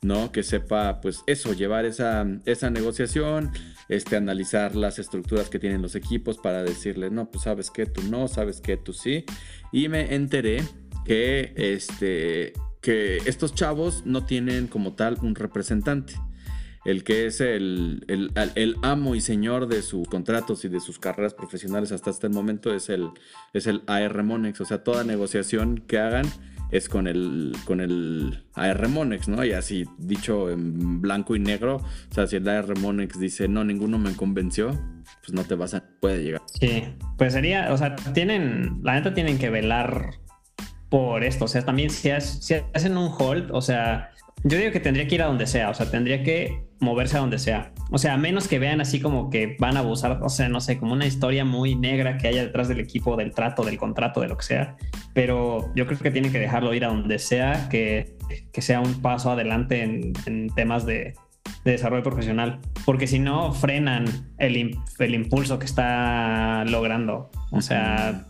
¿no? 0.01 0.31
Que 0.31 0.43
sepa, 0.43 1.01
pues 1.01 1.23
eso, 1.27 1.53
llevar 1.53 1.85
esa, 1.85 2.25
esa 2.45 2.69
negociación, 2.69 3.51
este, 3.89 4.15
analizar 4.15 4.75
las 4.75 4.99
estructuras 4.99 5.49
que 5.49 5.59
tienen 5.59 5.81
los 5.81 5.95
equipos 5.95 6.37
para 6.37 6.63
decirle, 6.63 7.09
no, 7.09 7.29
pues 7.29 7.43
sabes 7.43 7.71
que 7.71 7.85
tú 7.85 8.01
no, 8.03 8.27
sabes 8.27 8.61
que 8.61 8.77
tú 8.77 8.93
sí. 8.93 9.25
Y 9.71 9.89
me 9.89 10.13
enteré 10.15 10.63
que, 11.05 11.53
este, 11.55 12.53
que 12.81 13.17
estos 13.25 13.53
chavos 13.55 14.05
no 14.05 14.25
tienen 14.25 14.67
como 14.67 14.93
tal 14.93 15.17
un 15.21 15.35
representante. 15.35 16.15
El 16.85 17.03
que 17.03 17.25
es 17.25 17.41
el, 17.41 18.05
el, 18.07 18.75
amo 18.81 19.15
y 19.15 19.19
señor 19.19 19.67
de 19.67 19.81
sus 19.81 20.07
contratos 20.07 20.63
y 20.63 20.69
de 20.69 20.79
sus 20.79 20.99
carreras 20.99 21.33
profesionales 21.33 21.91
hasta 21.91 22.11
este 22.11 22.29
momento 22.29 22.73
es 22.73 22.87
el, 22.87 23.09
es 23.53 23.67
el 23.67 23.81
AR 23.87 24.23
Monex. 24.23 24.61
O 24.61 24.65
sea, 24.65 24.83
toda 24.85 25.03
negociación 25.03 25.83
que 25.85 25.99
hagan 25.99 26.25
es 26.71 26.89
con 26.89 27.07
el, 27.07 27.55
con 27.65 27.81
el 27.81 28.43
AR 28.53 28.87
Monex, 28.87 29.27
¿no? 29.27 29.43
Y 29.43 29.53
así 29.53 29.85
dicho 29.97 30.49
en 30.49 31.01
blanco 31.01 31.35
y 31.35 31.39
negro, 31.39 31.77
o 31.77 32.13
sea, 32.13 32.27
si 32.27 32.37
el 32.37 32.47
AR 32.47 32.77
Monex 32.79 33.19
dice, 33.19 33.47
no, 33.47 33.63
ninguno 33.63 33.97
me 33.97 34.13
convenció, 34.15 34.71
pues 35.21 35.33
no 35.33 35.43
te 35.43 35.55
vas 35.55 35.73
a, 35.73 35.83
puede 35.99 36.23
llegar. 36.23 36.41
Sí, 36.59 36.83
pues 37.17 37.33
sería, 37.33 37.71
o 37.73 37.77
sea, 37.77 37.95
tienen, 38.13 38.81
la 38.83 38.95
neta 38.95 39.13
tienen 39.13 39.37
que 39.37 39.49
velar 39.49 40.11
por 40.89 41.23
esto, 41.23 41.45
o 41.45 41.47
sea, 41.47 41.63
también 41.63 41.89
si, 41.89 42.09
si 42.19 42.55
hacen 42.73 42.97
un 42.97 43.11
hold, 43.17 43.51
o 43.51 43.61
sea, 43.61 44.11
yo 44.43 44.57
digo 44.57 44.71
que 44.71 44.79
tendría 44.79 45.07
que 45.07 45.15
ir 45.15 45.21
a 45.21 45.27
donde 45.27 45.47
sea, 45.47 45.69
o 45.69 45.73
sea, 45.73 45.89
tendría 45.89 46.23
que 46.23 46.67
moverse 46.79 47.17
a 47.17 47.21
donde 47.21 47.39
sea. 47.39 47.71
O 47.89 47.97
sea, 47.97 48.13
a 48.13 48.17
menos 48.17 48.47
que 48.47 48.59
vean 48.59 48.81
así 48.81 48.99
como 48.99 49.29
que 49.29 49.55
van 49.59 49.77
a 49.77 49.79
abusar, 49.79 50.19
o 50.21 50.29
sea, 50.29 50.49
no 50.49 50.61
sé, 50.61 50.77
como 50.77 50.93
una 50.93 51.05
historia 51.05 51.45
muy 51.45 51.75
negra 51.75 52.17
que 52.17 52.27
haya 52.27 52.43
detrás 52.43 52.67
del 52.67 52.79
equipo, 52.79 53.15
del 53.15 53.33
trato, 53.33 53.63
del 53.63 53.77
contrato, 53.77 54.21
de 54.21 54.27
lo 54.27 54.37
que 54.37 54.43
sea. 54.43 54.75
Pero 55.13 55.71
yo 55.75 55.87
creo 55.87 55.99
que 55.99 56.11
tienen 56.11 56.31
que 56.31 56.39
dejarlo 56.39 56.73
ir 56.73 56.85
a 56.85 56.89
donde 56.89 57.19
sea, 57.19 57.67
que, 57.69 58.15
que 58.51 58.61
sea 58.61 58.79
un 58.79 59.01
paso 59.01 59.31
adelante 59.31 59.81
en, 59.81 60.13
en 60.25 60.49
temas 60.49 60.85
de, 60.85 61.13
de, 61.63 61.71
desarrollo 61.71 62.03
profesional. 62.03 62.59
Porque 62.85 63.07
si 63.07 63.19
no, 63.19 63.53
frenan 63.53 64.05
el, 64.37 64.77
el 64.99 65.15
impulso 65.15 65.57
que 65.57 65.65
está 65.65 66.63
logrando. 66.65 67.31
O 67.51 67.61
sea, 67.61 68.26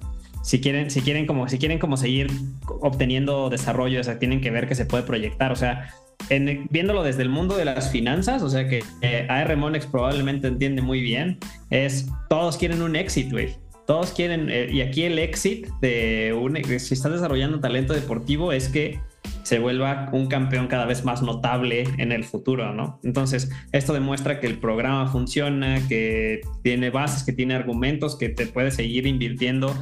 si 0.48 0.62
quieren, 0.62 0.90
si 0.90 1.02
quieren 1.02 1.26
como, 1.26 1.50
si 1.50 1.60
quieren 1.60 1.78
como 1.78 1.98
seguir 1.98 2.32
obteniendo 2.80 3.50
desarrollo, 3.50 4.00
o 4.00 4.04
sea, 4.06 4.18
tienen 4.18 4.40
que 4.40 4.50
ver 4.50 4.66
que 4.66 4.76
se 4.76 4.86
puede 4.86 5.04
proyectar. 5.04 5.52
O 5.52 5.58
sea, 5.58 5.94
en, 6.30 6.70
viéndolo 6.70 7.04
desde 7.04 7.24
el 7.24 7.28
mundo 7.28 7.58
de 7.58 7.66
las 7.66 7.92
finanzas, 7.92 8.42
o 8.44 8.50
sea 8.50 8.66
que 8.70 8.82
eh, 9.02 9.28
AR 9.30 9.58
Monex 9.58 9.88
probablemente 9.88 10.48
entiende 10.48 10.82
muy 10.82 11.02
bien, 11.02 11.38
es 11.70 12.08
todos 12.30 12.56
quieren 12.56 12.82
un 12.82 12.96
exit, 12.96 13.30
güey. 13.30 13.58
Todos 13.88 14.12
quieren, 14.12 14.50
eh, 14.50 14.70
y 14.72 14.80
aquí 14.80 15.04
el 15.04 15.20
exit 15.20 15.68
de 15.82 16.34
un, 16.34 16.56
si 16.80 16.94
estás 16.94 17.12
desarrollando 17.12 17.60
talento 17.60 17.92
deportivo 17.92 18.54
es 18.54 18.70
que 18.70 19.02
se 19.44 19.60
vuelva 19.60 20.08
un 20.14 20.28
campeón 20.28 20.68
cada 20.68 20.86
vez 20.86 21.04
más 21.04 21.22
notable 21.22 21.84
en 21.98 22.14
el 22.14 22.24
futuro, 22.24 22.74
¿no? 22.74 23.02
Entonces, 23.04 23.50
esto 23.74 23.92
demuestra 23.92 24.40
que 24.40 24.48
el 24.48 24.60
programa 24.60 25.08
funciona, 25.08 25.86
que 25.90 26.40
tiene 26.64 26.90
bases, 26.90 27.24
que 27.24 27.34
tiene 27.34 27.54
argumentos, 27.54 28.18
que 28.18 28.30
te 28.30 28.48
puede 28.48 28.72
seguir 28.72 29.08
invirtiendo 29.08 29.74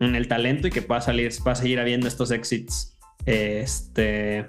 en 0.00 0.16
el 0.16 0.28
talento 0.28 0.66
y 0.66 0.70
que 0.70 0.82
pueda 0.82 1.00
salir, 1.00 1.30
va 1.46 1.52
a 1.52 1.56
seguir 1.56 1.78
habiendo 1.78 2.08
estos 2.08 2.30
exits 2.30 2.98
este, 3.26 4.46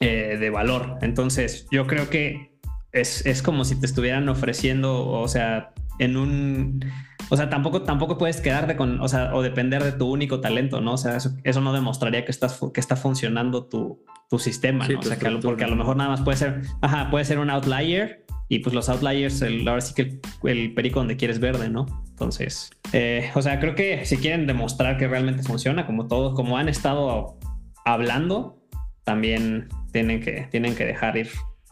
eh, 0.00 0.36
de 0.38 0.50
valor. 0.50 0.98
Entonces, 1.00 1.66
yo 1.70 1.86
creo 1.86 2.10
que 2.10 2.58
es, 2.92 3.24
es, 3.24 3.42
como 3.42 3.64
si 3.64 3.78
te 3.78 3.86
estuvieran 3.86 4.28
ofreciendo, 4.28 5.08
o 5.08 5.28
sea, 5.28 5.72
en 5.98 6.16
un... 6.16 6.84
O 7.30 7.36
sea, 7.36 7.48
tampoco, 7.48 7.82
tampoco 7.82 8.18
puedes 8.18 8.40
quedarte 8.42 8.76
con, 8.76 9.00
o 9.00 9.08
sea, 9.08 9.34
o 9.34 9.40
depender 9.40 9.82
de 9.82 9.92
tu 9.92 10.12
único 10.12 10.40
talento, 10.40 10.82
¿no? 10.82 10.92
O 10.92 10.98
sea, 10.98 11.16
eso, 11.16 11.30
eso 11.42 11.60
no 11.62 11.72
demostraría 11.72 12.24
que, 12.24 12.30
estás, 12.30 12.60
que 12.72 12.80
está 12.80 12.96
funcionando 12.96 13.66
tu, 13.66 14.04
tu 14.28 14.38
sistema, 14.38 14.86
¿no? 14.86 14.98
o 14.98 15.02
sea, 15.02 15.18
que 15.18 15.30
porque 15.42 15.64
a 15.64 15.68
lo 15.68 15.76
mejor 15.76 15.96
nada 15.96 16.10
más 16.10 16.20
puede 16.20 16.36
ser, 16.36 16.62
ajá, 16.82 17.10
puede 17.10 17.24
ser 17.24 17.38
un 17.38 17.48
outlier 17.48 18.23
y 18.54 18.60
pues 18.60 18.72
los 18.72 18.88
outliers, 18.88 19.42
el, 19.42 19.66
ahora 19.66 19.80
sí 19.80 19.94
que 19.94 20.20
el, 20.48 20.58
el, 20.58 20.74
perico 20.74 21.00
donde 21.00 21.16
quieres 21.16 21.40
verde, 21.40 21.68
¿no? 21.68 21.86
Entonces, 22.08 22.70
eh, 22.92 23.32
o 23.34 23.42
sea, 23.42 23.58
creo 23.58 23.74
que 23.74 24.04
si 24.06 24.16
quieren 24.16 24.46
demostrar 24.46 24.96
que 24.96 25.08
realmente 25.08 25.42
funciona, 25.42 25.86
como 25.86 26.06
todos, 26.06 26.36
como 26.36 26.56
han 26.56 26.68
estado 26.68 27.36
hablando, 27.84 28.62
también 29.02 29.68
tienen 29.92 30.20
que, 30.20 30.46
tienen 30.52 30.76
que 30.76 30.84
dejar 30.84 31.16
ir, 31.16 31.30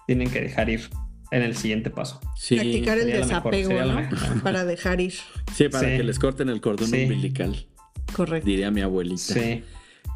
tienen 0.08 0.28
que 0.28 0.40
dejar 0.40 0.70
ir 0.70 0.90
en 1.30 1.42
el 1.42 1.56
siguiente 1.56 1.88
paso. 1.88 2.20
Sí, 2.36 2.56
Practicar 2.56 2.98
el 2.98 3.06
desapego, 3.06 3.80
¿no? 3.84 4.08
Para 4.42 4.64
dejar 4.64 5.00
ir. 5.00 5.14
Sí, 5.54 5.68
para 5.68 5.88
sí. 5.88 5.96
que 5.98 6.02
les 6.02 6.18
corten 6.18 6.48
el 6.48 6.60
cordón 6.60 6.88
sí. 6.88 7.04
umbilical. 7.04 7.68
Correcto. 8.12 8.44
Diría 8.44 8.72
mi 8.72 8.80
abuelita. 8.80 9.18
Sí. 9.18 9.62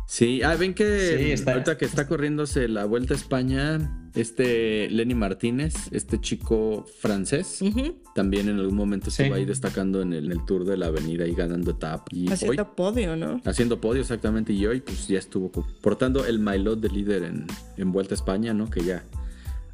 Sí, 0.08 0.42
ah, 0.42 0.56
ven 0.56 0.74
que 0.74 1.18
sí, 1.18 1.30
está. 1.30 1.52
ahorita 1.52 1.78
que 1.78 1.84
está 1.84 2.06
corriéndose 2.06 2.68
la 2.68 2.84
Vuelta 2.84 3.14
a 3.14 3.16
España, 3.16 4.05
este 4.16 4.88
Lenny 4.90 5.14
Martínez, 5.14 5.74
este 5.90 6.20
chico 6.20 6.86
francés, 7.00 7.60
uh 7.62 7.66
-huh. 7.66 7.94
también 8.14 8.48
en 8.48 8.58
algún 8.58 8.76
momento 8.76 9.10
sí. 9.10 9.24
se 9.24 9.30
va 9.30 9.36
a 9.36 9.40
ir 9.40 9.46
destacando 9.46 10.02
en 10.02 10.12
el, 10.12 10.26
en 10.26 10.32
el, 10.32 10.44
Tour 10.44 10.64
de 10.64 10.76
la 10.76 10.86
Avenida 10.86 11.26
y 11.26 11.34
ganando 11.34 11.72
etapa. 11.72 12.04
Y 12.10 12.30
haciendo 12.30 12.62
hoy, 12.62 12.68
podio, 12.74 13.16
¿no? 13.16 13.40
Haciendo 13.44 13.80
podio, 13.80 14.00
exactamente. 14.00 14.52
Y 14.52 14.66
hoy, 14.66 14.80
pues 14.80 15.06
ya 15.08 15.18
estuvo 15.18 15.50
portando 15.80 16.24
el 16.26 16.38
maillot 16.38 16.80
de 16.80 16.88
líder 16.88 17.24
en, 17.24 17.46
en 17.76 17.92
Vuelta 17.92 18.14
a 18.14 18.16
España, 18.16 18.54
¿no? 18.54 18.70
Que 18.70 18.84
ya 18.84 19.04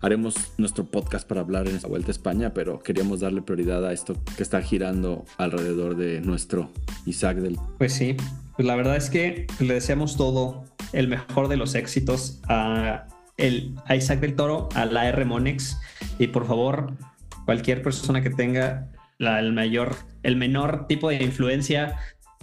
haremos 0.03 0.35
nuestro 0.59 0.85
podcast 0.85 1.27
para 1.27 1.41
hablar 1.41 1.69
en 1.69 1.77
esta 1.77 1.89
Vuelta 1.89 2.09
a 2.09 2.11
España, 2.11 2.53
pero 2.53 2.81
queríamos 2.81 3.21
darle 3.21 3.41
prioridad 3.41 3.87
a 3.87 3.93
esto 3.93 4.17
que 4.37 4.43
está 4.43 4.61
girando 4.61 5.25
alrededor 5.39 5.97
de 5.97 6.21
nuestro 6.21 6.71
Isaac 7.07 7.39
del. 7.39 7.57
Pues 7.79 7.93
sí, 7.93 8.17
pues 8.57 8.67
la 8.67 8.77
verdad 8.77 8.97
es 8.97 9.09
que 9.09 9.47
le 9.61 9.75
deseamos 9.75 10.17
todo 10.17 10.65
el 10.93 11.09
mejor 11.09 11.49
de 11.49 11.57
los 11.57 11.75
éxitos 11.75 12.41
a, 12.49 13.07
el, 13.37 13.75
Isaac 13.95 14.21
del 14.21 14.35
Toro, 14.35 14.69
a 14.75 14.85
la 14.85 15.09
R 15.09 15.25
Monex 15.25 15.79
y 16.19 16.29
por 16.29 16.47
favor, 16.47 16.93
cualquier 17.45 17.83
persona 17.83 18.23
que 18.23 18.31
tenga 18.31 18.91
el 19.19 19.53
mayor, 19.53 19.95
el 20.23 20.37
menor 20.37 20.87
tipo 20.87 21.09
de 21.09 21.23
influencia 21.23 21.97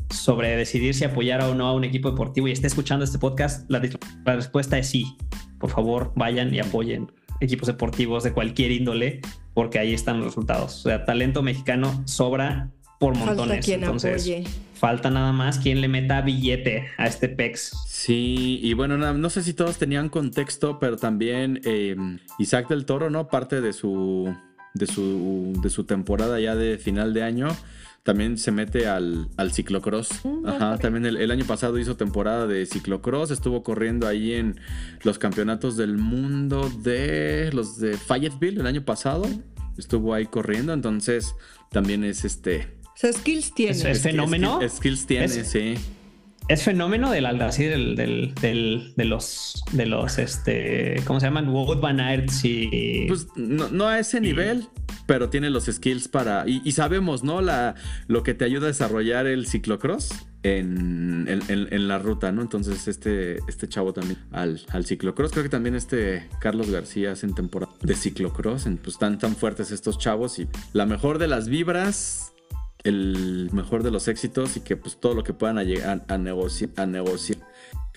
sobre 0.10 0.56
decidir 0.56 0.96
si 0.96 1.06
apoyar 1.06 1.44
o 1.44 1.54
no 1.54 1.68
a 1.68 1.74
un 1.74 1.84
equipo 1.84 2.10
deportivo 2.10 2.48
y 2.48 2.52
esté 2.52 2.68
escuchando 2.68 3.06
este 3.06 3.20
podcast, 3.20 3.70
la, 3.70 3.82
la 4.26 4.36
respuesta 4.36 4.78
es 4.78 4.88
sí. 4.88 5.18
Por 5.60 5.70
favor, 5.70 6.14
vayan 6.16 6.54
y 6.54 6.60
apoyen 6.60 7.12
equipos 7.42 7.68
deportivos 7.68 8.24
de 8.24 8.34
cualquier 8.34 8.72
índole, 8.72 9.22
porque 9.54 9.80
ahí 9.80 9.94
están 9.94 10.18
los 10.18 10.28
resultados. 10.28 10.86
O 10.86 10.90
sea, 10.90 11.06
talento 11.06 11.42
mexicano 11.42 12.02
sobra 12.06 12.72
por 13.00 13.16
montones. 13.16 13.38
Falta 13.48 13.60
quien 13.60 13.80
Entonces, 13.84 14.22
apoye. 14.22 14.44
falta 14.74 15.10
nada 15.10 15.32
más 15.32 15.58
quien 15.58 15.82
le 15.82 15.88
meta 15.88 16.22
billete 16.22 16.90
a 16.98 17.08
este 17.08 17.30
PEX. 17.30 17.72
Sí, 17.88 18.60
y 18.62 18.74
bueno, 18.74 18.98
no, 18.98 19.14
no 19.14 19.30
sé 19.30 19.42
si 19.42 19.54
todos 19.54 19.78
tenían 19.78 20.10
contexto, 20.10 20.78
pero 20.80 20.98
también 20.98 21.62
eh, 21.64 21.96
Isaac 22.38 22.68
del 22.68 22.86
Toro, 22.86 23.10
¿no? 23.10 23.28
Parte 23.30 23.62
de 23.62 23.74
su, 23.74 24.36
de 24.74 24.86
su, 24.86 25.58
de 25.64 25.70
su 25.70 25.86
temporada 25.86 26.40
ya 26.40 26.56
de 26.56 26.78
final 26.78 27.14
de 27.14 27.24
año 27.24 27.48
también 28.04 28.38
se 28.38 28.52
mete 28.52 28.88
al, 28.88 29.30
al 29.38 29.52
ciclocross. 29.52 30.26
Mm, 30.26 30.48
Ajá, 30.48 30.78
también 30.78 31.06
el, 31.06 31.18
el, 31.18 31.32
año 31.32 31.46
pasado 31.46 31.78
hizo 31.78 31.96
temporada 31.96 32.48
de 32.48 32.66
ciclocross, 32.66 33.30
estuvo 33.32 33.62
corriendo 33.62 34.08
ahí 34.08 34.34
en 34.34 34.60
los 35.04 35.20
campeonatos 35.20 35.78
del 35.78 35.98
mundo 35.98 36.72
de 36.82 37.52
los 37.54 37.78
de 37.80 37.98
Fayetteville 37.98 38.60
el 38.62 38.68
año 38.68 38.84
pasado. 38.84 39.26
Estuvo 39.78 40.14
ahí 40.14 40.26
corriendo, 40.26 40.74
entonces 40.74 41.36
también 41.72 42.04
es 42.04 42.26
este. 42.26 42.79
O 43.00 43.02
sea, 43.02 43.14
skills 43.14 43.54
tiene. 43.54 43.72
Es, 43.72 43.86
es 43.86 44.02
fenómeno. 44.02 44.60
Skills 44.68 45.06
tiene, 45.06 45.24
es, 45.24 45.48
sí. 45.48 45.76
Es 46.50 46.64
fenómeno 46.64 47.12
del 47.12 47.26
así 47.28 47.64
del, 47.64 47.96
del, 47.96 48.34
del, 48.42 48.94
de 48.98 49.06
los 49.06 49.64
de 49.72 49.86
los 49.86 50.18
este 50.18 51.02
¿cómo 51.06 51.22
se 51.22 51.28
llaman? 51.28 51.48
Wood 51.48 51.80
Van 51.80 52.02
Aerts 52.02 52.44
y. 52.44 53.06
Pues 53.08 53.28
no, 53.38 53.70
no 53.70 53.88
a 53.88 54.00
ese 54.00 54.18
y... 54.18 54.22
nivel, 54.22 54.68
pero 55.06 55.30
tiene 55.30 55.50
los 55.50 55.68
skills 55.68 56.10
para. 56.10 56.44
Y, 56.46 56.62
y, 56.66 56.74
sabemos, 56.74 57.24
¿no? 57.24 57.40
La, 57.40 57.76
lo 58.08 58.22
que 58.22 58.34
te 58.34 58.44
ayuda 58.44 58.66
a 58.66 58.68
desarrollar 58.68 59.28
el 59.28 59.48
ciclocross 59.48 60.10
en, 60.44 61.26
en, 61.30 61.42
en, 61.48 61.74
en, 61.74 61.88
la 61.88 62.00
ruta, 62.00 62.34
¿no? 62.34 62.42
Entonces, 62.42 62.90
este, 62.90 63.38
este 63.48 63.70
chavo 63.70 63.94
también 63.94 64.20
al, 64.34 64.60
al 64.72 64.86
ciclocross. 64.86 65.32
Creo 65.32 65.44
que 65.44 65.50
también 65.50 65.76
este 65.76 66.28
Carlos 66.42 66.70
García 66.70 67.14
hace 67.14 67.28
en 67.28 67.34
temporada 67.34 67.72
de 67.82 67.96
ciclocross. 67.96 68.64
Pues 68.64 68.96
están 68.96 69.20
tan 69.20 69.38
fuertes 69.38 69.72
estos 69.72 70.00
chavos 70.00 70.38
y 70.40 70.50
la 70.74 70.86
mejor 70.86 71.18
de 71.18 71.30
las 71.30 71.48
vibras. 71.48 72.29
El 72.84 73.50
mejor 73.52 73.84
de 73.84 73.92
los 73.92 74.08
éxitos 74.08 74.56
y 74.58 74.62
que 74.62 74.78
pues 74.78 75.00
todo 75.00 75.14
lo 75.14 75.24
que 75.24 75.34
puedan 75.34 75.58
a, 75.58 75.64
llegar 75.64 76.06
a, 76.08 76.18
negociar, 76.18 76.70
a 76.78 76.86
negociar 76.86 77.40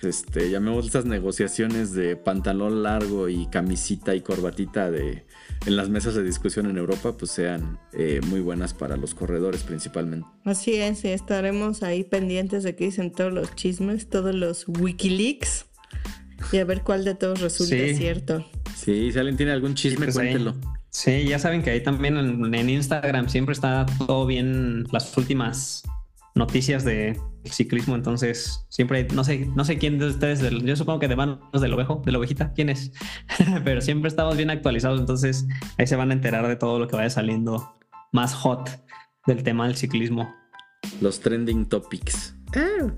este, 0.02 0.50
llamemos 0.50 0.86
estas 0.86 1.04
negociaciones 1.04 1.92
de 1.92 2.16
pantalón 2.16 2.82
largo 2.82 3.28
y 3.28 3.46
camisita 3.46 4.14
y 4.14 4.20
corbatita 4.20 4.90
de, 4.90 5.24
en 5.66 5.76
las 5.76 5.88
mesas 5.88 6.14
de 6.14 6.22
discusión 6.22 6.66
en 6.66 6.76
Europa, 6.76 7.16
pues 7.16 7.30
sean 7.30 7.78
eh, 7.92 8.20
muy 8.26 8.40
buenas 8.40 8.74
para 8.74 8.96
los 8.96 9.14
corredores 9.14 9.62
principalmente. 9.62 10.26
Así 10.44 10.74
es, 10.74 11.04
estaremos 11.04 11.82
ahí 11.82 12.04
pendientes 12.04 12.64
de 12.64 12.74
que 12.74 12.86
dicen 12.86 13.12
todos 13.12 13.32
los 13.32 13.54
chismes, 13.54 14.08
todos 14.08 14.34
los 14.34 14.66
Wikileaks 14.66 15.66
y 16.50 16.58
a 16.58 16.64
ver 16.64 16.82
cuál 16.82 17.04
de 17.04 17.14
todos 17.14 17.40
resulta 17.40 17.76
sí. 17.76 17.94
cierto. 17.94 18.44
Sí, 18.76 19.12
si 19.12 19.18
alguien 19.18 19.36
tiene 19.36 19.52
algún 19.52 19.74
chisme, 19.74 20.06
sí, 20.06 20.12
pues 20.12 20.14
cuéntelo. 20.16 20.50
Ahí. 20.50 20.81
Sí, 20.92 21.24
ya 21.24 21.38
saben 21.38 21.62
que 21.62 21.70
ahí 21.70 21.82
también 21.82 22.18
en, 22.18 22.54
en 22.54 22.70
Instagram 22.70 23.28
siempre 23.28 23.54
está 23.54 23.86
todo 24.06 24.26
bien, 24.26 24.84
las 24.92 25.16
últimas 25.16 25.82
noticias 26.34 26.84
de 26.84 27.18
ciclismo, 27.46 27.94
entonces 27.94 28.66
siempre 28.68 29.06
no 29.14 29.24
sé, 29.24 29.46
no 29.56 29.64
sé 29.64 29.78
quién 29.78 29.98
de 29.98 30.08
ustedes, 30.08 30.40
yo 30.40 30.76
supongo 30.76 31.00
que 31.00 31.08
de 31.08 31.16
manos 31.16 31.40
del 31.52 31.72
ovejo, 31.72 32.02
de 32.04 32.12
la 32.12 32.18
ovejita, 32.18 32.52
quién 32.52 32.68
es, 32.68 32.92
pero 33.64 33.80
siempre 33.80 34.08
estamos 34.08 34.36
bien 34.36 34.50
actualizados, 34.50 35.00
entonces 35.00 35.46
ahí 35.78 35.86
se 35.86 35.96
van 35.96 36.10
a 36.10 36.14
enterar 36.14 36.46
de 36.46 36.56
todo 36.56 36.78
lo 36.78 36.88
que 36.88 36.96
vaya 36.96 37.10
saliendo 37.10 37.74
más 38.12 38.34
hot 38.34 38.70
del 39.26 39.42
tema 39.42 39.66
del 39.66 39.76
ciclismo. 39.76 40.34
Los 41.00 41.20
trending 41.20 41.66
topics. 41.66 42.34
Ah. 42.54 42.92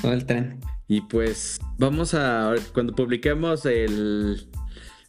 Todo 0.00 0.12
el 0.12 0.24
tren. 0.24 0.60
Y 0.88 1.00
pues 1.02 1.60
vamos 1.78 2.14
a, 2.14 2.54
cuando 2.72 2.94
publiquemos 2.94 3.66
el, 3.66 4.48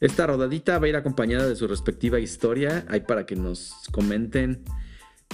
esta 0.06 0.28
rodadita 0.28 0.80
va 0.80 0.86
a 0.86 0.90
ir 0.90 0.96
acompañada 0.96 1.48
de 1.48 1.56
su 1.56 1.68
respectiva 1.68 2.20
historia, 2.20 2.86
ahí 2.90 3.02
para 3.02 3.26
que 3.26 3.36
nos 3.36 3.74
comenten 3.92 4.64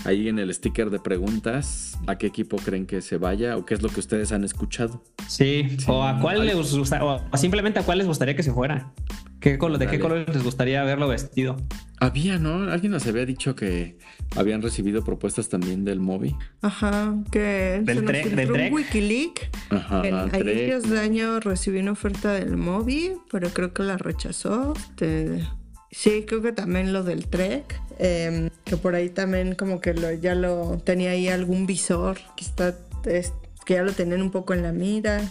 ahí 0.05 0.27
en 0.29 0.39
el 0.39 0.53
sticker 0.53 0.89
de 0.89 0.99
preguntas 0.99 1.97
a 2.07 2.17
qué 2.17 2.27
equipo 2.27 2.57
creen 2.57 2.85
que 2.85 3.01
se 3.01 3.17
vaya 3.17 3.57
o 3.57 3.65
qué 3.65 3.73
es 3.75 3.81
lo 3.81 3.89
que 3.89 3.99
ustedes 3.99 4.31
han 4.31 4.43
escuchado. 4.43 5.03
Sí, 5.27 5.67
sí. 5.77 5.85
o 5.87 6.03
a 6.03 6.19
cuál 6.19 6.45
les 6.45 6.55
gusta, 6.75 7.03
o 7.03 7.37
simplemente 7.37 7.79
a 7.79 7.83
cuál 7.83 7.99
les 7.99 8.07
gustaría 8.07 8.35
que 8.35 8.43
se 8.43 8.51
fuera. 8.53 8.91
¿Qué 9.39 9.57
color, 9.57 9.79
¿De 9.79 9.87
qué 9.87 9.99
color 9.99 10.29
les 10.31 10.43
gustaría 10.43 10.83
verlo 10.83 11.07
vestido? 11.07 11.57
Había, 11.99 12.37
¿no? 12.37 12.71
Alguien 12.71 12.91
nos 12.91 13.07
había 13.07 13.25
dicho 13.25 13.55
que 13.55 13.97
habían 14.35 14.61
recibido 14.61 15.03
propuestas 15.03 15.49
también 15.49 15.83
del 15.83 15.99
Moby. 15.99 16.35
Ajá, 16.61 17.15
que 17.31 17.81
¿Del 17.83 17.97
se 17.97 18.01
nos 18.03 18.11
Trek- 18.11 18.23
filtró 18.23 18.37
del 18.37 18.47
un 18.51 18.53
Trek? 18.53 18.73
Wikileak. 18.73 19.49
Ajá, 19.71 20.01
En- 20.07 20.15
a 20.15 20.39
inicios 20.39 20.87
de 20.89 20.99
año 20.99 21.39
recibí 21.39 21.79
una 21.79 21.91
oferta 21.93 22.33
del 22.33 22.55
Moby, 22.55 23.13
pero 23.31 23.49
creo 23.49 23.73
que 23.73 23.81
la 23.81 23.97
rechazó. 23.97 24.73
Este, 24.77 25.43
sí, 25.91 26.25
creo 26.27 26.41
que 26.41 26.51
también 26.51 26.93
lo 26.93 27.03
del 27.03 27.27
Trek. 27.27 27.79
em, 28.03 28.49
que 28.63 28.77
por 28.77 28.95
ahí 28.95 29.09
también 29.09 29.53
como 29.53 29.79
que 29.79 29.93
lo- 29.93 30.11
ya 30.13 30.33
lo 30.33 30.79
tenía 30.83 31.11
ahí 31.11 31.27
algún 31.27 31.67
visor. 31.67 32.17
Que, 32.35 32.43
está, 32.45 32.73
es- 33.05 33.31
que 33.63 33.75
ya 33.75 33.83
lo 33.83 33.91
tenían 33.91 34.23
un 34.23 34.31
poco 34.31 34.55
en 34.55 34.63
la 34.63 34.71
mira. 34.71 35.21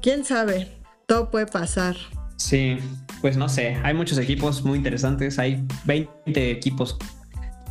¿Quién 0.00 0.24
sabe? 0.24 0.68
Todo 1.04 1.30
puede 1.30 1.44
pasar. 1.46 1.96
Sí, 2.36 2.78
pues 3.20 3.36
no 3.36 3.50
sé. 3.50 3.76
Hay 3.82 3.92
muchos 3.92 4.16
equipos 4.16 4.64
muy 4.64 4.78
interesantes. 4.78 5.38
Hay 5.38 5.62
20 5.84 6.50
equipos 6.50 6.96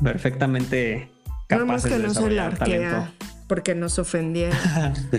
perfectamente 0.03 1.09
capaces 1.47 1.91
que 1.91 1.97
de 1.97 2.03
no 2.03 2.09
se 2.13 2.19
desarrollar 2.19 2.59
larquea 2.59 2.91
talento. 2.91 3.11
porque 3.47 3.73
nos 3.73 3.97
ofendieron. 3.97 4.55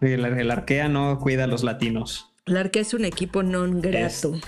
El, 0.00 0.24
el 0.24 0.50
Arkea 0.50 0.88
no 0.88 1.18
cuida 1.18 1.44
a 1.44 1.46
los 1.48 1.64
latinos. 1.64 2.30
Larquea 2.46 2.82
es 2.82 2.94
un 2.94 3.04
equipo 3.04 3.42
non 3.42 3.80
grato. 3.82 4.38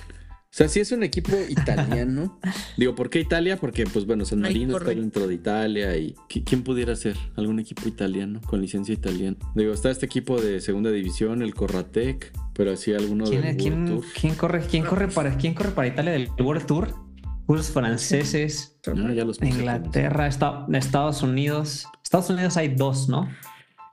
O 0.50 0.52
sea, 0.52 0.68
sí 0.68 0.80
es 0.80 0.90
un 0.90 1.04
equipo 1.04 1.30
italiano. 1.48 2.40
Digo, 2.76 2.96
¿por 2.96 3.08
qué 3.08 3.20
Italia? 3.20 3.56
Porque, 3.56 3.84
pues 3.86 4.04
bueno, 4.04 4.24
San 4.24 4.38
Ay, 4.44 4.52
Marino 4.52 4.76
está 4.76 4.90
dentro 4.90 5.28
de 5.28 5.34
Italia 5.34 5.96
y 5.96 6.14
¿qui- 6.28 6.42
¿quién 6.44 6.64
pudiera 6.64 6.96
ser? 6.96 7.16
¿Algún 7.36 7.60
equipo 7.60 7.86
italiano 7.88 8.40
con 8.46 8.60
licencia 8.60 8.92
italiana? 8.92 9.36
Digo, 9.54 9.72
está 9.72 9.90
este 9.92 10.06
equipo 10.06 10.40
de 10.40 10.60
segunda 10.60 10.90
división, 10.90 11.42
el 11.42 11.54
Corratec, 11.54 12.32
pero 12.52 12.72
así 12.72 12.92
alguno 12.92 13.26
¿Quién, 13.26 13.42
del 13.42 13.56
quién- 13.56 13.74
World 13.84 13.88
Tour. 14.02 14.04
quién 14.20 14.34
corre, 14.34 14.60
quién, 14.68 14.84
corre 14.84 15.08
para, 15.08 15.36
¿Quién 15.36 15.54
corre 15.54 15.70
para 15.70 15.86
Italia 15.88 16.12
del 16.12 16.28
World 16.40 16.66
Tour? 16.66 16.94
Puros 17.46 17.70
franceses. 17.70 18.76
No, 18.92 19.12
ya 19.12 19.24
los 19.24 19.38
puse 19.38 19.50
Inglaterra, 19.50 20.26
Esta- 20.26 20.66
Estados 20.72 21.22
Unidos. 21.22 21.86
Estados 22.02 22.28
Unidos 22.28 22.56
hay 22.56 22.68
dos, 22.74 23.08
¿no? 23.08 23.28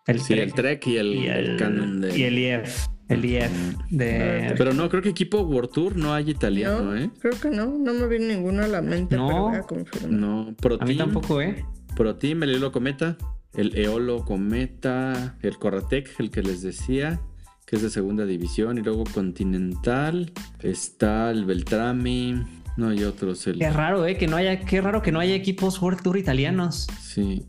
El 0.07 0.21
Sí, 0.21 0.33
el 0.33 0.53
Trek 0.53 0.81
Trek 0.81 0.87
y 0.87 0.97
el, 0.97 1.15
y 1.15 1.27
el 1.27 1.45
el, 1.51 1.57
Canon 1.57 2.01
de... 2.01 2.17
y 2.17 2.23
el 2.23 2.39
IF. 2.39 2.87
El 3.09 3.23
IF 3.25 3.51
de. 3.89 4.53
Pero 4.57 4.73
no, 4.73 4.89
creo 4.89 5.01
que 5.01 5.09
equipo 5.09 5.41
World 5.41 5.71
Tour 5.71 5.95
no 5.95 6.13
hay 6.13 6.29
italiano, 6.29 6.81
No, 6.83 6.95
¿eh? 6.97 7.09
creo 7.19 7.39
que 7.39 7.49
no, 7.49 7.65
no 7.67 7.93
me 7.93 8.07
viene 8.07 8.35
ninguno 8.35 8.63
a 8.63 8.67
la 8.67 8.81
mente, 8.81 9.15
No. 9.15 9.27
pero 9.27 9.41
voy 9.43 9.55
a 9.55 9.61
confirmar. 9.61 10.11
No, 10.11 10.55
Pro 10.59 10.77
A 10.81 10.85
mí 10.85 10.97
tampoco, 10.97 11.41
¿eh? 11.41 11.65
Pro 11.95 12.15
Team, 12.15 12.43
el 12.43 12.55
Eolo 12.55 12.71
Cometa, 12.71 13.17
el 13.53 13.77
Eolo 13.77 14.25
Cometa, 14.25 15.37
el 15.41 15.57
Corratec, 15.57 16.19
el 16.19 16.29
que 16.31 16.43
les 16.43 16.61
decía, 16.61 17.21
que 17.65 17.77
es 17.77 17.81
de 17.81 17.89
segunda 17.89 18.25
división, 18.25 18.77
y 18.77 18.81
luego 18.81 19.03
Continental, 19.13 20.31
está 20.61 21.31
el 21.31 21.45
Beltrami, 21.45 22.43
no 22.75 22.89
hay 22.89 23.03
otros, 23.03 23.47
el... 23.47 23.57
Qué 23.59 23.69
raro, 23.69 24.05
¿eh? 24.05 24.17
Que 24.17 24.27
no 24.27 24.35
haya, 24.35 24.59
qué 24.59 24.81
raro 24.81 25.01
que 25.01 25.11
no 25.11 25.19
haya 25.19 25.33
equipos 25.33 25.81
World 25.81 26.01
Tour 26.03 26.17
italianos. 26.17 26.87
Sí. 27.01 27.45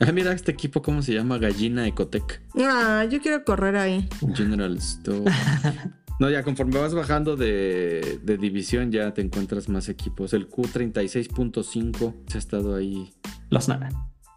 Ah, 0.00 0.12
mira 0.12 0.32
este 0.32 0.52
equipo, 0.52 0.80
¿cómo 0.80 1.02
se 1.02 1.12
llama? 1.12 1.38
Gallina 1.38 1.86
Ecotec. 1.86 2.40
Ah, 2.56 3.04
yo 3.10 3.20
quiero 3.20 3.44
correr 3.44 3.76
ahí. 3.76 4.08
General 4.34 4.76
Store. 4.76 5.24
No, 6.20 6.28
ya 6.28 6.42
conforme 6.42 6.80
vas 6.80 6.94
bajando 6.94 7.36
de, 7.36 8.18
de 8.24 8.38
división 8.38 8.90
ya 8.90 9.14
te 9.14 9.20
encuentras 9.22 9.68
más 9.68 9.88
equipos. 9.88 10.32
El 10.32 10.48
Q36.5 10.48 12.14
se 12.26 12.38
ha 12.38 12.40
estado 12.40 12.74
ahí 12.74 13.12
Los 13.50 13.68
na- 13.68 13.88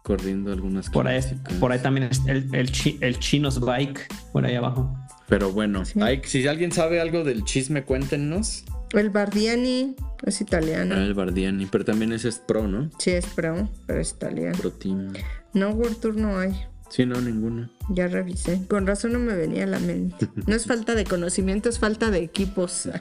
corriendo 0.04 0.52
algunas 0.52 0.88
por 0.90 1.08
ahí, 1.08 1.20
por 1.58 1.72
ahí 1.72 1.80
también 1.80 2.06
es 2.10 2.22
el, 2.28 2.54
el, 2.54 2.70
chi- 2.70 2.98
el 3.00 3.18
Chinos 3.18 3.58
Bike, 3.60 4.06
por 4.32 4.44
ahí 4.46 4.54
abajo. 4.54 4.96
Pero 5.28 5.50
bueno, 5.50 5.84
Sí. 5.84 6.00
hay- 6.00 6.20
si 6.24 6.46
alguien 6.46 6.70
sabe 6.70 7.00
algo 7.00 7.24
del 7.24 7.42
chisme, 7.42 7.82
cuéntenos. 7.82 8.64
El 8.92 9.10
Bardiani 9.10 9.96
es 10.24 10.40
italiano. 10.40 10.94
Ah, 10.96 11.02
el 11.02 11.14
Bardiani, 11.14 11.66
pero 11.66 11.84
también 11.84 12.12
ese 12.12 12.28
es 12.28 12.38
pro, 12.38 12.68
¿no? 12.68 12.90
Sí, 12.98 13.10
es 13.10 13.26
pro, 13.26 13.68
pero 13.86 14.00
es 14.00 14.10
italiano. 14.10 14.58
Pro 14.58 14.72
Team. 14.72 15.12
No, 15.54 15.70
World 15.70 15.98
Tour 15.98 16.16
no 16.16 16.38
hay. 16.38 16.52
Sí, 16.90 17.06
no, 17.06 17.20
ninguno. 17.20 17.70
Ya 17.88 18.06
revisé. 18.06 18.66
Con 18.68 18.86
razón 18.86 19.14
no 19.14 19.18
me 19.18 19.34
venía 19.34 19.64
a 19.64 19.66
la 19.66 19.78
mente. 19.78 20.28
No 20.46 20.54
es 20.54 20.66
falta 20.66 20.94
de 20.94 21.04
conocimiento, 21.04 21.70
es 21.70 21.78
falta 21.78 22.10
de 22.10 22.18
equipos. 22.18 22.88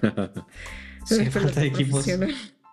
Sí, 1.04 1.26
falta 1.32 1.62
de 1.62 1.66
equipos. 1.66 2.06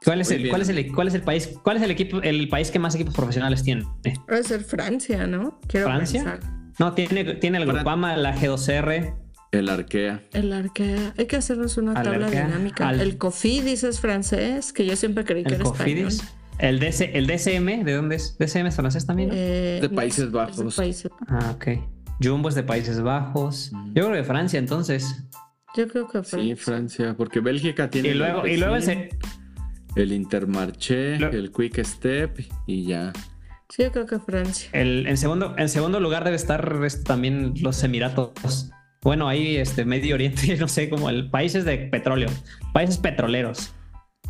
¿Cuál 0.04 0.20
es, 0.20 0.30
el, 0.30 0.42
bien. 0.42 0.50
cuál, 0.50 0.60
es 0.60 0.68
el, 0.68 0.92
¿Cuál 0.92 1.08
es 1.08 1.14
el 1.14 1.22
país? 1.22 1.50
¿Cuál 1.62 1.78
es 1.78 1.82
el 1.82 1.90
equipo, 1.90 2.20
el 2.20 2.46
país 2.50 2.70
que 2.70 2.78
más 2.78 2.94
equipos 2.94 3.14
profesionales 3.14 3.64
tiene? 3.64 3.86
Debe 4.02 4.44
ser 4.44 4.64
Francia, 4.64 5.26
¿no? 5.26 5.58
Quiero 5.66 5.86
¿Francia? 5.86 6.24
pensar. 6.24 6.40
No, 6.78 6.92
tiene, 6.92 7.36
tiene 7.36 7.56
el 7.56 7.66
Grupama, 7.66 8.18
la 8.18 8.36
G2R, 8.36 9.14
El 9.50 9.68
Arkea. 9.68 10.22
El 10.32 10.52
Arkea. 10.52 11.14
Hay 11.16 11.26
que 11.26 11.36
hacernos 11.36 11.76
una 11.78 11.92
Al 11.92 12.04
tabla 12.04 12.28
dinámica. 12.30 12.88
al- 12.88 13.00
El 13.00 13.16
Cofidis 13.18 13.82
es 13.84 14.00
francés, 14.00 14.72
que 14.72 14.84
yo 14.84 14.94
siempre 14.96 15.24
creí 15.24 15.42
que 15.42 15.54
el 15.54 15.60
era 15.60 15.64
Cofidis, 15.64 16.16
español. 16.16 16.34
el, 16.58 16.78
DC, 16.80 17.10
el 17.18 17.26
DCM, 17.26 17.84
¿de 17.84 17.94
dónde 17.94 18.16
es? 18.16 18.36
¿DCM 18.38 18.66
es 18.68 18.76
francés 18.76 19.06
también? 19.06 19.30
no? 19.30 19.34
Eh, 19.36 19.78
De 19.80 19.88
Países 19.88 20.24
es- 20.26 20.32
Bajos. 20.32 20.56
de 20.76 20.82
Países- 20.82 21.10
Ah, 21.28 21.54
ok. 21.54 21.66
Jumbo 22.22 22.48
es 22.50 22.54
de 22.56 22.62
Países 22.62 23.00
Bajos. 23.00 23.70
Mm. 23.72 23.94
Yo 23.94 24.04
creo 24.06 24.12
que 24.16 24.24
Francia, 24.24 24.58
entonces. 24.58 25.24
Yo 25.76 25.86
creo 25.88 26.08
que 26.08 26.18
Sí, 26.24 26.30
Francia. 26.30 26.56
Francia, 26.56 27.14
porque 27.16 27.40
Bélgica 27.40 27.88
tiene 27.88 28.08
Y 28.08 28.14
luego, 28.14 28.44
el 28.44 28.52
y 28.52 28.56
luego 28.58 28.74
el, 28.76 28.82
Racing, 28.82 29.08
se- 29.94 30.02
el 30.02 30.12
Intermarché, 30.12 31.18
Lo- 31.18 31.30
el 31.30 31.52
Quick 31.52 31.82
Step 31.84 32.40
y 32.66 32.86
ya. 32.86 33.12
Sí, 33.70 33.82
yo 33.84 33.92
creo 33.92 34.06
que 34.06 34.18
Francia. 34.18 34.68
el- 34.72 35.06
en, 35.06 35.16
segundo, 35.16 35.54
en 35.56 35.68
segundo 35.68 36.00
lugar 36.00 36.24
debe 36.24 36.36
estar 36.36 36.80
también 37.04 37.54
los 37.62 37.82
Emiratos. 37.84 38.70
Bueno, 39.08 39.26
ahí 39.26 39.56
este 39.56 39.86
Medio 39.86 40.16
Oriente, 40.16 40.54
no 40.60 40.68
sé, 40.68 40.90
como 40.90 41.08
el 41.08 41.30
países 41.30 41.64
de 41.64 41.78
petróleo, 41.78 42.28
países 42.74 42.98
petroleros. 42.98 43.72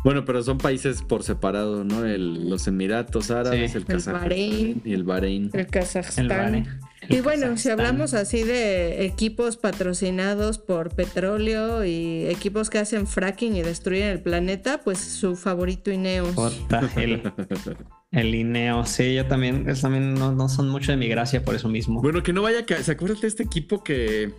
Bueno, 0.05 0.23
pero 0.23 0.41
son 0.41 0.57
países 0.57 1.01
por 1.01 1.23
separado, 1.23 1.83
¿no? 1.83 2.05
El- 2.05 2.49
los 2.49 2.65
Emiratos 2.65 3.29
Árabes, 3.29 3.71
Sí. 3.71 3.77
el 3.77 3.81
El 3.83 3.87
Kazajstán 3.87 4.13
Bahrein. 4.13 4.81
y 4.85 4.93
el 4.93 5.03
Bahrein. 5.03 5.49
El 5.51 5.67
Kazajstán. 5.67 6.23
El 6.23 6.29
Bahrein, 6.29 6.67
el 7.09 7.17
y 7.17 7.19
bueno, 7.19 7.57
si 7.57 7.69
hablamos 7.69 8.13
así 8.13 8.43
de 8.43 9.03
equipos 9.05 9.57
patrocinados 9.57 10.59
por 10.59 10.95
petróleo 10.95 11.83
y 11.83 12.27
equipos 12.27 12.69
que 12.69 12.77
hacen 12.77 13.05
fracking 13.05 13.57
y 13.57 13.61
destruyen 13.61 14.07
el 14.07 14.21
planeta, 14.21 14.79
pues 14.81 14.99
su 14.99 15.35
favorito 15.35 15.91
Ineos. 15.91 16.35
Jota, 16.35 16.89
el, 16.95 17.21
el 18.13 18.33
Ineo, 18.33 18.85
sí, 18.85 19.13
yo 19.15 19.25
también, 19.25 19.67
es 19.69 19.81
también 19.81 20.13
no, 20.13 20.31
no 20.31 20.47
son 20.47 20.69
mucho 20.69 20.93
de 20.93 20.97
mi 20.97 21.09
gracia 21.09 21.43
por 21.43 21.53
eso 21.55 21.67
mismo. 21.67 22.01
Bueno, 22.01 22.23
que 22.23 22.31
no 22.31 22.43
vaya 22.43 22.59
a 22.59 22.65
ca- 22.65 22.81
¿Se 22.81 22.93
acuerdan 22.93 23.19
de 23.19 23.27
este 23.27 23.43
equipo 23.43 23.83
que 23.83 24.31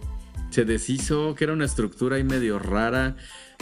se 0.51 0.65
deshizo, 0.65 1.35
que 1.35 1.45
era 1.45 1.53
una 1.53 1.65
estructura 1.65 2.17
ahí 2.17 2.25
medio 2.25 2.59
rara, 2.59 3.17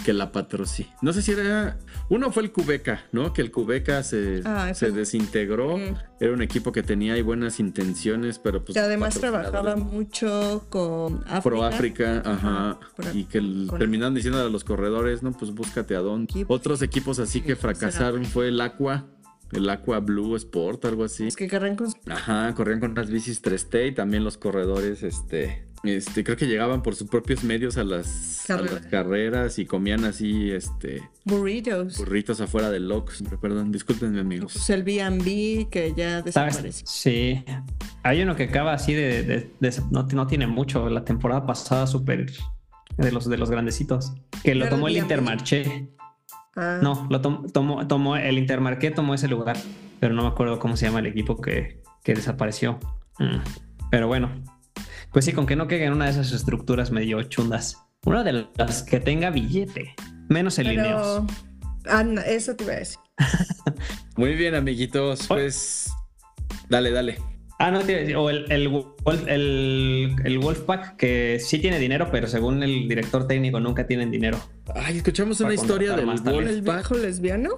que 0.04 0.12
la 0.12 0.32
patrocinó? 0.32 0.88
No 1.02 1.12
sé 1.12 1.22
si 1.22 1.32
era... 1.32 1.78
Uno 2.08 2.32
fue 2.32 2.44
el 2.44 2.52
Cubeca, 2.52 3.04
¿no? 3.12 3.32
Que 3.34 3.42
el 3.42 3.50
Cubeca 3.50 4.02
se, 4.02 4.42
Ah, 4.44 4.72
se 4.72 4.90
desintegró. 4.92 5.76
Mm. 5.76 5.94
Era 6.20 6.32
un 6.32 6.40
equipo 6.40 6.72
que 6.72 6.82
tenía 6.82 7.14
ahí 7.14 7.22
buenas 7.22 7.60
intenciones, 7.60 8.38
pero 8.38 8.64
pues... 8.64 8.74
que 8.74 8.80
además 8.80 9.18
trabajaba 9.18 9.76
mucho 9.76 10.64
con 10.70 11.18
África. 11.26 11.40
Pro 11.42 11.64
África, 11.64 12.22
ajá. 12.24 12.78
Y 13.12 13.24
que 13.24 13.42
terminaron 13.78 14.14
diciendo 14.14 14.40
a 14.40 14.48
los 14.48 14.64
corredores, 14.64 15.22
no, 15.22 15.32
pues 15.32 15.52
búscate 15.52 15.96
a. 15.96 16.00
Equipo. 16.00 16.54
Otros 16.54 16.80
equipos 16.80 17.18
así 17.18 17.42
que 17.42 17.54
fracasaron 17.56 18.24
fue 18.24 18.48
el 18.48 18.60
Aqua, 18.60 19.06
el 19.52 19.68
Aqua 19.68 20.00
Blue 20.00 20.36
Sport, 20.36 20.84
algo 20.86 21.04
así. 21.04 21.26
Es 21.26 21.36
que 21.36 21.48
cargan 21.48 21.76
con 21.76 21.88
Ajá, 22.08 22.54
corrían 22.54 22.80
con 22.80 22.92
unas 22.92 23.10
bicis 23.10 23.42
3T 23.42 23.88
y 23.88 23.92
también 23.92 24.24
los 24.24 24.38
corredores, 24.38 25.02
este, 25.02 25.67
este, 25.84 26.24
creo 26.24 26.36
que 26.36 26.46
llegaban 26.46 26.82
por 26.82 26.94
sus 26.94 27.08
propios 27.08 27.44
medios 27.44 27.76
a 27.76 27.84
las, 27.84 28.48
a 28.50 28.56
las 28.60 28.86
Carreras. 28.86 29.58
y 29.58 29.66
comían 29.66 30.04
así, 30.04 30.50
este, 30.50 31.02
burritos. 31.24 31.98
burritos 31.98 32.40
afuera 32.40 32.70
del 32.70 32.88
Lux. 32.88 33.22
Perdón, 33.40 33.70
discúlpenme 33.70 34.20
amigos. 34.20 34.52
Pues 34.54 34.70
el 34.70 34.82
B&B 34.82 35.68
que 35.70 35.94
ya 35.96 36.22
desapareció. 36.22 36.86
Sí. 36.86 37.44
Hay 38.02 38.22
uno 38.22 38.34
que 38.36 38.44
acaba 38.44 38.72
así 38.72 38.92
de, 38.94 39.22
de- 39.22 39.50
de- 39.60 39.82
no, 39.90 40.02
no 40.12 40.26
tiene 40.26 40.46
mucho. 40.46 40.88
La 40.88 41.04
temporada 41.04 41.46
pasada 41.46 41.86
súper 41.86 42.30
de 42.96 43.12
los 43.12 43.28
de 43.28 43.36
los 43.38 43.50
grandecitos. 43.50 44.12
Que 44.42 44.54
lo 44.54 44.64
¿Era 44.64 44.70
tomó 44.74 44.88
el? 44.88 44.96
Intermarché. 44.96 45.88
Ah, 46.56 46.80
No, 46.82 47.06
lo 47.10 47.20
tom- 47.20 47.46
tomó, 47.52 47.86
tomó 47.86 48.16
el 48.16 48.38
Intermarché 48.38 48.90
tomó 48.90 49.14
ese 49.14 49.28
lugar. 49.28 49.56
Pero 50.00 50.14
no 50.14 50.22
me 50.22 50.28
acuerdo 50.28 50.58
cómo 50.58 50.76
se 50.76 50.86
llama 50.86 51.00
el 51.00 51.06
equipo 51.06 51.40
que, 51.40 51.82
que 52.02 52.14
desapareció. 52.14 52.78
Mm. 53.18 53.38
Pero 53.90 54.06
bueno. 54.08 54.30
Pues 55.12 55.24
sí, 55.24 55.32
con 55.32 55.46
que 55.46 55.56
no 55.56 55.66
quede 55.68 55.84
en 55.84 55.92
una 55.92 56.04
de 56.06 56.12
esas 56.12 56.32
estructuras 56.32 56.90
medio 56.90 57.22
chundas. 57.22 57.78
Una 58.04 58.22
de 58.24 58.46
las 58.56 58.82
que 58.82 59.00
tenga 59.00 59.30
billete. 59.30 59.94
Menos 60.28 60.58
el 60.58 60.66
pero... 60.76 61.26
Ah, 61.86 62.04
no, 62.04 62.20
eso 62.20 62.54
te 62.54 62.64
iba 62.64 62.74
a 62.74 62.76
decir. 62.76 62.98
Muy 64.16 64.34
bien, 64.34 64.54
amiguitos, 64.54 65.26
pues, 65.26 65.90
dale, 66.68 66.90
dale. 66.90 67.18
Ah, 67.58 67.70
no, 67.72 67.80
te- 67.80 68.14
o 68.14 68.30
el, 68.30 68.50
el, 68.52 68.70
el, 69.26 70.14
el 70.24 70.38
Wolfpack, 70.38 70.96
que 70.96 71.40
sí 71.40 71.58
tiene 71.58 71.78
dinero, 71.80 72.08
pero 72.12 72.28
según 72.28 72.62
el 72.62 72.88
director 72.88 73.26
técnico 73.26 73.58
nunca 73.58 73.86
tienen 73.86 74.10
dinero. 74.12 74.38
Ay, 74.74 74.98
escuchamos 74.98 75.40
una 75.40 75.54
historia 75.54 75.96
del 75.96 76.06
más 76.06 76.22
talento. 76.22 76.48
¿El 76.50 76.56
Wolfpack. 76.62 76.76
viejo 76.90 76.94
lesbiano? 77.04 77.50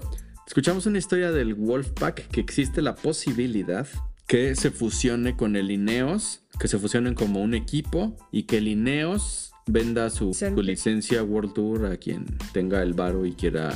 Escuchamos 0.46 0.86
una 0.86 0.98
historia 0.98 1.30
del 1.32 1.54
Wolfpack 1.54 2.28
que 2.28 2.40
existe 2.40 2.80
la 2.82 2.94
posibilidad 2.94 3.86
que 4.30 4.54
se 4.54 4.70
fusione 4.70 5.34
con 5.34 5.56
el 5.56 5.72
Ineos, 5.72 6.42
que 6.60 6.68
se 6.68 6.78
fusionen 6.78 7.14
como 7.14 7.42
un 7.42 7.52
equipo 7.52 8.16
y 8.30 8.44
que 8.44 8.58
el 8.58 8.68
Ineos 8.68 9.50
venda 9.66 10.08
su, 10.08 10.32
su 10.34 10.62
licencia 10.62 11.24
World 11.24 11.52
Tour 11.52 11.86
a 11.86 11.96
quien 11.96 12.26
tenga 12.52 12.80
el 12.80 12.94
varo 12.94 13.26
y 13.26 13.32
quiera, 13.32 13.74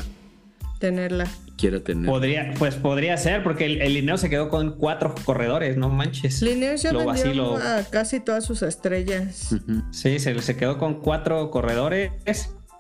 Tenerla. 0.79 1.27
quiera 1.59 1.81
tener. 1.81 2.07
Podría, 2.07 2.55
pues 2.57 2.77
podría 2.77 3.17
ser, 3.17 3.43
porque 3.43 3.67
el, 3.67 3.83
el 3.83 4.17
se 4.17 4.31
quedó 4.31 4.49
con 4.49 4.77
cuatro 4.77 5.17
corredores, 5.25 5.77
no 5.77 5.89
manches. 5.89 6.41
Linear 6.41 6.77
ya 6.77 6.93
Lo 6.93 7.01
vendió 7.01 7.15
vacilo. 7.15 7.57
a 7.57 7.83
casi 7.91 8.21
todas 8.21 8.45
sus 8.45 8.63
estrellas. 8.63 9.57
Sí, 9.91 10.21
se, 10.21 10.41
se 10.41 10.57
quedó 10.57 10.79
con 10.79 11.01
cuatro 11.01 11.51
corredores. 11.51 12.13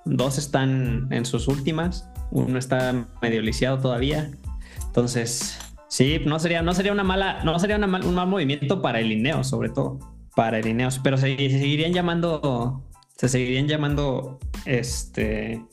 Dos 0.04 0.38
están 0.38 1.08
en 1.10 1.26
sus 1.26 1.48
últimas. 1.48 2.08
Uno 2.30 2.56
está 2.56 3.08
medio 3.20 3.42
lisiado 3.42 3.80
todavía. 3.80 4.30
Entonces, 4.86 5.58
sí, 5.88 6.20
no 6.24 6.38
sería, 6.38 6.62
no 6.62 6.74
sería 6.74 6.92
una 6.92 7.04
mala, 7.04 7.42
no 7.44 7.58
sería 7.58 7.76
una 7.76 7.86
mal- 7.86 8.04
un 8.04 8.14
mal 8.14 8.26
movimiento 8.28 8.80
para 8.82 9.00
el 9.00 9.08
Lineo, 9.08 9.44
sobre 9.44 9.68
todo. 9.68 9.98
Para 10.36 10.58
el 10.58 10.66
Ineos. 10.66 10.98
Pero 10.98 11.16
se, 11.16 11.36
se 11.36 11.58
seguirían 11.58 11.92
llamando. 11.92 12.82
Se 13.16 13.28
seguirían 13.28 13.68
llamando. 13.68 14.38
Este. 14.66 15.64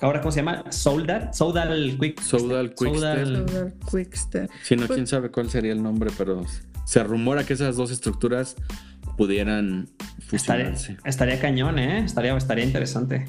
Ahora, 0.00 0.20
¿cómo 0.20 0.30
se 0.30 0.40
llama? 0.40 0.64
Soldal. 0.70 1.32
Soldal 1.32 1.96
Quick. 1.98 2.20
Soudal- 2.20 2.74
Solar 2.76 3.74
Quickstep. 3.90 4.50
Si 4.62 4.76
no, 4.76 4.86
Pues- 4.86 4.94
quién 4.96 5.06
sabe 5.06 5.30
cuál 5.30 5.50
sería 5.50 5.72
el 5.72 5.82
nombre, 5.82 6.10
pero 6.16 6.42
se 6.84 7.02
rumora 7.02 7.44
que 7.44 7.54
esas 7.54 7.76
dos 7.76 7.90
estructuras 7.90 8.54
pudieran 9.16 9.88
Estaría, 10.30 10.66
fusionarse. 10.66 10.96
estaría 11.04 11.40
cañón, 11.40 11.78
¿eh? 11.78 11.98
Estaría, 12.04 12.36
estaría 12.36 12.64
interesante. 12.64 13.24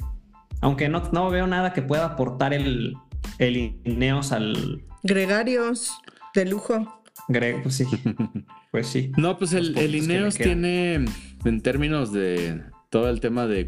Aunque 0.60 0.88
no, 0.88 1.02
no 1.12 1.30
veo 1.30 1.46
nada 1.46 1.72
que 1.72 1.82
pueda 1.82 2.04
aportar 2.04 2.52
el, 2.52 2.94
el 3.38 3.80
Ineos 3.84 4.32
al 4.32 4.82
Gregarios 5.02 5.92
de 6.38 6.46
lujo. 6.46 7.02
Greg. 7.28 7.62
Pues 7.62 7.76
sí. 7.76 7.84
Pues 8.70 8.86
sí. 8.86 9.12
No, 9.16 9.38
pues 9.38 9.54
el, 9.54 9.78
el 9.78 9.92
que 9.92 9.96
Ineos 9.96 10.34
tiene, 10.34 11.06
en 11.46 11.60
términos 11.62 12.12
de 12.12 12.60
todo 12.90 13.08
el 13.08 13.18
tema 13.18 13.46
de, 13.46 13.64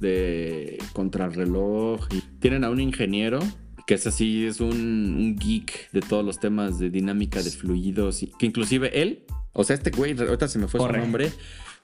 de 0.00 0.76
contrarreloj, 0.92 2.08
y 2.10 2.20
tienen 2.40 2.64
a 2.64 2.70
un 2.70 2.80
ingeniero 2.80 3.38
que 3.86 3.94
es 3.94 4.08
así, 4.08 4.46
es 4.46 4.60
un, 4.60 4.70
un 4.70 5.36
geek 5.36 5.92
de 5.92 6.00
todos 6.00 6.24
los 6.24 6.40
temas 6.40 6.80
de 6.80 6.90
dinámica 6.90 7.40
de 7.42 7.50
fluidos, 7.50 8.24
y, 8.24 8.32
que 8.38 8.46
inclusive 8.46 9.00
él, 9.00 9.24
o 9.52 9.62
sea, 9.62 9.74
este 9.74 9.90
güey, 9.90 10.18
ahorita 10.18 10.48
se 10.48 10.58
me 10.58 10.66
fue 10.66 10.78
Corre. 10.78 10.98
su 10.98 11.00
nombre, 11.00 11.32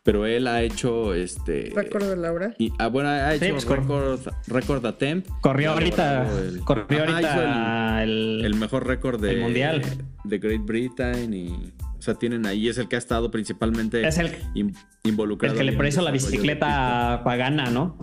pero 0.07 0.25
él 0.25 0.47
ha 0.47 0.63
hecho 0.63 1.13
este... 1.15 1.73
Récord 1.75 2.05
de 2.09 2.17
Laura. 2.17 2.55
Y, 2.59 2.73
ah, 2.79 2.87
bueno, 2.87 3.09
ha 3.09 3.35
hecho 3.35 3.51
pues, 3.51 3.65
cor- 3.67 3.81
récord, 3.81 4.21
récord 4.47 4.87
attempt. 4.87 5.29
Corrió 5.41 5.73
ahorita. 5.73 6.27
el- 6.39 6.61
Corrió 6.61 7.03
Ajá, 7.03 7.13
ahorita 7.13 8.03
el, 8.05 8.43
el 8.45 8.55
mejor 8.55 8.87
récord 8.87 9.21
de, 9.21 9.33
El 9.33 9.41
mundial. 9.41 9.83
de 10.23 10.39
Great 10.39 10.65
Britain 10.65 11.35
y 11.35 11.73
o 11.99 12.03
sea 12.03 12.15
tienen 12.15 12.47
ahí 12.47 12.69
es 12.69 12.79
el 12.79 12.87
que 12.89 12.95
ha 12.95 12.99
estado 13.01 13.33
principalmente 13.33 14.07
Es 14.07 14.19
el, 14.19 14.31
in- 14.55 14.77
involucrado 15.03 15.59
el 15.61 15.75
que 15.77 15.83
le 15.83 15.89
hizo 15.89 16.03
la 16.03 16.13
bicicleta 16.13 17.23
Pagana, 17.25 17.71
¿no? 17.71 17.99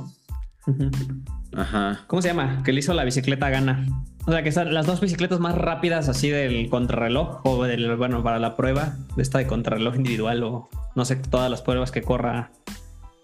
Ajá 1.56 2.04
¿Cómo 2.08 2.22
se 2.22 2.30
llama? 2.30 2.64
Que 2.64 2.74
le 2.74 2.80
hizo 2.80 2.94
la 2.94 3.04
bicicleta 3.04 3.50
Gana. 3.50 3.86
O 4.26 4.32
sea, 4.32 4.44
que 4.44 4.52
son 4.52 4.74
las 4.74 4.86
dos 4.86 5.02
bicicletas 5.02 5.40
más 5.40 5.56
rápidas 5.56 6.08
así 6.08 6.30
del 6.30 6.70
contrarreloj 6.70 7.46
o 7.46 7.64
del, 7.64 7.96
bueno, 7.98 8.24
para 8.24 8.40
la 8.40 8.56
prueba 8.56 8.96
de 9.16 9.22
esta 9.22 9.40
de 9.40 9.48
contrarreloj 9.48 9.96
individual 9.96 10.44
o 10.44 10.70
no 10.96 11.06
sé, 11.06 11.18
todas 11.18 11.52
las 11.52 11.62
pruebas 11.62 11.92
que 11.92 12.02
corra 12.02 12.52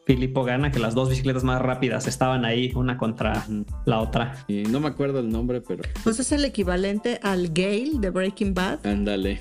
Filippo 0.06 0.44
Gana, 0.44 0.72
que 0.72 0.80
las 0.80 0.96
dos 0.96 1.10
bicicletas 1.10 1.44
más 1.44 1.62
rápidas 1.62 2.08
estaban 2.08 2.44
ahí, 2.44 2.74
una 2.76 2.98
contra 2.98 3.46
la 3.86 4.00
otra. 4.00 4.44
y 4.48 4.64
no 4.64 4.80
me 4.80 4.88
acuerdo 4.88 5.20
el 5.20 5.30
nombre 5.30 5.62
pero 5.62 5.84
Pues 6.04 6.20
es 6.20 6.32
el 6.32 6.44
equivalente 6.44 7.20
al 7.24 7.50
Gale 7.50 7.92
de 8.00 8.10
Breaking 8.10 8.54
Bad. 8.54 8.86
ándale 8.86 9.40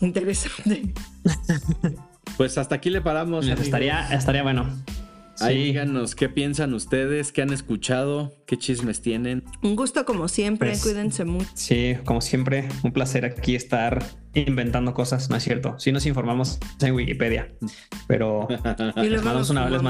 Interesante. 0.00 0.92
pues 2.36 2.56
hasta 2.56 2.76
aquí 2.76 2.90
le 2.90 3.00
paramos 3.00 3.44
amigos. 3.44 3.62
Estaría, 3.62 4.14
estaría 4.14 4.42
bueno. 4.42 4.66
Ahí 5.40 5.56
Sí. 5.56 5.62
díganos 5.64 6.14
qué 6.14 6.28
piensan 6.28 6.74
ustedes 6.74 7.32
qué 7.32 7.42
han 7.42 7.52
escuchado 7.52 8.32
qué 8.46 8.56
chismes 8.56 9.00
tienen 9.02 9.44
Un 9.62 9.76
gusto 9.76 10.04
como 10.04 10.28
siempre. 10.28 10.70
Pues- 10.70 10.82
Cuídense 10.82 11.24
mucho. 11.24 11.48
Sí, 11.54 11.96
como 12.04 12.20
siempre, 12.20 12.68
un 12.82 12.92
placer 12.92 13.24
aquí 13.24 13.54
estar 13.54 14.02
inventando 14.34 14.94
cosas, 14.94 15.30
¿no 15.30 15.36
es 15.36 15.42
cierto? 15.42 15.78
Sí 15.78 15.90
nos 15.92 16.06
informamos 16.06 16.58
en 16.80 16.94
Wikipedia, 16.94 17.52
pero 18.06 18.46
Y 18.96 19.08
luego 19.08 19.24
mandamos 19.24 19.50
una- 19.50 19.68
les 19.70 19.82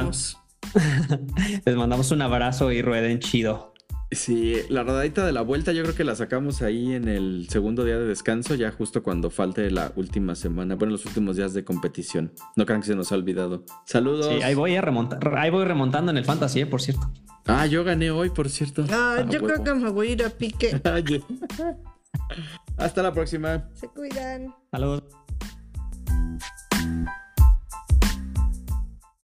les 1.64 1.76
mandamos 1.76 2.10
un 2.10 2.22
abrazo 2.22 2.72
y 2.72 2.82
rueden 2.82 3.20
chido. 3.20 3.74
Sí, 4.10 4.54
la 4.70 4.84
rodadita 4.84 5.26
de 5.26 5.32
la 5.32 5.42
vuelta 5.42 5.72
yo 5.72 5.82
creo 5.82 5.94
que 5.94 6.02
la 6.02 6.14
sacamos 6.16 6.62
ahí 6.62 6.94
en 6.94 7.08
el 7.08 7.46
segundo 7.50 7.84
día 7.84 7.98
de 7.98 8.06
descanso, 8.06 8.54
ya 8.54 8.70
justo 8.72 9.02
cuando 9.02 9.28
falte 9.28 9.70
la 9.70 9.92
última 9.96 10.34
semana, 10.34 10.76
bueno, 10.76 10.92
los 10.92 11.04
últimos 11.04 11.36
días 11.36 11.52
de 11.52 11.62
competición. 11.62 12.32
No 12.56 12.64
crean 12.64 12.80
que 12.80 12.86
se 12.86 12.94
nos 12.96 13.12
ha 13.12 13.16
olvidado. 13.16 13.64
Saludos. 13.84 14.28
Sí, 14.34 14.42
ahí 14.42 14.54
voy 14.54 14.74
a 14.76 14.80
remontar, 14.80 15.36
ahí 15.36 15.50
voy 15.50 15.64
remontando 15.66 16.10
en 16.10 16.16
el 16.16 16.24
fantasy, 16.24 16.60
eh, 16.60 16.66
por 16.66 16.80
cierto. 16.80 17.10
Ah, 17.46 17.66
yo 17.66 17.84
gané 17.84 18.10
hoy, 18.10 18.30
por 18.30 18.48
cierto. 18.48 18.84
Ah, 18.90 19.16
Ah, 19.18 19.26
yo 19.28 19.40
huevo. 19.42 19.46
creo 19.46 19.64
que 19.64 19.74
me 19.74 19.90
voy 19.90 20.08
a 20.08 20.12
ir 20.12 20.24
a 20.24 20.30
pique. 20.30 20.80
Ay, 20.84 21.22
Hasta 22.78 23.02
la 23.02 23.12
próxima. 23.12 23.68
Se 23.74 23.88
cuidan. 23.88 24.54
Saludos. 24.70 25.02